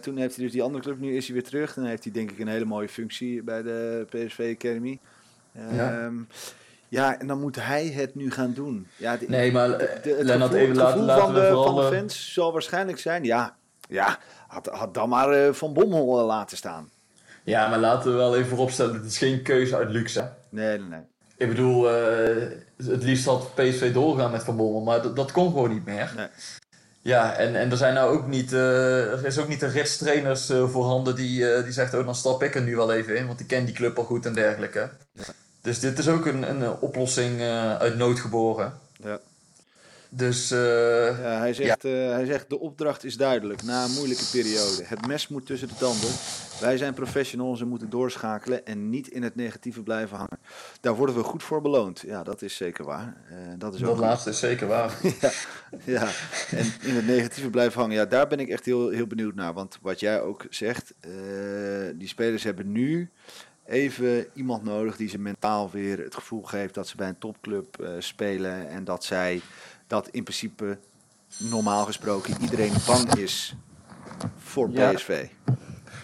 Toen 0.00 0.16
heeft 0.16 0.34
hij 0.36 0.44
dus 0.44 0.52
die 0.52 0.62
andere 0.62 0.82
club. 0.84 0.98
Nu 1.00 1.16
is 1.16 1.24
hij 1.26 1.34
weer 1.34 1.44
terug. 1.44 1.74
Dan 1.74 1.84
heeft 1.84 2.04
hij 2.04 2.12
denk 2.12 2.30
ik 2.30 2.38
een 2.38 2.48
hele 2.48 2.64
mooie 2.64 2.88
functie 2.88 3.42
bij 3.42 3.62
de 3.62 4.06
PSV 4.08 4.54
Academy. 4.58 4.98
Ja. 5.52 6.00
Ehm, 6.00 6.14
ja, 6.88 7.18
en 7.20 7.26
dan 7.26 7.40
moet 7.40 7.56
hij 7.56 7.86
het 7.86 8.14
nu 8.14 8.30
gaan 8.30 8.52
doen. 8.52 8.86
Ja, 8.96 9.16
de- 9.16 9.26
Nee, 9.28 9.52
maar 9.52 9.68
de- 9.68 9.76
de- 10.02 10.10
het 10.10 10.22
Lennart, 10.26 10.50
gevoel, 10.50 10.58
even 10.58 10.68
het 10.68 10.76
laten, 10.76 10.92
gevoel 10.92 11.06
laten 11.06 11.22
van, 11.24 11.34
de, 11.34 11.62
van 11.64 11.90
de 11.90 11.96
fans 11.96 12.32
zal 12.32 12.52
waarschijnlijk 12.52 12.98
zijn, 12.98 13.24
ja, 13.24 13.56
ja 13.88 14.18
had, 14.48 14.66
had 14.66 14.94
dan 14.94 15.08
maar 15.08 15.54
Van 15.54 15.72
Bommel 15.72 16.24
laten 16.26 16.56
staan. 16.56 16.90
Ja, 17.44 17.68
maar 17.68 17.78
laten 17.78 18.10
we 18.10 18.16
wel 18.16 18.36
even 18.36 18.48
vooropstellen, 18.48 18.94
het 18.94 19.04
is 19.04 19.18
geen 19.18 19.42
keuze 19.42 19.76
uit 19.76 19.90
luxe. 19.90 20.30
Nee, 20.48 20.78
nee, 20.78 20.88
nee. 20.88 21.00
Ik 21.42 21.48
bedoel, 21.48 21.90
eh, 21.90 22.48
het 22.76 23.02
liefst 23.02 23.24
had 23.24 23.54
PSV 23.54 23.92
doorgaan 23.92 24.30
met 24.30 24.42
Van 24.42 24.56
Bommel, 24.56 24.80
maar 24.80 25.14
dat, 25.14 25.32
kon 25.32 25.50
gewoon 25.50 25.70
niet 25.70 25.84
meer. 25.84 26.12
Nee. 26.16 26.26
Ja, 27.00 27.36
en, 27.36 27.56
en 27.56 27.70
er 27.70 27.76
zijn 27.76 27.94
nou 27.94 28.16
ook 28.16 28.26
niet, 28.26 28.52
eh, 28.52 29.12
er 29.12 29.26
is 29.26 29.38
ook 29.38 29.48
niet 29.48 29.62
een 29.62 29.70
rits 29.70 29.96
trainers 29.96 30.48
eh, 30.48 30.68
voorhanden 30.68 31.16
die, 31.16 31.62
die 31.62 31.72
zegt, 31.72 31.94
oh 31.94 32.04
dan 32.04 32.14
stap 32.14 32.42
ik 32.42 32.54
er 32.54 32.62
nu 32.62 32.76
wel 32.76 32.92
even 32.92 33.16
in, 33.16 33.26
want 33.26 33.38
die 33.38 33.46
ken 33.46 33.64
die 33.64 33.74
club 33.74 33.98
al 33.98 34.04
goed 34.04 34.26
en 34.26 34.34
dergelijke. 34.34 34.90
Dus 35.60 35.80
dit 35.80 35.98
is 35.98 36.08
ook 36.08 36.26
een, 36.26 36.50
een 36.50 36.70
oplossing 36.70 37.40
uit 37.78 37.96
nood 37.96 38.20
geboren. 38.20 38.78
Ja. 39.02 39.18
Dus 40.08 40.48
Ja, 40.48 41.38
hij, 41.38 41.54
zegt, 41.54 41.82
hij 41.82 42.26
zegt, 42.26 42.48
de 42.48 42.58
opdracht 42.58 43.04
is 43.04 43.16
duidelijk 43.16 43.62
na 43.62 43.84
een 43.84 43.92
moeilijke 43.92 44.24
periode. 44.32 44.84
Het 44.84 45.06
mes 45.06 45.28
moet 45.28 45.46
tussen 45.46 45.68
de 45.68 45.74
tanden. 45.78 46.10
Wij 46.62 46.76
zijn 46.76 46.94
professionals 46.94 47.60
en 47.60 47.68
moeten 47.68 47.90
doorschakelen 47.90 48.66
en 48.66 48.90
niet 48.90 49.08
in 49.08 49.22
het 49.22 49.34
negatieve 49.34 49.82
blijven 49.82 50.16
hangen. 50.16 50.38
Daar 50.80 50.94
worden 50.94 51.14
we 51.14 51.22
goed 51.22 51.42
voor 51.42 51.60
beloond. 51.60 52.00
Ja, 52.00 52.22
dat 52.22 52.42
is 52.42 52.56
zeker 52.56 52.84
waar. 52.84 53.16
Eh, 53.28 53.36
dat 53.58 53.74
is 53.74 53.80
ook 53.80 53.86
dat 53.86 53.96
goed. 53.96 54.04
laatste 54.04 54.30
is 54.30 54.38
zeker 54.38 54.66
waar. 54.66 54.98
ja, 55.20 55.30
ja, 55.84 56.08
en 56.50 56.72
in 56.80 56.94
het 56.94 57.06
negatieve 57.06 57.50
blijven 57.50 57.80
hangen. 57.80 57.96
Ja, 57.96 58.04
daar 58.04 58.26
ben 58.26 58.40
ik 58.40 58.48
echt 58.48 58.64
heel, 58.64 58.88
heel 58.88 59.06
benieuwd 59.06 59.34
naar. 59.34 59.52
Want 59.52 59.78
wat 59.82 60.00
jij 60.00 60.20
ook 60.20 60.46
zegt, 60.50 60.94
eh, 61.00 61.10
die 61.94 62.08
spelers 62.08 62.42
hebben 62.42 62.72
nu 62.72 63.10
even 63.64 64.26
iemand 64.34 64.64
nodig 64.64 64.96
die 64.96 65.08
ze 65.08 65.18
mentaal 65.18 65.70
weer 65.70 65.98
het 65.98 66.14
gevoel 66.14 66.42
geeft 66.42 66.74
dat 66.74 66.88
ze 66.88 66.96
bij 66.96 67.08
een 67.08 67.18
topclub 67.18 67.80
eh, 67.80 67.90
spelen. 67.98 68.68
En 68.68 68.84
dat 68.84 69.04
zij 69.04 69.40
dat 69.86 70.08
in 70.08 70.22
principe 70.22 70.78
normaal 71.38 71.84
gesproken 71.84 72.34
iedereen 72.40 72.72
bang 72.86 73.14
is 73.14 73.54
voor 74.38 74.70
Ja. 74.70 74.92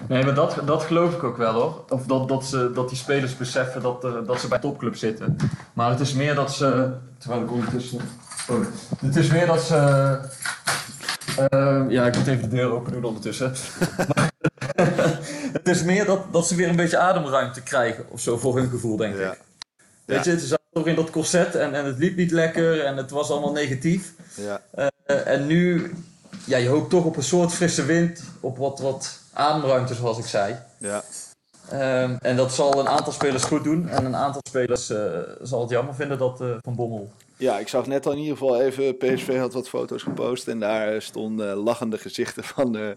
Nee, 0.06 0.24
maar 0.24 0.34
dat, 0.34 0.56
dat 0.64 0.82
geloof 0.82 1.14
ik 1.14 1.22
ook 1.22 1.37
wel 1.37 1.52
hoor. 1.52 1.84
Of 1.88 2.06
dat, 2.06 2.28
dat, 2.28 2.44
ze, 2.44 2.70
dat 2.74 2.88
die 2.88 2.98
spelers 2.98 3.37
beseffen 3.37 3.82
dat, 3.82 4.04
er, 4.04 4.26
dat 4.26 4.40
ze 4.40 4.48
bij 4.48 4.58
topclub 4.58 4.96
zitten. 4.96 5.37
Maar 5.72 5.90
het 5.90 6.00
is 6.00 6.12
meer 6.12 6.34
dat 6.34 6.54
ze. 6.54 6.90
Terwijl 7.18 7.42
ik 7.42 7.50
ondertussen. 7.52 8.00
Oh, 8.50 8.56
het 9.00 9.16
is 9.16 9.28
meer 9.30 9.46
dat 9.46 9.62
ze. 9.62 9.74
eh, 11.50 11.84
ja, 11.88 12.06
ik 12.06 12.16
moet 12.16 12.26
even 12.26 12.50
de 12.50 12.56
deur 12.56 12.70
open 12.70 12.92
doen 12.92 13.04
ondertussen. 13.04 13.52
Maar 14.14 14.30
het 15.52 15.68
is 15.68 15.82
meer 15.82 16.04
dat, 16.04 16.32
dat 16.32 16.46
ze 16.48 16.54
weer 16.54 16.68
een 16.68 16.76
beetje 16.76 16.98
ademruimte 16.98 17.62
krijgen 17.62 18.04
of 18.11 18.20
zo 18.20 18.37
voor 18.38 18.56
hun 18.56 18.68
gevoel, 18.70 18.96
denk 18.96 19.18
Ja. 19.18 19.32
ik. 19.32 19.38
Weet 20.04 20.24
je, 20.24 20.38
ze 20.40 20.46
zaten 20.46 20.64
toch 20.72 20.87
in 20.87 20.94
dat 20.94 21.11
corset 21.11 21.54
en, 21.54 21.74
en 21.74 21.84
het 21.84 21.98
liep 21.98 22.16
niet 22.16 22.30
lekker 22.30 22.84
en 22.84 22.96
het 22.96 23.11
was 23.11 23.30
allemaal 23.30 23.52
negatief. 23.52 24.12
Ja. 24.34 24.61
Eh, 25.04 25.26
en 25.26 25.46
nu, 25.46 25.94
ja, 26.44 26.56
je 26.56 26.68
hoopt 26.68 26.90
toch 26.90 27.04
op 27.04 27.16
een 27.16 27.22
soort 27.22 27.52
frisse 27.52 27.84
wind, 27.84 28.22
op 28.40 28.58
wat, 28.58 28.80
wat 28.80 29.18
ademruimte, 29.38 29.94
zoals 29.94 30.18
ik 30.18 30.24
zei. 30.27 30.57
Ja. 30.79 31.03
Ehm, 31.70 32.16
en 32.20 32.37
dat 32.37 32.53
zal 32.53 32.81
een 32.81 32.88
aantal 32.88 33.12
spelers 33.12 33.44
goed 33.44 33.64
doen. 33.64 33.88
En 33.88 34.05
een 34.05 34.16
aantal 34.16 34.40
spelers 34.48 34.90
eh, 34.90 35.07
zal 35.42 35.61
het 35.61 35.70
jammer 35.70 35.94
vinden 35.94 36.18
dat 36.18 36.40
eh, 36.40 36.48
Van 36.62 36.74
Bommel. 36.74 37.11
Ja, 37.37 37.59
ik 37.59 37.68
zag 37.68 37.87
net 37.87 38.07
al 38.07 38.12
in 38.12 38.18
ieder 38.18 38.37
geval 38.37 38.61
even, 38.61 38.96
PSV 38.96 39.38
had 39.38 39.53
wat 39.53 39.68
foto's 39.68 40.03
gepost 40.03 40.48
en 40.48 40.61
daar 40.61 40.92
eh, 40.94 41.01
stonden 41.01 41.57
lachende 41.57 41.98
gezichten 41.98 42.44
van 42.44 42.77
eh 42.77 42.88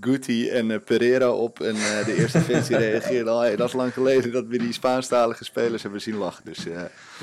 Guti 0.00 0.48
en 0.50 0.82
Pereira 0.84 1.30
op. 1.30 1.60
En 1.60 1.74
de 2.04 2.14
eerste 2.18 2.40
fans 2.40 2.66
die 2.66 2.76
reageerden 2.76 3.32
al, 3.32 3.40
hey, 3.40 3.56
dat 3.56 3.68
is 3.68 3.74
lang 3.74 3.92
geleden 3.92 4.32
dat 4.32 4.46
we 4.46 4.58
die 4.58 4.72
Spaanstalige 4.72 5.44
spelers 5.44 5.82
hebben 5.82 6.00
zien 6.00 6.16
lachen. 6.16 6.44
Dus 6.44 6.62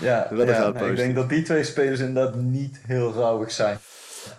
Ja, 0.02 0.28
Dat 0.32 0.48
ja 0.48 0.70
nee, 0.70 0.90
ik 0.90 0.96
denk 0.96 1.16
dat 1.16 1.30
die 1.30 1.42
twee 1.44 1.64
spelers 1.64 2.00
inderdaad 2.00 2.36
niet 2.36 2.80
heel 2.86 3.14
rauwig 3.14 3.52
zijn. 3.52 3.78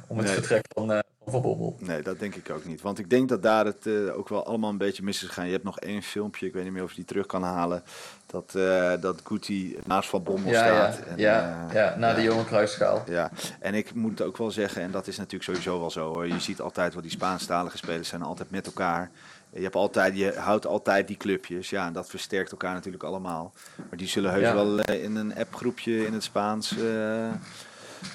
Om 0.07 0.17
het 0.17 0.27
Nee. 0.27 0.35
vertrek 0.35 0.65
van, 0.69 1.03
Bommel. 1.31 1.77
nee, 1.79 2.03
dat 2.03 2.19
denk 2.19 2.35
ik 2.35 2.51
ook 2.51 2.65
niet. 2.65 2.81
Want 2.83 2.99
ik 2.99 3.11
denk 3.11 3.29
dat 3.29 3.43
daar 3.43 3.65
het 3.65 3.87
eh, 3.87 4.19
ook 4.19 4.29
wel 4.29 4.47
allemaal 4.47 4.71
een 4.71 4.79
beetje 4.79 5.03
mis 5.03 5.23
is 5.23 5.29
gegaan. 5.29 5.47
Je 5.47 5.53
hebt 5.53 5.65
nog 5.65 5.79
één 5.81 6.03
filmpje, 6.03 6.47
ik 6.47 6.53
weet 6.53 6.65
niet 6.65 6.73
meer 6.73 6.83
of 6.83 6.91
je 6.91 6.97
die 6.97 7.05
terug 7.05 7.27
kan 7.27 7.43
halen, 7.43 7.83
dat, 8.27 8.55
eh 8.55 8.93
dat 9.01 9.21
Guti 9.25 9.77
naast 9.85 10.09
Van 10.09 10.23
Bommel 10.23 10.51
Ja, 10.51 10.67
ja, 10.67 10.93
staat. 10.93 11.07
En, 11.07 11.19
ja, 11.19 11.67
eh, 11.69 11.75
ja, 11.75 11.95
na 11.99 12.15
de. 12.15 12.23
Johan 12.23 12.45
Cruijffschaal. 12.45 13.03
Ja, 13.09 13.31
en 13.61 13.75
ik 13.75 13.95
moet 13.95 14.23
ook 14.23 14.37
wel 14.37 14.51
zeggen, 14.51 14.83
en 14.83 14.91
dat 14.91 15.07
is 15.07 15.17
natuurlijk 15.17 15.45
sowieso 15.45 15.81
wel 15.81 15.91
zo 15.91 16.13
hoor. 16.13 16.27
Je 16.27 16.41
ziet 16.41 16.61
altijd 16.61 16.93
wel 16.93 17.03
die 17.03 17.11
Spaanstalige 17.11 17.77
spelers 17.77 18.09
zijn 18.09 18.23
altijd 18.23 18.51
met 18.51 18.67
elkaar. 18.67 19.11
Je, 19.51 19.63
hebt 19.63 19.75
altijd, 19.75 20.17
je 20.17 20.35
houdt 20.37 20.67
altijd 20.67 21.07
die 21.07 21.17
clubjes. 21.17 21.71
Ja, 21.71 21.87
en 21.87 21.93
dat 21.93 22.09
versterkt 22.11 22.51
elkaar 22.51 22.75
natuurlijk 22.75 23.03
allemaal. 23.05 23.53
Maar 23.89 23.99
die 23.99 24.09
zullen 24.09 24.31
heus 24.33 24.43
Ja. 24.43 24.55
wel 24.55 24.81
in 24.81 25.17
een 25.17 25.37
appgroepje 25.37 26.07
in 26.07 26.13
het 26.13 26.23
Spaans 26.23 26.75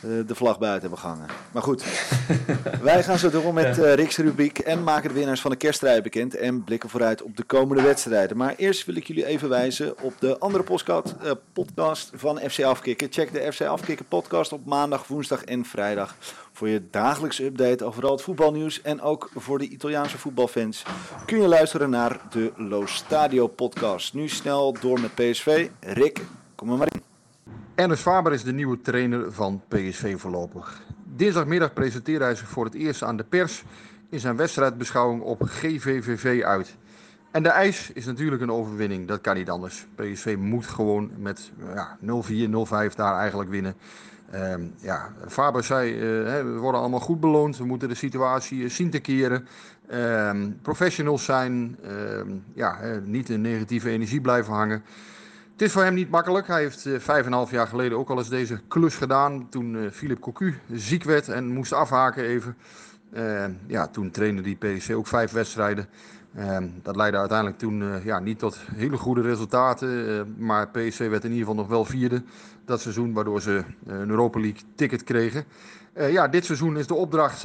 de 0.01 0.36
vlag 0.36 0.60
buiten 0.60 0.82
hebben 0.82 0.99
gehangen. 0.99 1.27
Maar 1.51 1.63
goed, 1.63 1.84
wij 2.82 3.04
gaan 3.04 3.17
zo 3.17 3.30
door 3.30 3.54
met 3.54 3.80
eh 3.80 3.93
Riks 3.93 4.17
rubriek 4.17 4.60
en 4.60 4.84
maken 4.84 5.10
de 5.10 5.15
winnaars 5.15 5.41
van 5.41 5.51
de 5.51 5.58
kerstrijden 5.58 6.04
bekend. 6.04 6.36
En 6.36 6.63
blikken 6.63 6.89
vooruit 6.89 7.21
op 7.21 7.38
de 7.38 7.43
komende 7.43 7.84
wedstrijden. 7.84 8.38
Maar 8.38 8.54
eerst 8.58 8.86
wil 8.86 8.95
ik 8.95 9.08
jullie 9.08 9.25
even 9.25 9.49
wijzen 9.49 10.01
op 10.01 10.13
de 10.19 10.39
andere 10.39 10.63
podcast, 10.63 11.15
eh, 11.23 11.32
podcast 11.54 12.12
van 12.13 12.39
FC 12.49 12.63
Afkikken. 12.63 13.08
Check 13.12 13.34
de 13.34 13.51
FC 13.51 13.62
Afkikken 13.62 14.06
podcast 14.06 14.54
op 14.54 14.65
maandag, 14.65 15.08
woensdag 15.08 15.43
en 15.43 15.65
vrijdag. 15.65 16.15
Voor 16.51 16.69
je 16.69 16.89
dagelijkse 16.91 17.45
update 17.45 17.86
over 17.86 18.06
al 18.06 18.12
het 18.12 18.21
voetbalnieuws. 18.21 18.82
En 18.82 19.01
ook 19.01 19.30
voor 19.36 19.58
de 19.58 19.67
Italiaanse 19.67 20.17
voetbalfans 20.17 20.84
kun 21.25 21.41
je 21.41 21.47
luisteren 21.47 21.89
naar 21.89 22.19
de 22.30 22.51
Lo 22.56 22.86
Stadio 22.86 23.47
podcast. 23.47 24.13
Nu 24.13 24.30
snel 24.30 24.75
door 24.82 24.99
met 24.99 25.15
PSV. 25.15 25.69
Rick, 25.80 26.21
kom 26.56 26.71
er 26.71 26.77
maar 26.77 26.88
in. 26.93 27.11
Ernest 27.82 28.02
Faber 28.02 28.34
is 28.34 28.44
de 28.44 28.54
nieuwe 28.54 28.82
trainer 28.82 29.34
van 29.34 29.62
PSV 29.67 30.20
voorlopig. 30.20 30.82
Dinsdagmiddag 31.04 31.74
presenteerde 31.74 32.24
hij 32.24 32.36
zich 32.36 32.48
voor 32.48 32.65
het 32.65 32.74
eerst 32.74 33.04
aan 33.04 33.17
de 33.17 33.24
pers 33.24 33.63
in 34.10 34.20
zijn 34.20 34.36
wedstrijdbeschouwing 34.36 35.22
op 35.22 35.41
GVVV 35.41 36.44
uit. 36.44 36.78
En 37.32 37.44
de 37.44 37.50
eis 37.50 37.91
is 37.94 38.06
natuurlijk 38.06 38.41
een 38.41 38.52
overwinning, 38.52 39.08
dat 39.08 39.22
kan 39.22 39.36
niet 39.36 39.50
anders. 39.50 39.88
PSV 39.96 40.36
moet 40.39 40.65
gewoon 40.65 41.12
met 41.17 41.52
ja, 41.74 41.98
0-4, 42.02 42.89
0-5 42.91 42.96
daar 42.96 43.17
eigenlijk 43.17 43.50
winnen. 43.50 43.76
Ehm, 44.32 44.62
ja, 44.82 45.13
Faber 45.28 45.63
zei, 45.63 45.94
eh, 45.94 46.00
we 46.44 46.58
worden 46.60 46.80
allemaal 46.82 47.00
goed 47.00 47.20
beloond, 47.20 47.58
we 47.58 47.65
moeten 47.65 47.89
de 47.89 47.96
situatie 47.96 48.63
eh, 48.63 48.70
zien 48.70 48.89
te 48.89 49.00
keren. 49.00 49.48
Ehm, 49.88 50.50
professionals 50.62 51.26
zijn, 51.26 51.78
ehm, 51.84 52.30
ja, 52.54 52.78
niet 53.04 53.30
in 53.30 53.41
negatieve 53.41 53.89
energie 53.89 54.22
blijven 54.22 54.54
hangen. 54.54 54.84
Het 55.62 55.69
is 55.69 55.76
voor 55.76 55.86
hem 55.86 55.93
niet 55.93 56.10
makkelijk. 56.10 56.47
Hij 56.47 56.62
heeft 56.62 56.86
eh, 56.86 57.00
vijf 57.00 57.26
en 57.26 57.32
half 57.32 57.52
jaar 57.52 57.67
geleden 57.67 57.97
ook 57.97 58.10
al 58.10 58.17
eens 58.17 58.30
deze 58.30 58.60
klus 58.67 58.95
gedaan. 58.95 59.50
Toen 59.50 59.76
eh 59.76 59.91
Philip 59.91 60.19
Cocu 60.19 60.56
ziek 60.71 61.04
werd 61.04 61.30
en 61.30 61.54
moest 61.54 61.74
afhaken 61.74 62.24
even. 62.24 62.58
Eh, 63.12 63.45
ja, 63.67 63.88
toen 63.88 64.12
trainde 64.12 64.41
die 64.41 64.56
PSV 64.56 64.93
ook 64.95 65.08
vijf 65.08 65.32
wedstrijden. 65.32 65.88
Eh, 66.34 66.58
dat 66.82 66.95
leidde 66.95 67.17
uiteindelijk 67.17 67.58
toen 67.60 68.04
ja, 68.04 68.19
niet 68.19 68.39
tot 68.39 68.58
hele 68.76 68.97
goede 68.97 69.21
resultaten. 69.21 70.36
maar 70.38 70.69
PSV 70.69 71.10
werd 71.10 71.24
in 71.24 71.32
ieder 71.32 71.47
geval 71.47 71.62
nog 71.62 71.67
wel 71.67 71.86
vierde 71.86 72.24
dat 72.65 72.82
seizoen, 72.82 73.13
waardoor 73.13 73.41
ze 73.41 73.63
een 73.86 74.10
Europa 74.10 74.39
League 74.39 74.62
ticket 74.76 75.04
kregen. 75.04 75.45
Ja, 75.93 76.28
dit 76.28 76.45
seizoen 76.45 76.78
is 76.78 76.88
de 76.88 76.93
opdracht 76.93 77.43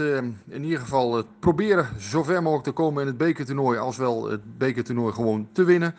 in 0.48 0.64
ieder 0.64 0.78
geval 0.78 1.24
proberen 1.38 1.88
zo 1.98 2.22
ver 2.22 2.42
mogelijk 2.42 2.66
te 2.66 2.72
komen 2.72 3.02
in 3.02 3.08
het 3.08 3.16
bekertoernooi. 3.16 3.78
Als 3.78 3.96
wel 3.96 4.30
het 4.30 4.58
bekertoernooi 4.58 5.12
gewoon 5.12 5.48
te 5.52 5.64
winnen. 5.64 5.94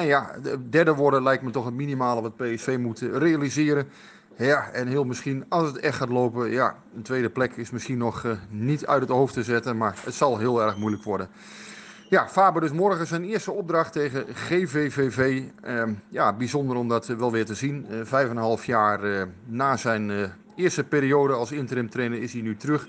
En 0.00 0.06
ja, 0.06 0.30
de 0.42 0.68
derde 0.68 0.94
worden 0.94 1.22
lijkt 1.22 1.42
me 1.42 1.50
toch 1.50 1.64
het 1.64 1.74
minimale 1.74 2.22
wat 2.22 2.36
PSV 2.36 2.76
moet 2.80 3.00
realiseren. 3.00 3.88
Ja, 4.36 4.70
en 4.72 4.86
heel 4.86 5.04
misschien, 5.04 5.44
als 5.48 5.66
het 5.66 5.78
echt 5.78 5.96
gaat 5.96 6.08
lopen, 6.08 6.50
ja, 6.50 6.76
een 6.94 7.02
tweede 7.02 7.30
plek 7.30 7.56
is 7.56 7.70
misschien 7.70 7.98
nog 7.98 8.24
eh, 8.24 8.32
niet 8.48 8.86
uit 8.86 9.00
het 9.00 9.10
hoofd 9.10 9.34
te 9.34 9.42
zetten, 9.42 9.76
maar 9.76 9.98
het 10.04 10.14
zal 10.14 10.38
heel 10.38 10.62
erg 10.62 10.76
moeilijk 10.76 11.04
worden. 11.04 11.28
Ja, 12.08 12.28
Faber 12.28 12.60
dus 12.60 12.72
morgen 12.72 13.06
zijn 13.06 13.24
eerste 13.24 13.52
opdracht 13.52 13.92
tegen 13.92 14.24
GVVV. 14.34 15.42
Ehm, 15.62 15.92
ja, 16.08 16.32
bijzonder 16.32 16.76
om 16.76 16.88
dat 16.88 17.08
eh, 17.08 17.16
wel 17.16 17.32
weer 17.32 17.46
te 17.46 17.54
zien. 17.54 17.86
Eh, 17.90 17.98
vijf 18.02 18.24
en 18.24 18.36
een 18.36 18.42
half 18.42 18.64
jaar 18.64 19.28
na 19.44 19.76
zijn 19.76 20.32
eerste 20.56 20.84
periode 20.84 21.32
als 21.32 21.52
interim 21.52 21.90
trainer 21.90 22.22
is 22.22 22.32
hij 22.32 22.42
nu 22.42 22.56
terug. 22.56 22.88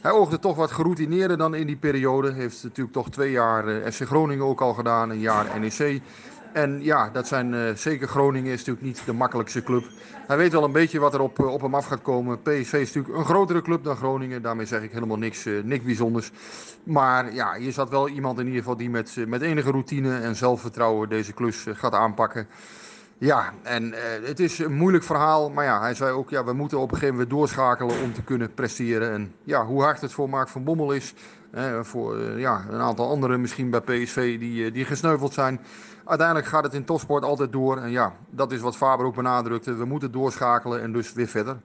Hij 0.00 0.10
oogde 0.10 0.38
toch 0.38 0.56
wat 0.56 0.70
geroutineerder 0.70 1.38
dan 1.38 1.54
in 1.54 1.66
die 1.66 1.76
periode. 1.76 2.32
Heeft 2.32 2.62
natuurlijk 2.62 2.94
toch 2.94 3.10
twee 3.10 3.30
jaar 3.30 3.92
FC 3.92 4.00
Groningen 4.06 4.44
ook 4.44 4.60
al 4.60 4.74
gedaan, 4.74 5.10
een 5.10 5.20
jaar 5.20 5.60
NEC. 5.60 6.02
En 6.52 6.82
ja, 6.82 7.10
dat 7.10 7.26
zijn 7.26 7.54
eh, 7.54 7.74
zeker 7.74 8.08
Groningen 8.08 8.52
is 8.52 8.58
natuurlijk 8.58 8.86
niet 8.86 9.02
de 9.04 9.12
makkelijkste 9.12 9.62
club. 9.62 9.84
Hij 10.26 10.36
weet 10.36 10.52
wel 10.52 10.64
een 10.64 10.72
beetje 10.72 10.98
wat 10.98 11.14
er 11.14 11.20
op, 11.20 11.38
eh, 11.38 11.52
op 11.52 11.60
hem 11.60 11.74
af 11.74 11.86
gaat 11.86 12.02
komen. 12.02 12.42
PSV 12.42 12.72
is 12.72 12.92
natuurlijk 12.92 13.16
een 13.16 13.24
grotere 13.24 13.62
club 13.62 13.84
dan 13.84 13.96
Groningen. 13.96 14.42
Daarmee 14.42 14.66
zeg 14.66 14.82
ik 14.82 14.92
helemaal 14.92 15.18
niks, 15.18 15.46
eh, 15.46 15.52
niks 15.62 15.84
bijzonders. 15.84 16.30
Maar 16.84 17.34
ja, 17.34 17.54
hier 17.54 17.72
zat 17.72 17.90
wel 17.90 18.08
iemand 18.08 18.38
in 18.38 18.44
ieder 18.44 18.60
geval 18.60 18.76
die 18.76 18.90
met, 18.90 19.16
met 19.26 19.42
enige 19.42 19.70
routine 19.70 20.18
en 20.18 20.36
zelfvertrouwen 20.36 21.08
deze 21.08 21.32
klus 21.32 21.66
gaat 21.72 21.94
aanpakken. 21.94 22.46
Ja, 23.18 23.52
en 23.62 23.94
het 24.24 24.40
is 24.40 24.58
een 24.58 24.72
moeilijk 24.72 25.04
verhaal. 25.04 25.50
Maar 25.50 25.64
ja, 25.64 25.80
hij 25.80 25.94
zei 25.94 26.10
ook, 26.10 26.30
ja, 26.30 26.44
we 26.44 26.52
moeten 26.52 26.78
op 26.78 26.90
een 26.90 26.94
gegeven 26.94 27.14
moment 27.14 27.30
doorschakelen 27.30 28.00
om 28.02 28.12
te 28.12 28.22
kunnen 28.22 28.54
presteren. 28.54 29.12
En 29.12 29.34
ja, 29.44 29.64
hoe 29.64 29.82
hard 29.82 30.00
het 30.00 30.12
voor 30.12 30.28
Mark 30.28 30.48
van 30.48 30.64
Bommel 30.64 30.92
is. 30.92 31.14
voor 31.82 32.38
ja, 32.38 32.64
een 32.70 32.80
aantal 32.80 33.08
anderen 33.08 33.40
misschien 33.40 33.70
bij 33.70 33.80
PSV 33.80 34.38
die, 34.38 34.70
die 34.70 34.84
gesneuveld 34.84 35.32
zijn. 35.32 35.60
Uiteindelijk 36.10 36.48
gaat 36.48 36.64
het 36.64 36.74
in 36.74 36.84
topsport 36.84 37.24
altijd 37.24 37.52
door. 37.52 37.78
En 37.78 37.90
ja, 37.90 38.16
dat 38.30 38.52
is 38.52 38.60
wat 38.60 38.76
Faber 38.76 39.06
ook 39.06 39.14
benadrukte. 39.14 39.74
We 39.74 39.84
moeten 39.84 40.12
doorschakelen 40.12 40.82
en 40.82 40.92
dus 40.92 41.12
weer 41.12 41.28
verder. 41.28 41.60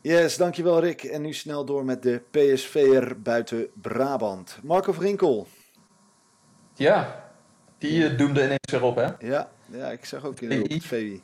Yes, 0.00 0.36
dankjewel 0.36 0.80
Rick. 0.80 1.02
En 1.02 1.22
nu 1.22 1.32
snel 1.32 1.64
door 1.64 1.84
met 1.84 2.02
de 2.02 2.22
PSV'er 2.30 3.20
buiten 3.20 3.66
Brabant. 3.74 4.58
Marco 4.62 4.92
Vrinkel. 4.92 5.46
Ja, 6.74 7.24
die 7.78 8.06
eh, 8.08 8.18
doemde 8.18 8.44
ineens 8.44 8.70
weer 8.70 8.82
op, 8.82 8.96
hè? 8.96 9.08
Ja, 9.18 9.48
ja 9.66 9.90
ik 9.90 10.04
zag 10.04 10.24
ook 10.24 10.40
in 10.40 10.50
VI. 10.50 10.62
op 10.62 10.68
het 10.70 10.84
VI. 10.84 11.22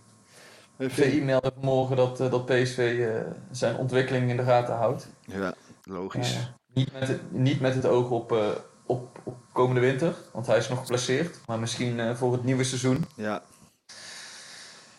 Eh, 0.77 0.89
VI 0.89 1.23
meldde 1.23 1.53
vanmorgen 1.55 1.97
dat, 1.97 2.21
eh, 2.21 2.31
dat 2.31 2.47
PSV 2.47 3.09
eh, 3.09 3.33
zijn 3.51 3.77
ontwikkeling 3.77 4.31
in 4.31 4.37
de 4.37 4.43
gaten 4.43 4.75
houdt. 4.75 5.09
Ja, 5.21 5.55
logisch. 5.85 6.35
Eh, 6.35 6.43
niet, 6.73 6.93
met 6.93 7.09
het, 7.09 7.21
niet 7.33 7.61
met 7.61 7.75
het 7.75 7.87
oog 7.87 8.11
op, 8.11 8.33
eh, 8.33 8.49
op, 8.91 9.21
op 9.23 9.37
komende 9.53 9.81
winter, 9.81 10.15
want 10.33 10.47
hij 10.47 10.57
is 10.59 10.69
nog 10.69 10.79
geblesseerd. 10.81 11.39
Maar 11.47 11.59
misschien 11.59 12.01
eh, 12.01 12.15
voor 12.17 12.33
het 12.33 12.45
nieuwe 12.45 12.65
seizoen. 12.65 13.05
Ja. 13.15 13.43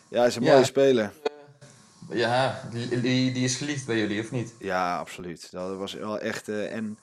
Ja, 0.08 0.18
hij 0.18 0.26
is 0.26 0.36
een 0.36 0.42
Ja. 0.42 0.52
mooie 0.52 0.64
speler. 0.64 1.12
Ja, 2.10 2.62
die, 2.70 2.88
die, 3.00 3.32
die 3.32 3.44
is 3.44 3.56
geliefd 3.56 3.86
bij 3.86 3.98
jullie, 3.98 4.20
of 4.20 4.30
niet? 4.30 4.52
Ja, 4.58 4.98
absoluut. 4.98 5.48
Dat 5.50 5.76
was 5.76 5.92
wel 5.92 6.18
echt. 6.18 6.48
eh, 6.48 6.74
en, 6.74 6.98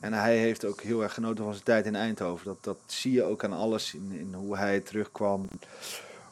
en 0.00 0.12
hij 0.12 0.36
heeft 0.38 0.64
ook 0.64 0.80
heel 0.80 1.02
erg 1.02 1.14
genoten 1.14 1.44
van 1.44 1.52
zijn 1.52 1.64
tijd 1.64 1.86
in 1.86 1.94
Eindhoven. 1.96 2.44
Dat, 2.46 2.64
dat 2.64 2.78
zie 2.86 3.12
je 3.12 3.22
ook 3.22 3.44
aan 3.44 3.52
alles 3.52 3.94
in, 3.94 4.12
in 4.18 4.34
hoe 4.34 4.56
hij 4.56 4.80
terugkwam. 4.80 5.48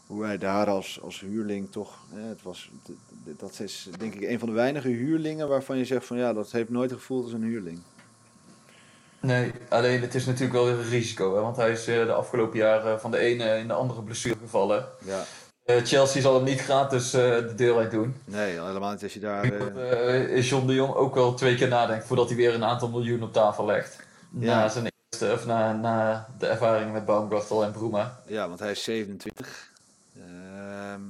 Hoe 0.06 0.24
hij 0.24 0.38
daar 0.38 0.66
als, 0.66 1.00
als 1.02 1.20
huurling 1.20 1.70
toch. 1.72 1.98
eh, 2.14 2.28
het 2.28 2.42
was, 2.42 2.70
dat 3.24 3.60
is 3.60 3.88
denk 3.98 4.14
ik 4.14 4.28
een 4.28 4.38
van 4.38 4.48
de 4.48 4.54
weinige 4.54 4.88
huurlingen 4.88 5.48
waarvan 5.48 5.76
je 5.78 5.84
zegt 5.84 6.06
van 6.06 6.16
ja, 6.16 6.32
dat 6.32 6.50
heeft 6.52 6.68
nooit 6.70 6.92
gevoeld 6.92 7.24
als 7.24 7.32
een 7.32 7.42
huurling. 7.42 7.78
Nee, 9.20 9.52
alleen 9.68 10.00
het 10.00 10.14
is 10.14 10.26
natuurlijk 10.26 10.52
wel 10.52 10.64
weer 10.64 10.74
een 10.78 10.88
risico. 10.88 11.34
Hè? 11.34 11.40
Want 11.40 11.56
hij 11.56 11.70
is 11.70 11.86
eh, 11.86 12.06
de 12.06 12.12
afgelopen 12.12 12.58
jaren 12.58 13.00
van 13.00 13.10
de 13.10 13.18
ene 13.18 13.58
in 13.58 13.66
de 13.68 13.74
andere 13.74 14.02
blessure 14.02 14.36
gevallen. 14.40 14.86
Ja, 15.04 15.24
Eh, 15.64 15.84
Chelsea 15.84 16.20
zal 16.20 16.34
hem 16.34 16.44
niet 16.44 16.60
gratis 16.60 17.12
eh, 17.12 17.20
de 17.20 17.54
deur 17.54 17.76
uit 17.76 17.90
doen. 17.90 18.14
nee, 18.24 18.60
helemaal 18.60 18.90
niet 18.90 19.02
als 19.02 19.14
je 19.14 19.20
daar. 19.20 19.44
Eh, 19.44 20.42
John 20.42 20.66
de 20.66 20.74
Jong 20.74 20.94
ook 20.94 21.14
wel 21.14 21.34
twee 21.34 21.56
keer 21.56 21.68
nadenkt 21.68 22.06
voordat 22.06 22.28
hij 22.28 22.36
weer 22.36 22.54
een 22.54 22.64
aantal 22.64 22.88
miljoen 22.88 23.22
op 23.22 23.32
tafel 23.32 23.66
legt. 23.66 23.96
Ja. 24.38 24.54
Na 24.60 24.68
zijn 24.68 24.90
eerste 25.10 25.32
of 25.32 25.46
na, 25.46 25.72
na 25.72 26.26
de 26.38 26.46
ervaring 26.46 26.92
met 26.92 27.04
Baumgartel 27.04 27.64
en 27.64 27.72
Bruma. 27.72 28.20
Ja, 28.26 28.48
want 28.48 28.60
hij 28.60 28.70
is 28.70 28.82
27. 28.84 29.70
Ehm, 30.16 31.00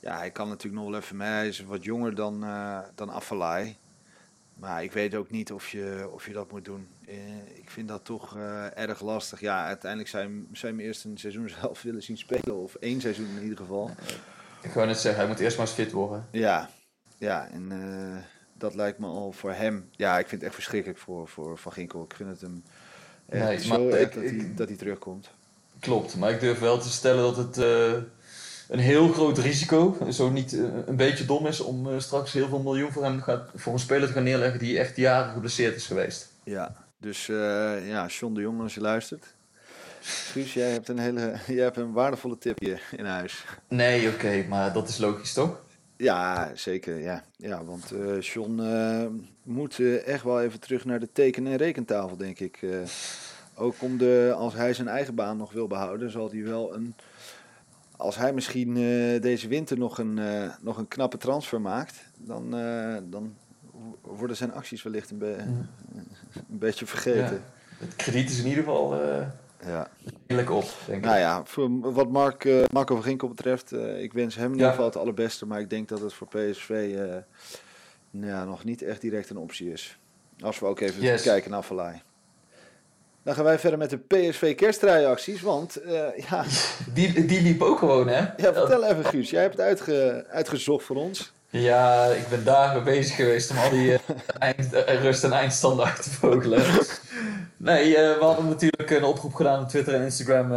ja, 0.00 0.16
hij 0.16 0.30
kan 0.30 0.48
natuurlijk 0.48 0.82
nog 0.82 0.90
wel 0.90 1.00
even 1.00 1.16
mee. 1.16 1.28
Hij 1.28 1.48
is 1.48 1.64
wat 1.64 1.84
jonger 1.84 2.14
dan, 2.14 2.44
eh 2.44 2.78
dan. 2.94 3.22
Maar 4.54 4.82
ik 4.82 4.92
weet 4.92 5.14
ook 5.14 5.30
niet 5.30 5.52
of 5.52 5.68
je, 5.68 6.08
of 6.12 6.26
je 6.26 6.32
dat 6.32 6.50
moet 6.50 6.64
doen. 6.64 6.88
Eh, 7.10 7.16
ik 7.58 7.70
vind 7.70 7.88
dat 7.88 8.04
toch 8.04 8.36
eh, 8.36 8.78
erg 8.78 9.00
lastig. 9.02 9.40
Ja, 9.40 9.66
uiteindelijk 9.66 10.10
zou 10.10 10.22
je, 10.22 10.28
hem- 10.28 10.48
zou 10.52 10.72
je 10.72 10.78
hem 10.78 10.86
eerst 10.88 11.04
een 11.04 11.18
seizoen 11.18 11.48
zelf 11.60 11.82
willen 11.82 12.02
zien 12.02 12.18
spelen. 12.18 12.56
Of 12.62 12.74
één 12.74 13.00
seizoen 13.00 13.28
in 13.36 13.42
ieder 13.42 13.58
geval. 13.58 13.90
Ik 14.62 14.70
wou 14.72 14.86
net 14.86 14.98
zeggen, 14.98 15.20
hij 15.20 15.30
moet 15.30 15.40
eerst 15.40 15.56
maar 15.56 15.66
eens 15.66 15.74
fit 15.74 15.92
worden. 15.92 16.26
Ja, 16.30 16.70
ja 17.18 17.48
en 17.48 17.72
eh, 17.72 18.22
dat 18.52 18.74
lijkt 18.74 18.98
me 18.98 19.06
al 19.06 19.32
voor 19.32 19.52
hem. 19.52 19.88
Ja, 19.90 20.18
ik 20.18 20.26
vind 20.28 20.40
het 20.40 20.42
echt 20.42 20.54
verschrikkelijk 20.54 20.98
voor, 21.00 21.28
voor 21.28 21.58
Van 21.58 21.72
Ginkel. 21.72 22.02
Ik 22.04 22.14
vind 22.16 22.28
het 22.30 22.40
hem 22.40 22.62
echt 23.28 23.44
Nee, 23.44 23.58
zo 23.60 23.68
maar 23.68 23.98
ik- 24.00 24.14
dat, 24.14 24.22
hij, 24.24 24.52
dat 24.54 24.68
hij 24.68 24.76
terugkomt. 24.76 25.30
Klopt, 25.78 26.16
maar 26.16 26.30
ik 26.30 26.40
durf 26.40 26.58
wel 26.58 26.78
te 26.78 26.88
stellen 26.90 27.22
dat 27.22 27.36
het 27.36 27.56
een 28.68 28.78
heel 28.78 29.08
groot 29.08 29.38
risico, 29.38 29.96
zo 30.10 30.30
niet 30.30 30.52
een 30.86 30.96
beetje 30.96 31.24
dom 31.24 31.46
is, 31.46 31.60
om 31.60 32.00
straks 32.00 32.32
heel 32.32 32.48
veel 32.48 32.62
miljoen 32.62 32.92
voor 32.92 33.04
hem 33.04 33.20
gaat, 33.22 33.48
voor 33.54 33.72
een 33.72 33.78
speler 33.78 34.06
te 34.08 34.12
gaan 34.14 34.22
neerleggen 34.22 34.58
die 34.58 34.78
echt 34.78 34.96
jaren 34.96 35.32
geblesseerd 35.32 35.76
is 35.76 35.86
geweest. 35.86 36.28
Ja, 36.44 36.74
dus 37.00 37.28
eh 37.28 37.88
ja, 37.88 38.06
John 38.06 38.34
de 38.34 38.40
Jong 38.40 38.60
als 38.60 38.74
je 38.74 38.80
luistert. 38.80 39.34
Guus, 40.00 40.54
jij 40.54 40.70
hebt 40.70 40.88
een 40.88 40.98
hele, 40.98 41.34
jij 41.46 41.64
hebt 41.64 41.76
een 41.76 41.92
waardevolle 41.92 42.38
tip 42.38 42.58
hier 42.60 42.82
in 42.96 43.04
huis. 43.04 43.44
Nee, 43.68 44.08
oké, 44.08 44.44
maar 44.48 44.72
dat 44.72 44.88
is 44.88 44.98
logisch 44.98 45.32
toch? 45.32 45.62
Ja, 45.96 46.50
zeker. 46.54 47.00
Ja, 47.00 47.24
ja 47.36 47.64
want 47.64 47.92
eh 47.92 48.20
John 48.20 48.60
eh, 48.60 49.06
moet 49.42 49.78
echt 50.04 50.24
wel 50.24 50.40
even 50.42 50.60
terug 50.60 50.84
naar 50.84 51.00
de 51.00 51.12
teken- 51.12 51.46
en 51.46 51.56
rekentafel, 51.56 52.16
denk 52.16 52.38
ik. 52.38 52.60
Ook 53.54 53.74
om 53.78 53.98
de, 53.98 54.34
als 54.36 54.54
hij 54.54 54.74
zijn 54.74 54.88
eigen 54.88 55.14
baan 55.14 55.36
nog 55.36 55.52
wil 55.52 55.66
behouden, 55.66 56.10
zal 56.10 56.30
hij 56.30 56.44
wel 56.44 56.74
een. 56.74 56.94
Als 57.96 58.16
hij 58.16 58.32
misschien 58.32 58.74
deze 59.20 59.48
winter 59.48 59.78
nog 59.78 59.98
een, 59.98 60.20
nog 60.60 60.78
een 60.78 60.88
knappe 60.88 61.16
transfer 61.16 61.60
maakt, 61.60 62.04
dan, 62.16 62.50
dan 63.10 63.36
worden 64.02 64.36
zijn 64.36 64.52
acties 64.52 64.82
wellicht 64.82 65.10
een, 65.10 65.18
be- 65.18 65.36
een 66.48 66.58
beetje 66.58 66.86
vergeten. 66.86 67.42
Het 67.78 67.96
krediet 67.96 68.30
is 68.30 68.38
in 68.38 68.46
ieder 68.46 68.64
geval 68.64 69.00
eh 69.02 69.26
Ja. 69.66 69.88
redelijk 70.26 70.50
op, 70.50 70.64
denk 70.86 70.98
ik. 70.98 71.04
Nou 71.04 71.18
ja, 71.18 71.44
voor 71.44 71.92
wat 71.92 72.10
Mark, 72.10 72.44
eh, 72.44 72.62
Marco 72.72 72.94
van 72.94 73.04
Ginkel 73.04 73.28
betreft, 73.28 73.72
eh, 73.72 74.02
ik 74.02 74.12
wens 74.12 74.34
hem 74.34 74.46
in 74.46 74.52
ieder 74.52 74.68
geval 74.70 74.84
het 74.84 74.96
allerbeste. 74.96 75.46
Maar 75.46 75.60
ik 75.60 75.70
denk 75.70 75.88
dat 75.88 76.00
het 76.00 76.12
voor 76.12 76.26
PSV 76.28 76.94
nou 78.10 78.32
ja, 78.32 78.44
nog 78.44 78.64
niet 78.64 78.82
echt 78.82 79.00
direct 79.00 79.30
een 79.30 79.36
optie 79.36 79.72
is. 79.72 79.98
Als 80.40 80.58
we 80.58 80.66
ook 80.66 80.80
even 80.80 81.02
Yes. 81.02 81.22
kijken 81.22 81.50
naar 81.50 81.62
Vallei. 81.62 82.02
Dan 83.22 83.34
gaan 83.34 83.44
wij 83.44 83.58
verder 83.58 83.78
met 83.78 83.90
de 83.90 83.98
PSV 83.98 84.54
kersttrui-acties. 84.54 85.40
Want, 85.40 85.78
ja, 86.28 86.44
Die, 86.94 87.24
die 87.24 87.42
liep 87.42 87.62
ook 87.62 87.78
gewoon, 87.78 88.08
hè? 88.08 88.18
ja, 88.18 88.34
vertel 88.54 88.84
even 88.84 89.04
Guus. 89.04 89.30
Jij 89.30 89.42
hebt 89.42 89.56
het 89.56 89.66
uitge, 89.66 90.26
uitgezocht 90.30 90.84
voor 90.84 90.96
ons. 90.96 91.32
Ja, 91.50 92.04
ik 92.04 92.28
ben 92.28 92.44
dagen 92.44 92.84
bezig 92.84 93.16
geweest 93.16 93.50
om 93.50 93.56
al 93.58 93.70
die 93.70 93.92
eh, 93.92 93.98
eind, 94.38 94.72
eh, 94.72 95.02
rust- 95.02 95.24
en 95.24 95.32
eindstanden 95.32 95.86
uit 95.86 96.02
te 96.02 96.10
vogelen. 96.10 96.62
Nee, 97.56 97.96
eh, 97.96 98.18
we 98.18 98.24
hadden 98.24 98.48
natuurlijk 98.48 98.90
een 98.90 99.04
oproep 99.04 99.34
gedaan 99.34 99.62
op 99.62 99.68
Twitter 99.68 99.94
en 99.94 100.02
Instagram 100.02 100.50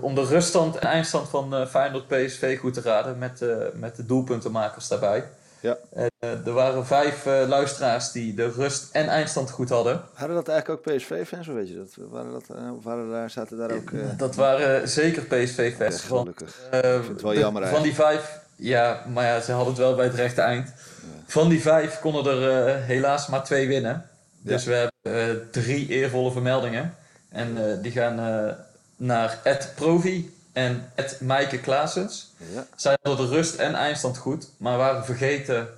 om 0.00 0.14
de 0.14 0.24
ruststand 0.24 0.76
en 0.76 0.88
eindstand 0.88 1.28
van 1.28 1.66
Feyenoord 1.68 2.06
PSV 2.08 2.58
goed 2.58 2.74
te 2.74 2.80
raden 2.80 3.18
met, 3.18 3.44
met 3.74 3.96
de 3.96 4.06
doelpuntenmakers 4.06 4.88
daarbij. 4.88 5.24
Ja. 5.60 5.76
Er 6.18 6.52
waren 6.52 6.86
vijf 6.86 7.24
luisteraars 7.24 8.12
die 8.12 8.34
de 8.34 8.50
rust 8.50 8.88
en 8.92 9.08
eindstand 9.08 9.50
goed 9.50 9.68
hadden. 9.68 10.02
Hadden 10.14 10.36
dat 10.36 10.48
eigenlijk 10.48 10.88
ook 10.88 10.96
PSV-fans, 10.96 11.48
of 11.48 11.54
weet 11.54 11.68
je 11.68 11.76
dat? 11.76 11.96
Waren 12.10 12.32
dat 12.32 12.44
of 12.78 12.84
waren 12.84 13.10
daar, 13.10 13.30
zaten 13.30 13.56
daar 13.58 13.70
ook... 13.70 13.90
Dat 14.18 14.34
waren 14.34 14.88
zeker 14.88 15.22
PSV-fans. 15.22 16.00
gelukkig. 16.00 16.54
vind 16.70 17.08
het 17.08 17.22
wel 17.22 17.34
jammer 17.34 17.66
Van 17.66 17.82
die 17.82 17.94
vijf, 17.94 18.38
ja, 18.56 19.04
maar 19.12 19.24
ja, 19.24 19.40
ze 19.40 19.52
hadden 19.52 19.72
het 19.72 19.82
wel 19.82 19.94
bij 19.94 20.04
het 20.04 20.14
rechte 20.14 20.40
eind. 20.40 20.72
Van 21.26 21.48
die 21.48 21.60
vijf 21.60 22.00
konden 22.00 22.26
er 22.26 22.66
eh, 22.66 22.84
helaas 22.84 23.26
maar 23.26 23.44
twee 23.44 23.68
winnen. 23.68 24.08
Dus 24.40 24.64
we 24.64 24.72
hebben 24.72 25.28
eh, 25.28 25.46
drie 25.50 25.88
eervolle 25.88 26.32
vermeldingen. 26.32 26.94
En 27.28 27.70
eh, 27.70 27.82
die 27.82 27.92
gaan 27.92 28.56
naar 28.96 29.38
Ed 29.42 29.72
Provi 29.74 30.34
en 30.52 30.90
Ed 30.94 31.20
Maaike 31.20 31.58
Klaasens. 31.58 32.32
Ja. 32.54 32.66
Zij 32.76 32.96
hadden 33.02 33.26
de 33.26 33.34
rust 33.34 33.54
en 33.54 33.74
eindstand 33.74 34.16
goed, 34.16 34.48
maar 34.56 34.76
waren 34.76 35.04
vergeten 35.04 35.68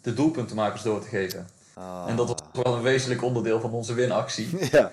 de 0.00 0.14
doelpuntenmakers 0.14 0.82
door 0.82 1.02
te 1.02 1.08
geven. 1.08 1.48
Ah. 1.74 2.04
En 2.08 2.16
dat 2.16 2.28
was 2.28 2.64
wel 2.64 2.74
een 2.74 2.82
wezenlijk 2.82 3.22
onderdeel 3.22 3.60
van 3.60 3.72
onze 3.72 3.94
winactie. 3.94 4.48
Ja, 4.70 4.92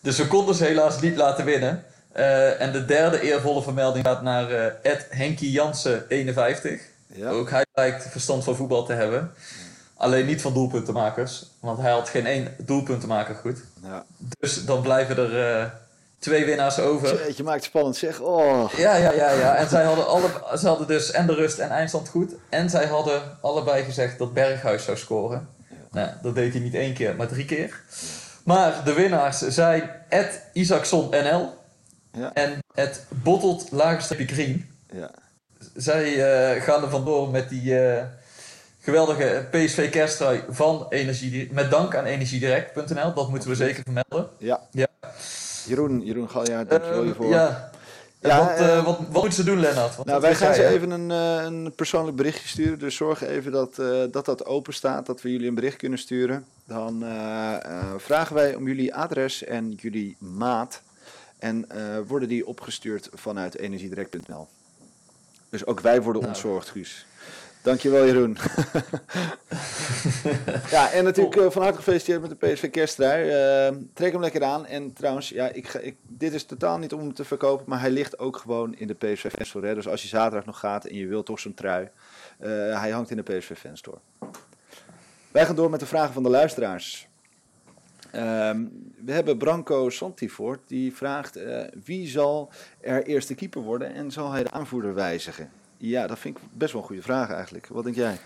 Dus 0.00 0.18
we 0.18 0.26
konden 0.26 0.54
ze 0.54 0.64
helaas 0.64 1.00
niet 1.00 1.16
laten 1.16 1.44
winnen. 1.44 1.84
Eh, 2.12 2.60
en 2.60 2.72
de 2.72 2.84
derde 2.84 3.20
eervolle 3.20 3.62
vermelding 3.62 4.04
gaat 4.04 4.22
naar 4.22 4.50
eh, 4.50 4.92
Ed 4.92 5.06
Henkie 5.10 5.50
Jansen 5.50 6.04
51. 6.08 6.80
ja. 7.06 7.30
Ook 7.30 7.50
hij 7.50 7.64
lijkt 7.72 8.06
verstand 8.10 8.44
van 8.44 8.56
voetbal 8.56 8.84
te 8.84 8.92
hebben. 8.92 9.32
Alleen 9.96 10.26
niet 10.26 10.42
van 10.42 10.54
doelpuntenmakers. 10.54 11.46
Want 11.60 11.78
hij 11.80 11.90
had 11.90 12.08
geen 12.08 12.26
één 12.26 12.54
doelpuntenmaker 12.58 13.34
goed. 13.34 13.58
ja. 13.82 14.04
Dus 14.38 14.64
dan 14.64 14.80
blijven 14.82 15.16
er 15.16 15.58
eh, 15.60 15.66
twee 16.18 16.44
winnaars 16.44 16.78
over. 16.78 17.24
Jeetje, 17.24 17.42
maakt 17.42 17.56
het 17.56 17.64
spannend 17.64 17.96
zeg. 17.96 18.20
Oh. 18.20 18.72
Ja, 18.76 18.96
ja, 18.96 19.12
ja, 19.12 19.30
ja. 19.30 19.54
En 19.56 19.68
zij 19.68 19.84
hadden, 19.84 20.06
alle, 20.06 20.28
ze 20.58 20.66
hadden 20.66 20.86
dus 20.86 21.10
en 21.10 21.26
de 21.26 21.34
rust 21.34 21.58
en 21.58 21.70
eindstand 21.70 22.08
goed. 22.08 22.32
En 22.48 22.70
zij 22.70 22.86
hadden 22.86 23.22
allebei 23.40 23.84
gezegd 23.84 24.18
dat 24.18 24.34
Berghuis 24.34 24.84
zou 24.84 24.96
scoren. 24.96 25.48
Nou, 25.90 26.08
dat 26.22 26.34
deed 26.34 26.52
hij 26.52 26.62
niet 26.62 26.74
één 26.74 26.94
keer, 26.94 27.16
maar 27.16 27.28
drie 27.28 27.44
keer. 27.44 27.80
Maar 28.44 28.84
de 28.84 28.92
winnaars 28.92 29.38
zijn 29.38 29.90
Ed 30.08 30.42
Isaacson 30.52 31.10
NL 31.10 31.58
Ja. 32.12 32.34
en 32.34 32.58
Ed 32.74 33.06
Bottelt 33.08 33.70
Lagerstreepje 33.70 34.34
Green. 34.34 34.66
Ja. 34.92 35.10
Zij 35.74 36.04
eh, 36.54 36.62
gaan 36.62 36.82
er 36.82 36.90
vandoor 36.90 37.28
met 37.30 37.48
die 37.48 37.78
eh, 37.78 38.04
geweldige 38.80 39.46
PSV 39.50 39.90
kersttrui 39.90 40.42
van 40.48 40.86
Energie, 40.88 41.48
met 41.52 41.70
dank 41.70 41.94
aan 41.96 42.04
energiedirect.nl. 42.04 43.14
Dat 43.14 43.28
moeten 43.30 43.48
we 43.48 43.54
zeker 43.54 43.82
vermelden. 43.82 44.30
Ja. 44.38 44.60
Ja. 44.70 44.86
Jeroen, 45.66 46.04
Jeroen 46.04 46.30
Galjaard, 46.30 46.70
dankjewel 46.70 46.98
Eh, 46.98 47.04
hiervoor. 47.04 47.28
ja. 47.28 47.70
Ja, 48.22 48.38
wat, 48.38 48.68
eh, 48.68 48.84
wat, 48.84 48.98
wat 48.98 49.10
moeten 49.12 49.32
ze 49.32 49.44
doen, 49.44 49.60
Lennart? 49.60 50.04
Nou, 50.04 50.20
wij 50.20 50.34
gaan 50.34 50.54
ze 50.54 50.66
even 50.66 50.90
een, 50.90 51.10
een 51.10 51.72
persoonlijk 51.74 52.16
berichtje 52.16 52.48
sturen. 52.48 52.78
Dus 52.78 52.96
zorg 52.96 53.22
even 53.24 53.52
dat, 53.52 53.74
dat 54.12 54.24
dat 54.24 54.44
open 54.46 54.74
staat, 54.74 55.06
dat 55.06 55.22
we 55.22 55.32
jullie 55.32 55.48
een 55.48 55.54
bericht 55.54 55.76
kunnen 55.76 55.98
sturen. 55.98 56.44
Dan 56.66 57.04
vragen 57.96 58.34
wij 58.34 58.54
om 58.54 58.66
jullie 58.66 58.94
adres 58.94 59.44
en 59.44 59.70
jullie 59.72 60.16
maat. 60.18 60.82
En 61.40 61.70
eh, 61.70 61.98
worden 62.06 62.28
die 62.28 62.46
opgestuurd 62.46 63.08
vanuit 63.12 63.58
energiedirect.nl. 63.58 64.48
Dus 65.48 65.66
ook 65.66 65.80
wij 65.80 66.02
worden 66.02 66.22
Nou. 66.22 66.34
ontzorgd, 66.34 66.70
Guus. 66.70 67.06
Dankjewel, 67.62 68.06
Jeroen. 68.06 68.36
ja, 70.70 70.90
en 70.90 71.04
natuurlijk 71.04 71.36
eh, 71.36 71.50
van 71.50 71.62
harte 71.62 71.76
gefeliciteerd 71.76 72.20
met 72.20 72.30
de 72.30 72.46
PSV 72.46 72.70
kersttrui. 72.70 73.30
Eh, 73.30 73.76
trek 73.94 74.12
hem 74.12 74.20
lekker 74.20 74.44
aan. 74.44 74.66
En 74.66 74.92
trouwens, 74.92 75.28
ja, 75.28 75.48
ik 75.48 75.68
ga, 75.68 75.78
ik, 75.78 75.96
dit 76.02 76.32
is 76.32 76.44
totaal 76.44 76.78
niet 76.78 76.92
om 76.92 77.00
hem 77.00 77.14
te 77.14 77.24
verkopen, 77.24 77.64
maar 77.68 77.80
hij 77.80 77.90
ligt 77.90 78.18
ook 78.18 78.36
gewoon 78.36 78.74
in 78.74 78.86
de 78.86 78.94
PSV 78.94 79.30
Fanstore. 79.30 79.74
Dus 79.74 79.88
als 79.88 80.02
je 80.02 80.08
zaterdag 80.08 80.46
nog 80.46 80.58
gaat 80.58 80.84
en 80.84 80.96
je 80.96 81.06
wilt 81.06 81.26
toch 81.26 81.40
zo'n 81.40 81.54
trui, 81.54 81.88
eh, 82.38 82.48
hij 82.80 82.90
hangt 82.90 83.10
in 83.10 83.16
de 83.16 83.22
PSV 83.22 83.58
Fanstore. 83.58 83.98
Wij 85.30 85.46
gaan 85.46 85.56
door 85.56 85.70
met 85.70 85.80
de 85.80 85.86
vragen 85.86 86.12
van 86.12 86.22
de 86.22 86.30
luisteraars. 86.30 87.08
Ehm, 88.12 88.64
we 89.04 89.12
hebben 89.12 89.38
Branco 89.38 89.90
Santivoort, 89.90 90.60
die 90.66 90.94
vraagt 90.96 91.36
eh, 91.36 91.60
wie 91.84 92.08
zal 92.08 92.50
er 92.80 93.02
eerste 93.02 93.34
keeper 93.34 93.60
worden 93.62 93.94
en 93.94 94.10
zal 94.10 94.32
hij 94.32 94.42
de 94.42 94.50
aanvoerder 94.50 94.94
wijzigen? 94.94 95.50
Ja, 95.76 96.06
dat 96.06 96.18
vind 96.18 96.36
ik 96.36 96.42
best 96.52 96.72
wel 96.72 96.80
een 96.80 96.86
goede 96.86 97.02
vraag 97.02 97.30
eigenlijk. 97.30 97.66
Wat 97.66 97.84
denk 97.84 97.96
jij? 97.96 98.16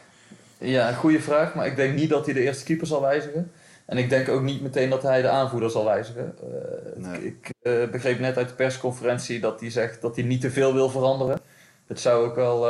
Ja, 0.59 0.89
een 0.89 0.95
goede 0.95 1.20
vraag, 1.20 1.55
maar 1.55 1.66
ik 1.66 1.76
denk 1.76 1.95
niet 1.95 2.11
dat 2.11 2.24
hij 2.24 2.35
de 2.35 2.41
eerste 2.41 2.64
keeper 2.64 2.87
zal 2.87 3.01
wijzigen. 3.01 3.53
En 3.87 3.99
ik 3.99 4.09
denk 4.09 4.28
ook 4.28 4.43
niet 4.43 4.62
meteen 4.62 4.91
dat 4.91 5.03
hij 5.03 5.22
de 5.22 5.28
aanvoerder 5.28 5.70
zal 5.70 5.85
wijzigen. 5.85 6.35
Eh, 6.41 7.03
Nee. 7.03 7.24
Ik 7.26 7.51
eh, 7.62 7.89
begreep 7.91 8.18
net 8.18 8.37
uit 8.37 8.49
de 8.49 8.55
persconferentie 8.55 9.41
dat 9.41 9.61
hij 9.61 9.70
zegt 9.70 10.01
dat 10.01 10.16
hij 10.16 10.24
niet 10.24 10.41
te 10.41 10.51
veel 10.51 10.74
wil 10.74 10.89
veranderen. 10.89 11.41
Het 11.87 12.01
zou 12.01 12.26
ook 12.26 12.35
wel 12.35 12.61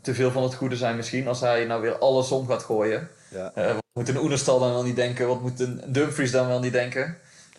te 0.00 0.14
veel 0.14 0.30
van 0.30 0.42
het 0.42 0.54
goede 0.54 0.76
zijn 0.76 0.96
misschien 0.96 1.28
als 1.28 1.40
hij 1.40 1.64
nou 1.64 1.82
weer 1.82 1.98
alles 1.98 2.30
om 2.30 2.46
gaat 2.46 2.62
gooien. 2.62 3.08
Ja. 3.30 3.80
Moet 3.92 4.08
een 4.08 4.16
Oenerstal 4.22 4.58
dan 4.58 4.72
wel 4.72 4.82
niet 4.84 4.96
denken? 4.96 5.26
Wat 5.26 5.40
moet 5.42 5.60
een 5.60 5.80
Dumfries 5.86 6.30
dan 6.30 6.46
wel 6.46 6.60
niet 6.60 6.72
denken? 6.72 7.18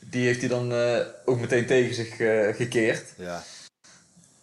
Die 0.09 0.25
heeft 0.25 0.39
hij 0.39 0.49
dan 0.49 0.71
eh, 0.73 0.97
ook 1.25 1.39
meteen 1.39 1.65
tegen 1.65 1.95
zich 1.95 2.19
eh, 2.19 2.55
gekeerd. 2.55 3.13
Ja. 3.17 3.43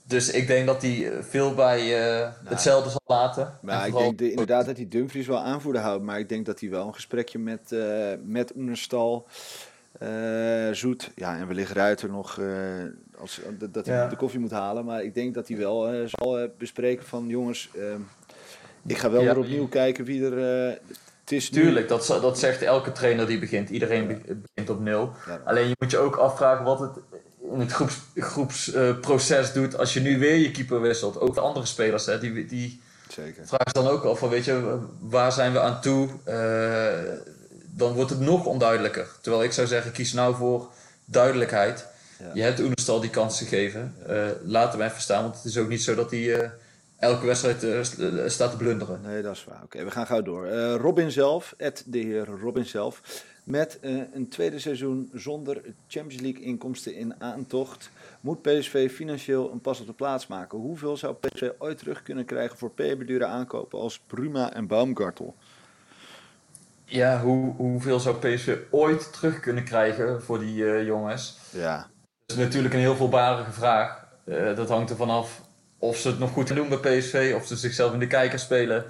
Dus 0.05 0.31
ik 0.31 0.47
denk 0.47 0.67
dat 0.67 0.83
hij 0.83 1.13
eh, 1.13 1.23
veel 1.23 1.55
bij 1.55 2.09
eh, 2.21 2.29
hetzelfde 2.45 2.91
zal 2.91 3.01
laten. 3.05 3.59
Maar 3.63 3.87
ik 3.87 3.95
denk 3.97 4.19
de- 4.19 4.31
inderdaad 4.31 4.67
dat 4.67 4.77
hij 4.77 4.89
Dumfries 4.89 5.27
wel 5.27 5.39
aanvoerder 5.39 5.83
houdt. 5.83 6.03
Maar 6.05 6.19
ik 6.19 6.29
denk 6.29 6.47
dat 6.47 6.61
hij 6.61 6.71
wel 6.71 6.87
een 6.87 6.95
gesprekje 6.95 7.39
met, 7.39 7.73
eh 7.73 8.13
met 8.25 8.53
Oenerstal, 8.57 9.27
eh, 9.99 10.09
Zoet, 10.73 11.11
ja, 11.15 11.37
en 11.39 11.47
wellicht 11.47 11.73
Ruiter 11.73 12.09
nog, 12.09 12.39
eh, 12.39 12.47
als, 13.19 13.41
dat 13.59 13.75
dat 13.75 13.87
hij 13.87 13.95
Ja. 13.97 14.09
de 14.09 14.17
koffie 14.17 14.41
moet 14.41 14.51
halen. 14.51 14.85
Maar 14.85 15.03
ik 15.03 15.15
denk 15.15 15.35
dat 15.35 15.49
hij 15.49 15.57
wel 15.57 15.89
eh, 15.89 16.01
zal 16.07 16.49
bespreken 16.59 17.07
van 17.07 17.27
jongens, 17.29 17.71
ik 18.87 18.99
ga 18.99 19.11
wel 19.11 19.23
Ja. 19.23 19.27
weer 19.35 19.45
opnieuw 19.45 19.69
kijken 19.69 20.05
wie 20.05 20.25
er... 20.25 20.69
eh, 20.69 20.77
is 21.33 21.51
nu- 21.51 21.63
Tuurlijk, 21.63 21.89
dat, 21.89 22.07
dat 22.07 22.39
zegt 22.39 22.63
elke 22.63 22.93
trainer 22.93 23.27
die 23.27 23.39
begint. 23.39 23.71
Iedereen 23.71 24.07
be- 24.07 24.35
begint 24.55 24.71
op 24.71 24.81
nul. 24.81 25.13
Alleen 25.45 25.69
je 25.69 25.77
moet 25.79 25.91
je 25.91 25.99
ook 25.99 26.17
afvragen 26.17 26.65
wat 26.65 26.81
het 26.81 26.91
in 27.53 27.61
het 27.61 27.73
groepsproces 27.73 28.73
groepsproces 28.75 29.53
doet 29.53 29.79
als 29.79 29.95
je 29.95 30.01
nu 30.01 30.19
weer 30.19 30.37
je 30.37 30.51
keeper 30.51 30.81
wisselt. 30.81 31.21
Ook 31.21 31.35
de 31.35 31.41
andere 31.41 31.67
spelers, 31.67 32.07
hè, 32.07 32.19
die, 32.19 32.47
die 32.47 32.83
Zeker. 33.09 33.47
vragen 33.47 33.73
dan 33.73 33.87
ook 33.89 34.05
af 34.05 34.19
van, 34.19 34.29
weet 34.29 34.45
je, 34.45 34.79
waar 35.01 35.33
zijn 35.33 35.53
we 35.53 35.61
aan 35.61 35.81
toe? 35.81 36.09
Eh, 36.25 36.99
dan 37.77 37.93
wordt 37.93 38.11
het 38.11 38.21
nog 38.21 38.45
onduidelijker. 38.47 39.07
Terwijl 39.21 39.45
ik 39.45 39.53
zou 39.53 39.67
zeggen, 39.67 39.93
kies 39.93 40.13
nou 40.13 40.35
voor 40.35 40.69
duidelijkheid. 41.05 41.87
Ja. 42.19 42.31
Je 42.35 42.43
hebt 42.43 42.61
Oenestal 42.61 43.01
die 43.01 43.11
kans 43.11 43.39
gegeven. 43.39 43.95
Eh, 44.07 44.17
laat 44.45 44.73
hem 44.73 44.83
even 44.83 45.01
staan, 45.01 45.23
want 45.23 45.35
het 45.37 45.45
is 45.45 45.59
ook 45.59 45.69
niet 45.69 45.83
zo 45.83 45.95
dat 45.95 46.11
hij 46.11 46.35
eh, 46.41 46.49
elke 47.01 47.27
wedstrijd 47.27 47.63
eh, 47.65 47.83
st- 47.83 47.99
eh, 47.99 48.29
staat 48.29 48.51
te 48.51 48.57
blunderen. 48.57 49.01
Nee, 49.03 49.23
dat 49.23 49.35
is 49.37 49.45
waar. 49.45 49.61
Oké, 49.65 49.85
we 49.85 49.91
gaan 49.91 50.07
gauw 50.07 50.23
door. 50.23 50.47
Eh, 50.47 50.75
Robin 50.75 51.11
zelf, 51.11 51.55
het 51.57 51.83
de 51.87 51.99
heer 51.99 52.27
Robin 52.41 52.65
zelf, 52.67 53.25
met 53.45 53.79
eh, 53.81 53.93
een 54.15 54.29
tweede 54.29 54.59
seizoen 54.59 55.11
zonder 55.15 55.61
Champions 55.89 56.23
League 56.23 56.43
inkomsten 56.43 56.95
in 56.95 57.15
aantocht, 57.23 57.91
moet 58.21 58.43
PSV 58.43 58.91
financieel 58.93 59.53
een 59.53 59.61
pas 59.61 59.81
op 59.81 59.87
de 59.87 59.93
plaats 59.93 60.27
maken. 60.27 60.59
Hoeveel 60.59 60.97
zou 60.97 61.15
PSV 61.21 61.49
ooit 61.59 61.79
terug 61.79 62.03
kunnen 62.03 62.25
krijgen 62.25 62.59
voor 62.59 62.71
peberdure 62.71 63.25
aankopen 63.27 63.79
als 63.79 64.01
Bruma 64.07 64.53
en 64.53 64.67
Baumgartel? 64.67 65.35
Ja, 66.85 67.21
hoe, 67.21 67.55
hoeveel 67.57 68.01
zou 68.01 68.17
PSV 68.17 68.57
ooit 68.71 69.13
terug 69.13 69.41
kunnen 69.41 69.65
krijgen 69.65 70.23
voor 70.23 70.39
die 70.39 70.65
eh, 70.71 70.87
jongens? 70.87 71.39
Ja, 71.51 71.77
Dat 72.27 72.37
is 72.37 72.45
natuurlijk 72.45 72.75
een 72.75 72.81
heel 72.81 72.97
voorbarige 72.97 73.53
vraag. 73.53 74.07
Eh, 74.25 74.57
dat 74.57 74.69
hangt 74.69 74.91
er 74.91 74.97
vanaf 74.97 75.41
of 75.81 75.97
ze 75.97 76.09
het 76.09 76.19
nog 76.19 76.31
goed 76.31 76.55
doen 76.55 76.69
bij 76.69 76.99
PSV, 76.99 77.33
of 77.37 77.47
ze 77.47 77.57
zichzelf 77.57 77.93
in 77.93 77.99
de 77.99 78.07
kijker 78.07 78.39
spelen. 78.39 78.85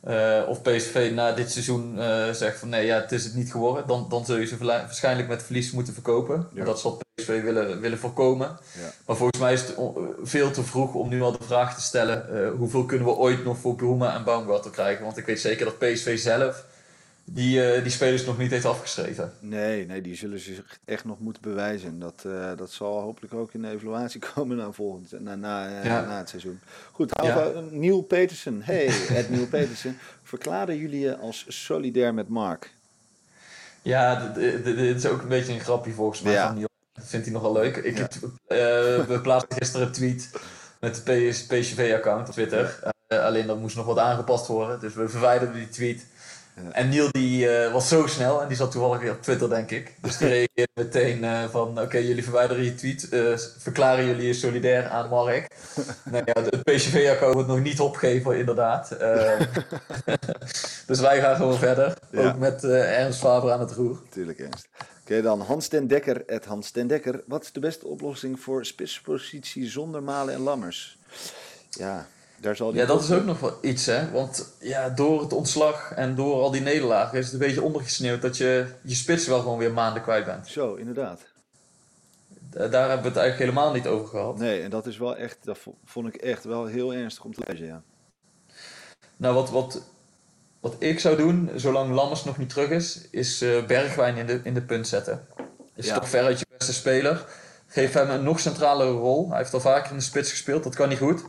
Eh, 0.00 0.42
of 0.48 0.62
PSV 0.62 1.10
na 1.14 1.32
dit 1.32 1.50
seizoen 1.50 2.00
eh, 2.00 2.30
zegt 2.30 2.58
van 2.58 2.68
nee, 2.68 2.86
ja, 2.86 3.00
het 3.00 3.12
is 3.12 3.24
het 3.24 3.34
niet 3.34 3.50
geworden. 3.50 3.86
Dan, 3.86 4.06
dan 4.08 4.24
zul 4.24 4.36
je 4.36 4.46
ze 4.46 4.56
waarschijnlijk 4.64 5.28
met 5.28 5.42
verlies 5.42 5.70
moeten 5.70 5.92
verkopen. 5.92 6.48
Ja. 6.54 6.64
Dat 6.64 6.80
zal 6.80 7.00
PSV 7.14 7.42
willen, 7.42 7.80
willen 7.80 7.98
voorkomen. 7.98 8.46
Ja. 8.46 8.90
Maar 9.06 9.16
volgens 9.16 9.40
mij 9.40 9.52
is 9.52 9.60
het 9.60 9.74
veel 10.22 10.50
te 10.50 10.62
vroeg 10.62 10.94
om 10.94 11.08
nu 11.08 11.22
al 11.22 11.32
de 11.32 11.44
vraag 11.44 11.74
te 11.74 11.80
stellen: 11.80 12.44
eh, 12.44 12.50
hoeveel 12.58 12.84
kunnen 12.84 13.06
we 13.06 13.12
ooit 13.12 13.44
nog 13.44 13.58
voor 13.58 13.74
Bruma 13.74 14.14
en 14.14 14.24
Baumgartel 14.24 14.70
krijgen? 14.70 15.04
Want 15.04 15.16
ik 15.16 15.26
weet 15.26 15.40
zeker 15.40 15.64
dat 15.64 15.78
PSV 15.78 16.18
zelf 16.18 16.64
die, 17.30 17.64
eh, 17.72 17.82
die 17.82 17.92
spelers 17.92 18.24
nog 18.24 18.38
niet 18.38 18.50
heeft 18.50 18.64
afgeschreven. 18.64 19.32
nee, 19.40 19.86
nee, 19.86 20.00
die 20.00 20.14
zullen 20.16 20.38
zich 20.40 20.78
echt 20.84 21.04
nog 21.04 21.18
moeten 21.20 21.42
bewijzen. 21.42 21.88
En 21.88 21.98
Dat, 21.98 22.22
eh, 22.26 22.50
dat 22.56 22.70
zal 22.70 23.00
hopelijk 23.00 23.34
ook 23.34 23.52
in 23.52 23.62
de 23.62 23.70
evaluatie 23.70 24.20
komen 24.34 24.56
na, 24.56 24.72
volgend, 24.72 25.20
na, 25.20 25.34
na, 25.34 25.66
eh, 25.80 25.84
Ja. 25.84 26.00
na 26.06 26.18
het 26.18 26.28
seizoen. 26.28 26.60
Goed, 26.92 27.12
Ja. 27.22 27.52
Neil 27.70 28.02
Petersen. 28.02 28.62
Hey, 28.62 28.86
het 28.90 29.30
Neil 29.30 29.46
Petersen. 29.56 29.98
Verklaren 30.22 30.76
jullie 30.76 31.00
je 31.00 31.16
als 31.16 31.44
solidair 31.48 32.14
met 32.14 32.28
Mark? 32.28 32.70
Ja, 33.82 34.28
dit 34.34 34.66
is 34.78 35.06
ook 35.06 35.22
een 35.22 35.28
beetje 35.28 35.52
een 35.52 35.60
grapje 35.60 35.92
volgens 35.92 36.22
mij 36.22 36.32
Ja. 36.32 36.46
van 36.46 36.56
Niel. 36.56 36.68
Dat 36.92 37.06
vindt 37.06 37.26
hij 37.26 37.34
nogal 37.34 37.52
leuk. 37.52 37.76
Ik 37.76 37.98
heb, 37.98 38.12
eh, 38.46 38.58
we 39.06 39.18
plaatsten 39.22 39.56
gisteren 39.58 39.86
een 39.86 39.92
tweet 39.92 40.30
met 40.80 41.02
de 41.04 41.28
PS, 41.28 41.46
PSV-account 41.46 42.28
op 42.28 42.34
Twitter. 42.34 42.78
Alleen 43.08 43.46
dat 43.46 43.60
moest 43.60 43.76
nog 43.76 43.86
wat 43.86 43.98
aangepast 43.98 44.46
worden, 44.46 44.80
dus 44.80 44.94
we 44.94 45.08
verwijderden 45.08 45.56
die 45.56 45.68
tweet. 45.68 46.06
En 46.72 46.88
Niel 46.88 47.08
die 47.10 47.48
eh, 47.56 47.72
was 47.72 47.88
zo 47.88 48.06
snel 48.06 48.42
en 48.42 48.48
die 48.48 48.56
zat 48.56 48.70
toevallig 48.70 49.00
weer 49.00 49.10
op 49.10 49.22
Twitter 49.22 49.48
denk 49.48 49.70
ik. 49.70 49.94
Dus 50.00 50.16
die 50.16 50.28
reageerde 50.36 50.72
meteen 50.74 51.24
eh, 51.24 51.44
van 51.48 51.80
oké 51.80 51.98
jullie 51.98 52.22
verwijderen 52.22 52.64
je 52.64 52.74
tweet, 52.74 53.08
eh, 53.08 53.36
verklaren 53.58 54.06
jullie 54.06 54.26
je 54.26 54.34
solidair 54.34 54.88
aan 54.88 55.08
Mark. 55.08 55.48
nou 56.10 56.22
ja, 56.26 56.42
het 56.42 56.62
PSV-account 56.64 57.34
wordt 57.34 57.48
nog 57.48 57.60
niet 57.60 57.80
opgegeven 57.80 58.38
inderdaad. 58.38 58.90
Eh, 58.90 59.40
dus 60.86 61.00
wij 61.00 61.20
gaan 61.20 61.36
gewoon 61.36 61.58
verder, 61.58 61.94
Ja. 62.10 62.28
ook 62.28 62.38
met 62.38 62.64
Ernst 62.64 63.18
Faber 63.18 63.52
aan 63.52 63.60
het 63.60 63.72
roer. 63.72 64.00
Natuurlijk 64.04 64.38
Ernst. 64.38 64.68
Oké, 65.02 65.22
dan 65.22 65.40
Hans 65.40 65.68
ten 65.68 65.86
Dekker. 65.86 66.22
Het 66.26 66.44
Hans 66.44 66.70
ten 66.70 66.86
Dekker. 66.86 67.22
Wat 67.26 67.42
is 67.42 67.52
de 67.52 67.60
beste 67.60 67.86
oplossing 67.86 68.40
voor 68.40 68.64
spitspositie 68.66 69.68
zonder 69.68 70.02
Malen 70.02 70.34
en 70.34 70.40
Lammers? 70.40 70.98
Ja, 71.70 72.06
daar 72.40 72.56
zal 72.56 72.70
die 72.70 72.80
Ja, 72.80 72.86
dat 72.86 73.02
is 73.02 73.12
ook 73.12 73.24
nog 73.24 73.40
wel 73.40 73.58
iets, 73.60 73.86
hè. 73.86 74.10
Want 74.10 74.52
ja, 74.60 74.88
door 74.88 75.20
het 75.20 75.32
ontslag 75.32 75.92
en 75.92 76.14
door 76.14 76.42
al 76.42 76.50
die 76.50 76.60
nederlagen 76.60 77.18
is 77.18 77.24
het 77.24 77.32
een 77.32 77.38
beetje 77.46 77.62
ondergesneeuwd 77.62 78.22
dat 78.22 78.36
je 78.36 78.66
je 78.82 78.94
spits 78.94 79.26
wel 79.26 79.40
gewoon 79.40 79.58
weer 79.58 79.72
maanden 79.72 80.02
kwijt 80.02 80.24
bent. 80.24 80.48
Zo, 80.48 80.74
inderdaad. 80.74 81.20
Da- 82.50 82.68
Daar 82.68 82.88
hebben 82.88 83.02
we 83.02 83.08
het 83.08 83.18
eigenlijk 83.18 83.50
helemaal 83.50 83.72
niet 83.72 83.86
over 83.86 84.08
gehad. 84.08 84.38
Nee, 84.38 84.62
en 84.62 84.70
dat 84.70 84.86
is 84.86 84.98
wel 84.98 85.16
echt, 85.16 85.36
dat 85.44 85.58
vo- 85.58 85.76
vond 85.84 86.06
ik 86.06 86.14
echt 86.16 86.44
wel 86.44 86.66
heel 86.66 86.94
ernstig 86.94 87.24
om 87.24 87.34
te 87.34 87.42
lezen, 87.46 87.66
ja. 87.66 87.82
Nou, 89.16 89.34
wat, 89.34 89.50
wat, 89.50 89.82
wat 90.60 90.74
ik 90.78 91.00
zou 91.00 91.16
doen, 91.16 91.50
zolang 91.54 91.94
Lammers 91.94 92.24
nog 92.24 92.38
niet 92.38 92.48
terug 92.48 92.68
is, 92.70 93.08
is 93.10 93.42
eh, 93.42 93.64
Bergwijn 93.66 94.16
in 94.16 94.26
de, 94.26 94.40
in 94.42 94.54
de 94.54 94.62
punt 94.62 94.88
zetten. 94.88 95.26
Is 95.74 95.86
Ja. 95.86 95.94
toch 95.94 96.08
veruit 96.08 96.38
je 96.38 96.46
beste 96.58 96.72
speler. 96.72 97.24
Geef 97.66 97.92
hem 97.92 98.10
een 98.10 98.22
nog 98.22 98.40
centralere 98.40 98.90
rol. 98.90 99.28
Hij 99.28 99.38
heeft 99.38 99.54
al 99.54 99.60
vaker 99.60 99.90
in 99.90 99.96
de 99.96 100.02
spits 100.02 100.30
gespeeld, 100.30 100.62
dat 100.62 100.74
kan 100.74 100.88
niet 100.88 100.98
goed. 100.98 101.22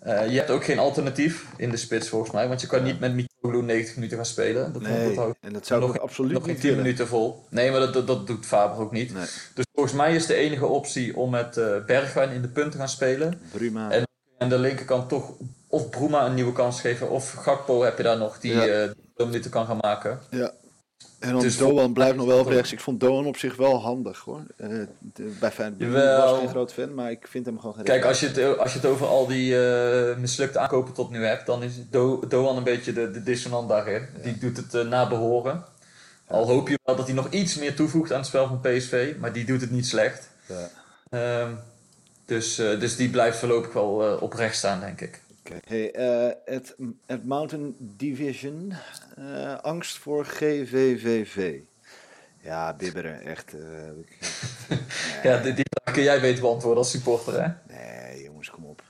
Eh, 0.00 0.30
je 0.30 0.36
hebt 0.38 0.50
ook 0.50 0.64
geen 0.64 0.78
alternatief 0.78 1.46
in 1.56 1.70
de 1.70 1.76
spits 1.76 2.08
volgens 2.08 2.30
mij, 2.32 2.48
want 2.48 2.60
je 2.60 2.66
kan 2.66 2.82
niet 2.82 3.00
met 3.00 3.14
Mitroglou 3.14 3.64
90 3.64 3.94
minuten 3.94 4.16
gaan 4.16 4.26
spelen. 4.26 4.72
Dat, 4.72 4.82
Nee, 4.82 5.16
houdt 5.16 5.38
en 5.40 5.52
dat 5.52 5.66
zou 5.66 5.80
nog- 5.80 5.90
ook 5.90 5.96
absoluut 5.96 6.32
nog 6.32 6.42
geen 6.42 6.50
niet 6.52 6.60
10 6.60 6.68
willen. 6.70 6.84
minuten 6.84 7.06
vol. 7.08 7.44
Nee, 7.48 7.70
maar 7.70 7.80
dat, 7.80 7.92
dat, 7.92 8.06
dat 8.06 8.26
doet 8.26 8.46
Faber 8.46 8.78
ook 8.84 8.92
niet. 8.92 9.12
Nee, 9.14 9.24
Dus 9.54 9.64
volgens 9.74 9.94
mij 9.94 10.14
is 10.14 10.26
de 10.26 10.34
enige 10.34 10.66
optie 10.66 11.16
om 11.16 11.30
met 11.30 11.56
eh, 11.56 11.84
Bergwijn 11.86 12.30
in 12.30 12.42
de 12.42 12.48
punt 12.48 12.72
te 12.72 12.78
gaan 12.78 12.88
spelen. 12.88 13.40
Bruma. 13.52 13.90
En- 13.90 14.08
aan 14.38 14.48
de 14.48 14.58
linkerkant 14.58 15.08
toch 15.08 15.32
of 15.66 15.90
Bruma 15.90 16.26
een 16.26 16.34
nieuwe 16.34 16.52
kans 16.52 16.80
geven, 16.80 17.10
of 17.10 17.32
Gakpo 17.32 17.82
heb 17.82 17.96
je 17.96 18.02
daar 18.02 18.18
nog 18.18 18.38
die 18.40 18.52
Ja. 18.52 18.66
eh 18.66 18.90
die 19.16 19.26
minuten 19.26 19.50
kan 19.50 19.66
gaan 19.66 19.78
maken. 19.80 20.18
Ja. 20.30 20.52
En 21.20 21.32
dan 21.32 21.40
Dus 21.40 21.56
Doan 21.56 21.92
blijft 21.92 22.16
nog 22.16 22.26
wel 22.26 22.50
rechts. 22.50 22.72
Ik 22.72 22.80
vond 22.80 23.00
Doan 23.00 23.26
op 23.26 23.36
zich 23.36 23.56
wel 23.56 23.80
handig 23.80 24.18
hoor. 24.20 24.42
Eh, 24.56 24.68
de- 24.98 25.36
bij 25.40 25.50
Feyenoord 25.50 25.92
was 25.92 26.38
geen 26.38 26.48
groot 26.48 26.72
fan, 26.72 26.94
maar 26.94 27.10
ik 27.10 27.26
vind 27.28 27.46
hem 27.46 27.58
gewoon 27.58 27.74
geen 27.74 27.84
Kijk, 27.84 28.04
als 28.04 28.20
je 28.20 28.26
het, 28.28 28.58
als 28.58 28.72
je 28.72 28.78
het 28.78 28.88
over 28.88 29.06
al 29.06 29.26
die 29.26 29.66
eh, 29.66 30.16
mislukte 30.16 30.58
aankopen 30.58 30.92
tot 30.94 31.10
nu 31.10 31.24
hebt, 31.24 31.46
dan 31.46 31.62
is 31.62 31.72
Do 31.90 32.22
Doan 32.28 32.56
een 32.56 32.62
beetje 32.64 32.92
de, 32.92 33.10
de 33.10 33.22
dissonant 33.22 33.68
daarin. 33.68 34.08
Die 34.22 34.38
doet 34.38 34.56
het 34.56 34.74
eh, 34.74 34.82
na 34.88 35.08
behoren. 35.08 35.64
Al 36.26 36.46
hoop 36.46 36.68
je 36.68 36.78
wel 36.84 36.96
dat 36.96 37.06
hij 37.06 37.14
nog 37.14 37.30
iets 37.30 37.54
meer 37.58 37.74
toevoegt 37.74 38.12
aan 38.12 38.18
het 38.18 38.26
spel 38.26 38.46
van 38.46 38.60
PSV, 38.60 39.14
maar 39.18 39.32
die 39.32 39.44
doet 39.44 39.60
het 39.60 39.70
niet 39.70 39.86
slecht. 39.86 40.28
Ja. 40.46 40.68
Ehm, 41.10 41.50
dus, 42.24 42.58
eh, 42.58 42.80
dus 42.80 42.96
die 42.96 43.10
blijft 43.10 43.38
voorlopig 43.38 43.72
wel 43.72 44.06
eh, 44.16 44.22
op 44.22 44.32
rechts 44.32 44.58
staan, 44.58 44.80
denk 44.80 45.00
ik. 45.00 45.20
Oké. 45.50 45.60
Hey, 45.74 45.92
eh, 45.92 46.34
het, 46.44 46.76
Mountain 47.24 47.74
Division. 47.78 48.72
eh, 49.16 49.58
angst 49.58 49.98
voor 49.98 50.24
GVVV. 50.24 51.60
Ja, 52.42 52.74
bibberen, 52.76 53.20
echt. 53.20 53.54
ik- 54.00 54.18
Ja, 55.22 55.42
die, 55.42 55.52
die 55.52 55.64
vraag 55.82 55.94
kun 55.94 56.02
jij 56.02 56.20
beter 56.20 56.40
beantwoorden 56.40 56.78
als 56.78 56.90
supporter, 56.90 57.42
hè? 57.42 57.74
nee, 57.74 58.22
jongens, 58.22 58.50
kom 58.50 58.64
op. 58.64 58.82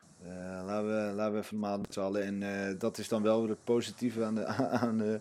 Laten, 0.67 0.87
we, 0.87 1.13
laten 1.15 1.33
we 1.33 1.39
even 1.39 1.59
met 1.59 1.87
z'n 1.89 2.01
allen. 2.01 2.23
En 2.43 2.79
dat 2.79 2.99
is 2.99 3.09
dan 3.09 3.23
wel 3.23 3.49
het 3.49 3.65
positieve 3.65 4.25
aan 4.25 4.35
de, 4.35 4.45
aan 4.85 4.99
de, 4.99 5.21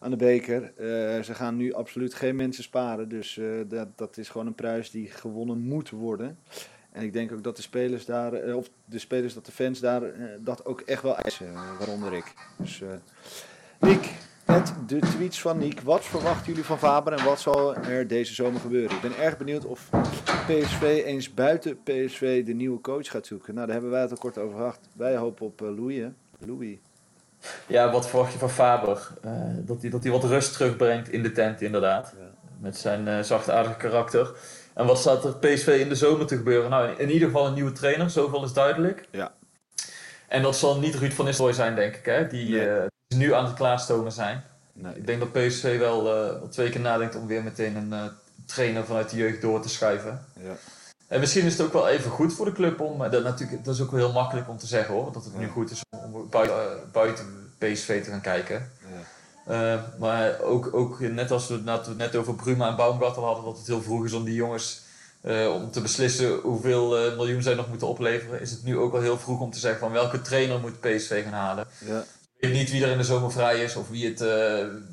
aan 0.00 0.10
de 0.10 0.16
beker. 0.16 0.72
Ze 1.24 1.34
gaan 1.34 1.56
nu 1.56 1.72
absoluut 1.72 2.14
geen 2.14 2.36
mensen 2.36 2.62
sparen. 2.64 3.08
Dus 3.08 3.40
dat, 3.68 3.88
dat 3.98 4.16
is 4.16 4.28
gewoon 4.28 4.46
een 4.46 4.54
prijs 4.54 4.90
die 4.90 5.10
gewonnen 5.10 5.58
moet 5.58 5.90
worden. 5.90 6.38
En 6.94 7.02
ik 7.02 7.12
denk 7.12 7.32
ook 7.32 7.44
dat 7.44 7.56
de 7.56 7.62
spelers 7.62 8.04
daar, 8.04 8.32
eh, 8.32 8.56
of 8.56 8.70
de 8.84 8.98
spelers, 8.98 9.34
dat 9.34 9.46
de 9.46 9.52
fans 9.52 9.80
daar 9.80 10.02
eh, 10.02 10.24
dat 10.38 10.64
ook 10.64 10.80
echt 10.80 11.02
wel 11.02 11.16
eisen, 11.16 11.46
eh, 11.54 11.78
waaronder 11.78 12.12
ik. 12.12 12.34
Dus 12.56 12.80
eh 12.80 12.88
Nick, 13.78 14.12
met 14.46 14.74
de 14.86 14.98
tweets 14.98 15.40
van 15.40 15.58
Nick. 15.58 15.80
Wat 15.80 16.04
verwachten 16.04 16.46
jullie 16.46 16.64
van 16.64 16.78
Faber 16.78 17.12
en 17.12 17.24
wat 17.24 17.40
zal 17.40 17.76
er 17.76 18.06
deze 18.06 18.34
zomer 18.34 18.60
gebeuren? 18.60 18.96
Ik 18.96 19.02
ben 19.02 19.18
erg 19.18 19.36
benieuwd 19.36 19.64
of 19.64 19.88
PSV 20.46 21.02
eens 21.04 21.34
buiten 21.34 21.82
PSV 21.82 22.44
de 22.44 22.52
nieuwe 22.52 22.80
coach 22.80 23.10
gaat 23.10 23.26
zoeken. 23.26 23.54
Nou, 23.54 23.66
daar 23.66 23.74
hebben 23.74 23.92
wij 23.92 24.00
het 24.00 24.10
al 24.10 24.16
kort 24.16 24.38
over 24.38 24.56
gehad. 24.56 24.78
Wij 24.92 25.16
hopen 25.16 25.46
op 25.46 25.60
Louis? 25.60 26.04
Louis. 26.38 26.76
Ja, 27.66 27.92
wat 27.92 28.08
verwacht 28.08 28.32
je 28.32 28.38
van 28.38 28.50
Faber? 28.50 29.08
Dat 29.64 29.80
hij 29.80 29.90
dat 29.90 30.04
wat 30.04 30.24
rust 30.24 30.52
terugbrengt 30.52 31.08
in 31.08 31.22
de 31.22 31.32
tent, 31.32 31.60
inderdaad. 31.60 32.14
Ja. 32.18 32.30
Met 32.60 32.76
zijn 32.76 33.08
eh 33.08 33.20
zachtaardige 33.20 33.76
karakter. 33.76 34.34
En 34.74 34.86
wat 34.86 34.98
staat 34.98 35.24
er 35.24 35.34
PSV 35.36 35.66
in 35.80 35.88
de 35.88 35.94
zomer 35.94 36.26
te 36.26 36.36
gebeuren? 36.36 36.70
Nou, 36.70 36.88
in, 36.88 36.98
in 36.98 37.10
ieder 37.10 37.28
geval 37.28 37.46
een 37.46 37.54
nieuwe 37.54 37.72
trainer, 37.72 38.10
zoveel 38.10 38.44
is 38.44 38.52
duidelijk. 38.52 39.08
Ja. 39.10 39.32
En 40.28 40.42
dat 40.42 40.56
zal 40.56 40.78
niet 40.78 40.94
Ruud 40.94 41.12
van 41.12 41.24
Nistelrooy 41.24 41.54
zijn, 41.54 41.74
denk 41.74 41.94
ik, 41.96 42.04
hè? 42.04 42.26
Die, 42.28 42.50
Nee. 42.50 42.68
eh, 42.68 42.86
nu 43.16 43.34
aan 43.34 43.44
het 43.44 43.54
klaarstomen 43.54 44.12
zijn. 44.12 44.44
Nee. 44.72 44.94
Ik 44.94 45.06
denk 45.06 45.20
dat 45.20 45.32
PSV 45.32 45.78
wel, 45.78 46.04
wel 46.04 46.48
twee 46.48 46.70
keer 46.70 46.80
nadenkt 46.80 47.16
om 47.16 47.26
weer 47.26 47.42
meteen 47.42 47.76
een 47.76 47.92
eh, 47.92 48.04
trainer 48.46 48.84
vanuit 48.84 49.10
de 49.10 49.16
jeugd 49.16 49.40
door 49.42 49.60
te 49.60 49.68
schuiven. 49.68 50.24
Ja. 50.40 50.54
En 51.08 51.20
misschien 51.20 51.44
is 51.44 51.52
het 51.58 51.66
ook 51.66 51.72
wel 51.72 51.88
even 51.88 52.10
goed 52.10 52.32
voor 52.32 52.44
de 52.46 52.52
club 52.52 52.80
om, 52.80 52.98
dat, 53.10 53.22
natuurlijk, 53.22 53.64
dat 53.64 53.74
is 53.74 53.80
ook 53.80 53.90
wel 53.90 54.00
heel 54.00 54.12
makkelijk 54.12 54.48
om 54.48 54.58
te 54.58 54.66
zeggen 54.66 54.94
hoor, 54.94 55.12
dat 55.12 55.24
het 55.24 55.38
nu 55.38 55.48
goed 55.48 55.70
is 55.70 55.80
om, 56.04 56.28
buiten, 56.30 56.56
buiten 56.92 57.52
PSV 57.58 58.04
te 58.04 58.10
gaan 58.10 58.20
kijken. 58.20 58.70
Eh, 59.44 59.80
maar 59.98 60.40
ook, 60.40 60.74
ook 60.74 61.00
net 61.00 61.30
als 61.30 61.48
we 61.48 61.62
het 61.64 61.96
net, 61.96 62.16
over 62.16 62.34
Bruma 62.34 62.68
en 62.68 62.76
Baumgartel 62.76 63.24
hadden, 63.24 63.44
dat 63.44 63.58
het 63.58 63.66
heel 63.66 63.82
vroeg 63.82 64.04
is 64.04 64.12
om 64.12 64.24
die 64.24 64.34
jongens 64.34 64.82
eh, 65.20 65.52
om 65.54 65.70
te 65.70 65.80
beslissen 65.80 66.40
hoeveel 66.40 66.98
eh, 66.98 67.16
miljoen 67.16 67.42
zij 67.42 67.54
nog 67.54 67.68
moeten 67.68 67.86
opleveren, 67.86 68.40
is 68.40 68.50
het 68.50 68.64
nu 68.64 68.78
ook 68.78 68.94
al 68.94 69.00
heel 69.00 69.18
vroeg 69.18 69.40
om 69.40 69.50
te 69.50 69.58
zeggen 69.58 69.80
van 69.80 69.92
welke 69.92 70.22
trainer 70.22 70.60
moet 70.60 70.80
PSV 70.80 71.22
gaan 71.22 71.32
halen. 71.32 71.66
Ja. 71.78 71.94
Weet 71.94 72.04
weet 72.52 72.52
niet 72.52 72.70
wie 72.70 72.84
er 72.84 72.90
in 72.90 72.98
de 72.98 73.04
zomer 73.04 73.32
vrij 73.32 73.62
is 73.62 73.76
of 73.76 73.88
wie, 73.88 74.06
het, 74.06 74.20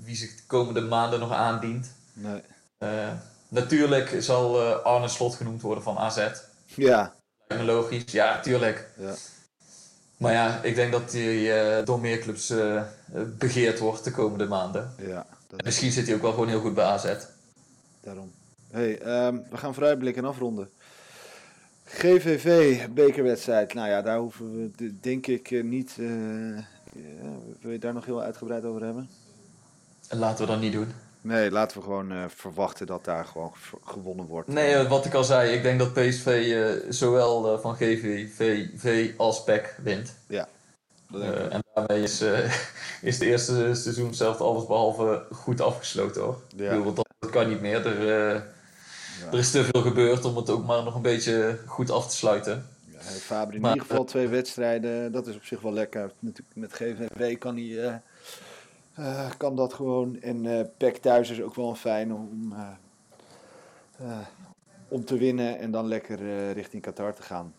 wie 0.03 0.15
zich 0.15 0.35
de 0.35 0.43
komende 0.47 0.81
maanden 0.81 1.19
nog 1.19 1.31
aandient. 1.31 1.87
Nee. 2.13 2.41
Natuurlijk 3.47 4.15
zal 4.19 4.61
Arne 4.61 5.07
Slot 5.07 5.35
genoemd 5.35 5.61
worden 5.61 5.83
van 5.83 5.97
AZ. 5.97 6.27
Ja. 6.65 7.13
Logisch. 7.47 8.03
Ja, 8.11 8.39
tuurlijk. 8.39 8.89
Ja. 8.97 9.13
Maar 10.21 10.31
ja, 10.33 10.63
ik 10.63 10.75
denk 10.75 10.91
dat 10.91 11.11
hij 11.11 11.77
eh, 11.79 11.85
door 11.85 11.99
meer 11.99 12.19
clubs 12.19 12.49
eh, 12.49 12.81
begeerd 13.37 13.79
wordt 13.79 14.03
de 14.03 14.11
komende 14.11 14.45
maanden. 14.47 14.93
Ja, 14.97 15.25
En 15.49 15.63
misschien 15.65 15.91
zit 15.91 16.05
hij 16.05 16.15
ook 16.15 16.21
wel 16.21 16.31
gewoon 16.31 16.47
heel 16.47 16.59
goed 16.61 16.73
bij 16.73 16.83
AZ. 16.85 17.13
daarom. 18.01 18.31
Hey, 18.71 18.99
ehm, 18.99 19.37
we 19.49 19.57
gaan 19.57 19.73
vooruitblikken 19.73 20.23
en 20.23 20.29
afronden. 20.29 20.69
GVV 21.85 22.79
bekerwedstrijd. 22.89 23.73
Nou 23.73 23.89
ja, 23.89 24.01
daar 24.01 24.17
hoeven 24.17 24.57
we 24.61 24.71
de- 24.75 24.99
denk 24.99 25.27
ik 25.27 25.51
eh, 25.51 25.63
niet. 25.63 25.93
ja, 25.97 27.29
wil 27.61 27.71
je 27.71 27.79
daar 27.79 27.93
nog 27.93 28.05
heel 28.05 28.21
uitgebreid 28.21 28.63
over 28.65 28.83
hebben? 28.83 29.09
En 30.07 30.17
laten 30.17 30.45
we 30.45 30.51
dat 30.51 30.61
niet 30.61 30.73
doen. 30.73 30.87
Nee, 31.21 31.51
laten 31.51 31.77
we 31.77 31.83
gewoon 31.83 32.11
eh, 32.11 32.23
verwachten 32.27 32.85
dat 32.87 33.05
daar 33.05 33.25
gewoon 33.25 33.53
gewonnen 33.85 34.25
wordt. 34.25 34.47
Nee, 34.47 34.73
eh, 34.73 34.89
wat 34.89 35.05
ik 35.05 35.13
al 35.13 35.23
zei, 35.23 35.51
ik 35.51 35.63
denk 35.63 35.79
dat 35.79 35.93
PSV 35.93 36.25
eh, 36.27 36.91
zowel 36.91 37.59
van 37.59 37.75
GVV 37.75 39.11
als 39.17 39.43
PEC 39.43 39.75
wint. 39.83 40.15
Ja. 40.27 40.47
Dat 41.09 41.21
denk 41.21 41.33
ik 41.33 41.41
ook. 41.43 41.49
en 41.49 41.63
daarmee 41.73 42.03
is, 42.03 42.23
is 43.01 43.17
de 43.17 43.25
eerste 43.25 43.75
seizoen 43.75 44.13
zelf 44.13 44.39
alles 44.41 44.65
behalve 44.65 45.23
goed 45.31 45.61
afgesloten 45.61 46.21
hoor. 46.21 46.41
Ja. 46.55 46.63
Ik 46.63 46.69
bedoel, 46.69 46.83
want 46.83 46.95
dat, 46.95 47.07
dat 47.19 47.29
kan 47.29 47.49
niet 47.49 47.61
meer. 47.61 47.85
Er, 47.85 48.05
Ja. 48.05 49.27
er 49.31 49.37
is 49.37 49.51
te 49.51 49.63
veel 49.63 49.81
gebeurd 49.81 50.25
om 50.25 50.35
het 50.35 50.49
ook 50.49 50.65
maar 50.65 50.83
nog 50.83 50.95
een 50.95 51.01
beetje 51.01 51.59
goed 51.65 51.91
af 51.91 52.07
te 52.09 52.15
sluiten. 52.15 52.65
Faber 53.01 53.55
in 53.55 53.61
Maar, 53.61 53.73
ieder 53.73 53.87
geval 53.87 54.05
twee 54.05 54.27
wedstrijden. 54.27 55.11
Dat 55.11 55.27
is 55.27 55.35
op 55.35 55.43
zich 55.43 55.61
wel 55.61 55.73
lekker. 55.73 56.11
Natuurlijk 56.19 56.55
met 56.55 56.73
GVV 56.73 57.37
kan 57.37 57.55
hij. 57.57 58.01
Eh, 58.93 59.29
kan 59.37 59.55
dat 59.55 59.73
gewoon. 59.73 60.21
En 60.21 60.45
eh 60.45 60.65
PEC 60.77 60.97
thuis 60.97 61.29
is 61.29 61.41
ook 61.41 61.55
wel 61.55 61.69
een 61.69 61.75
fijn 61.75 62.13
om, 62.13 62.53
eh, 62.53 62.67
eh, 63.97 64.17
om 64.87 65.05
te 65.05 65.17
winnen 65.17 65.59
en 65.59 65.71
dan 65.71 65.87
lekker 65.87 66.51
richting 66.51 66.81
Qatar 66.81 67.13
te 67.13 67.21
gaan. 67.21 67.53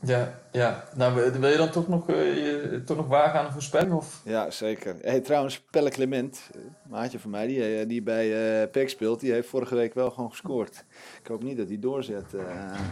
Ja, 0.00 0.38
ja. 0.52 0.84
Nou, 0.94 1.14
wil- 1.14 1.50
je 1.50 1.56
dan 1.56 1.70
toch 1.70 1.88
nog, 1.88 2.06
je, 2.06 2.82
toch 2.84 2.96
nog 2.96 3.06
wagen 3.06 3.38
aan 3.38 3.46
een 3.46 3.52
voorspelling? 3.52 3.92
Of? 3.92 4.20
Ja, 4.24 4.50
zeker. 4.50 4.96
Hey, 5.02 5.20
trouwens, 5.20 5.60
Pelle 5.70 5.90
Clement, 5.90 6.40
eh, 6.54 6.60
maatje 6.88 7.18
van 7.18 7.30
mij, 7.30 7.46
die, 7.46 7.78
eh, 7.78 7.88
die 7.88 8.02
bij 8.02 8.60
eh 8.62 8.70
PEC 8.70 8.88
speelt, 8.88 9.20
die 9.20 9.32
heeft 9.32 9.48
vorige 9.48 9.74
week 9.74 9.94
wel 9.94 10.10
gewoon 10.10 10.30
gescoord. 10.30 10.84
Ik 11.22 11.26
hoop 11.26 11.42
niet 11.42 11.56
dat 11.56 11.68
hij 11.68 11.78
doorzet 11.78 12.34
eh 12.34 12.40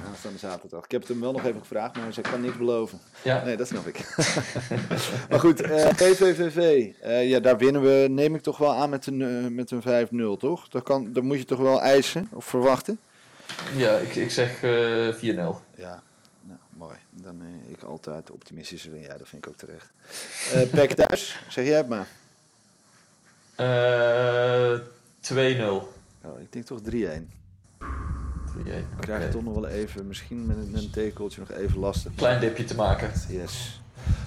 aanstaande 0.09 0.39
zaterdag. 0.39 0.85
Ik 0.85 0.91
heb 0.91 1.01
het 1.01 1.11
hem 1.11 1.21
wel 1.21 1.33
nog 1.33 1.45
even 1.45 1.61
gevraagd, 1.61 1.97
maar 1.97 2.13
ze 2.13 2.21
kan 2.21 2.41
niks 2.41 2.57
beloven. 2.57 2.99
Ja, 3.23 3.45
Nee, 3.45 3.57
dat 3.57 3.67
snap 3.67 3.87
ik. 3.87 4.15
maar 5.31 5.41
goed, 5.41 5.61
eh 5.61 5.89
PVVV, 5.89 6.87
ja, 7.29 7.41
daar 7.41 7.59
winnen 7.59 7.83
we, 7.83 8.07
neem 8.11 8.35
ik 8.35 8.41
toch 8.43 8.59
wel 8.59 8.75
aan 8.75 8.91
met 8.91 9.07
een, 9.07 9.55
met 9.55 9.71
een 9.71 9.83
5-0, 9.83 10.37
toch? 10.39 10.69
Dat, 10.69 10.83
kan, 10.83 11.13
dat 11.13 11.23
moet 11.23 11.39
je 11.39 11.45
toch 11.45 11.61
wel 11.61 11.81
eisen 11.81 12.29
of 12.33 12.45
verwachten? 12.45 12.99
ja 13.77 13.97
ik, 13.97 14.15
ik 14.15 14.31
zeg 14.31 14.63
eh 14.63 15.15
4-0. 15.15 15.19
Ja, 15.77 16.03
mooi. 16.77 16.97
Dan 17.11 17.39
ben 17.39 17.63
ik 17.69 17.83
altijd 17.83 18.31
optimistisch. 18.31 18.83
Ja, 18.83 19.17
dat 19.17 19.29
vind 19.29 19.47
ik 19.47 19.49
ook 19.49 19.57
terecht. 19.57 19.91
Eh 20.53 20.71
Pek 20.71 20.93
thuis, 20.93 21.41
zeg 21.49 21.65
jij 21.65 21.77
het 21.77 21.89
maar. 21.89 22.07
Eh 23.55 24.81
2-0. 25.35 25.35
Oh, 26.23 26.41
ik 26.41 26.53
denk 26.53 26.67
toch 26.67 26.81
3-1. 26.81 26.83
3-1. 26.85 26.89
We 28.55 28.85
krijgen 29.01 29.27
Oké. 29.27 29.33
toch 29.33 29.45
nog 29.45 29.55
wel 29.55 29.67
even, 29.67 30.07
misschien 30.07 30.47
met 30.47 30.57
een, 30.57 30.71
met 30.71 30.83
een 30.83 30.91
tekeltje 30.91 31.41
nog 31.41 31.51
even 31.51 31.79
lastig. 31.79 32.15
Klein 32.15 32.41
dipje 32.41 32.65
te 32.65 32.75
maken. 32.75 33.13
Yes. 33.29 33.81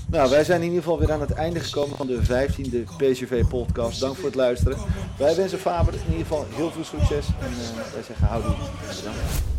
Nou, 0.08 0.30
wij 0.30 0.44
zijn 0.44 0.62
in 0.62 0.68
ieder 0.68 0.84
geval 0.84 1.00
weer 1.00 1.12
aan 1.12 1.22
het 1.22 1.32
einde 1.32 1.60
gekomen 1.60 1.98
van 1.98 2.08
de 2.08 2.22
15e 2.24 2.96
PCV-podcast. 2.98 4.00
Dank 4.00 4.16
voor 4.16 4.26
het 4.26 4.36
luisteren. 4.36 4.78
Wij 5.18 5.36
wensen 5.36 5.60
Faber 5.60 5.94
in 5.94 6.00
ieder 6.12 6.18
geval 6.18 6.46
heel 6.50 6.72
veel 6.72 6.84
succes. 6.84 7.28
En 7.28 7.52
eh, 7.52 7.94
wij 7.94 8.04
zeggen 8.04 8.28
houdoe. 8.28 8.56
Bedankt. 8.96 9.59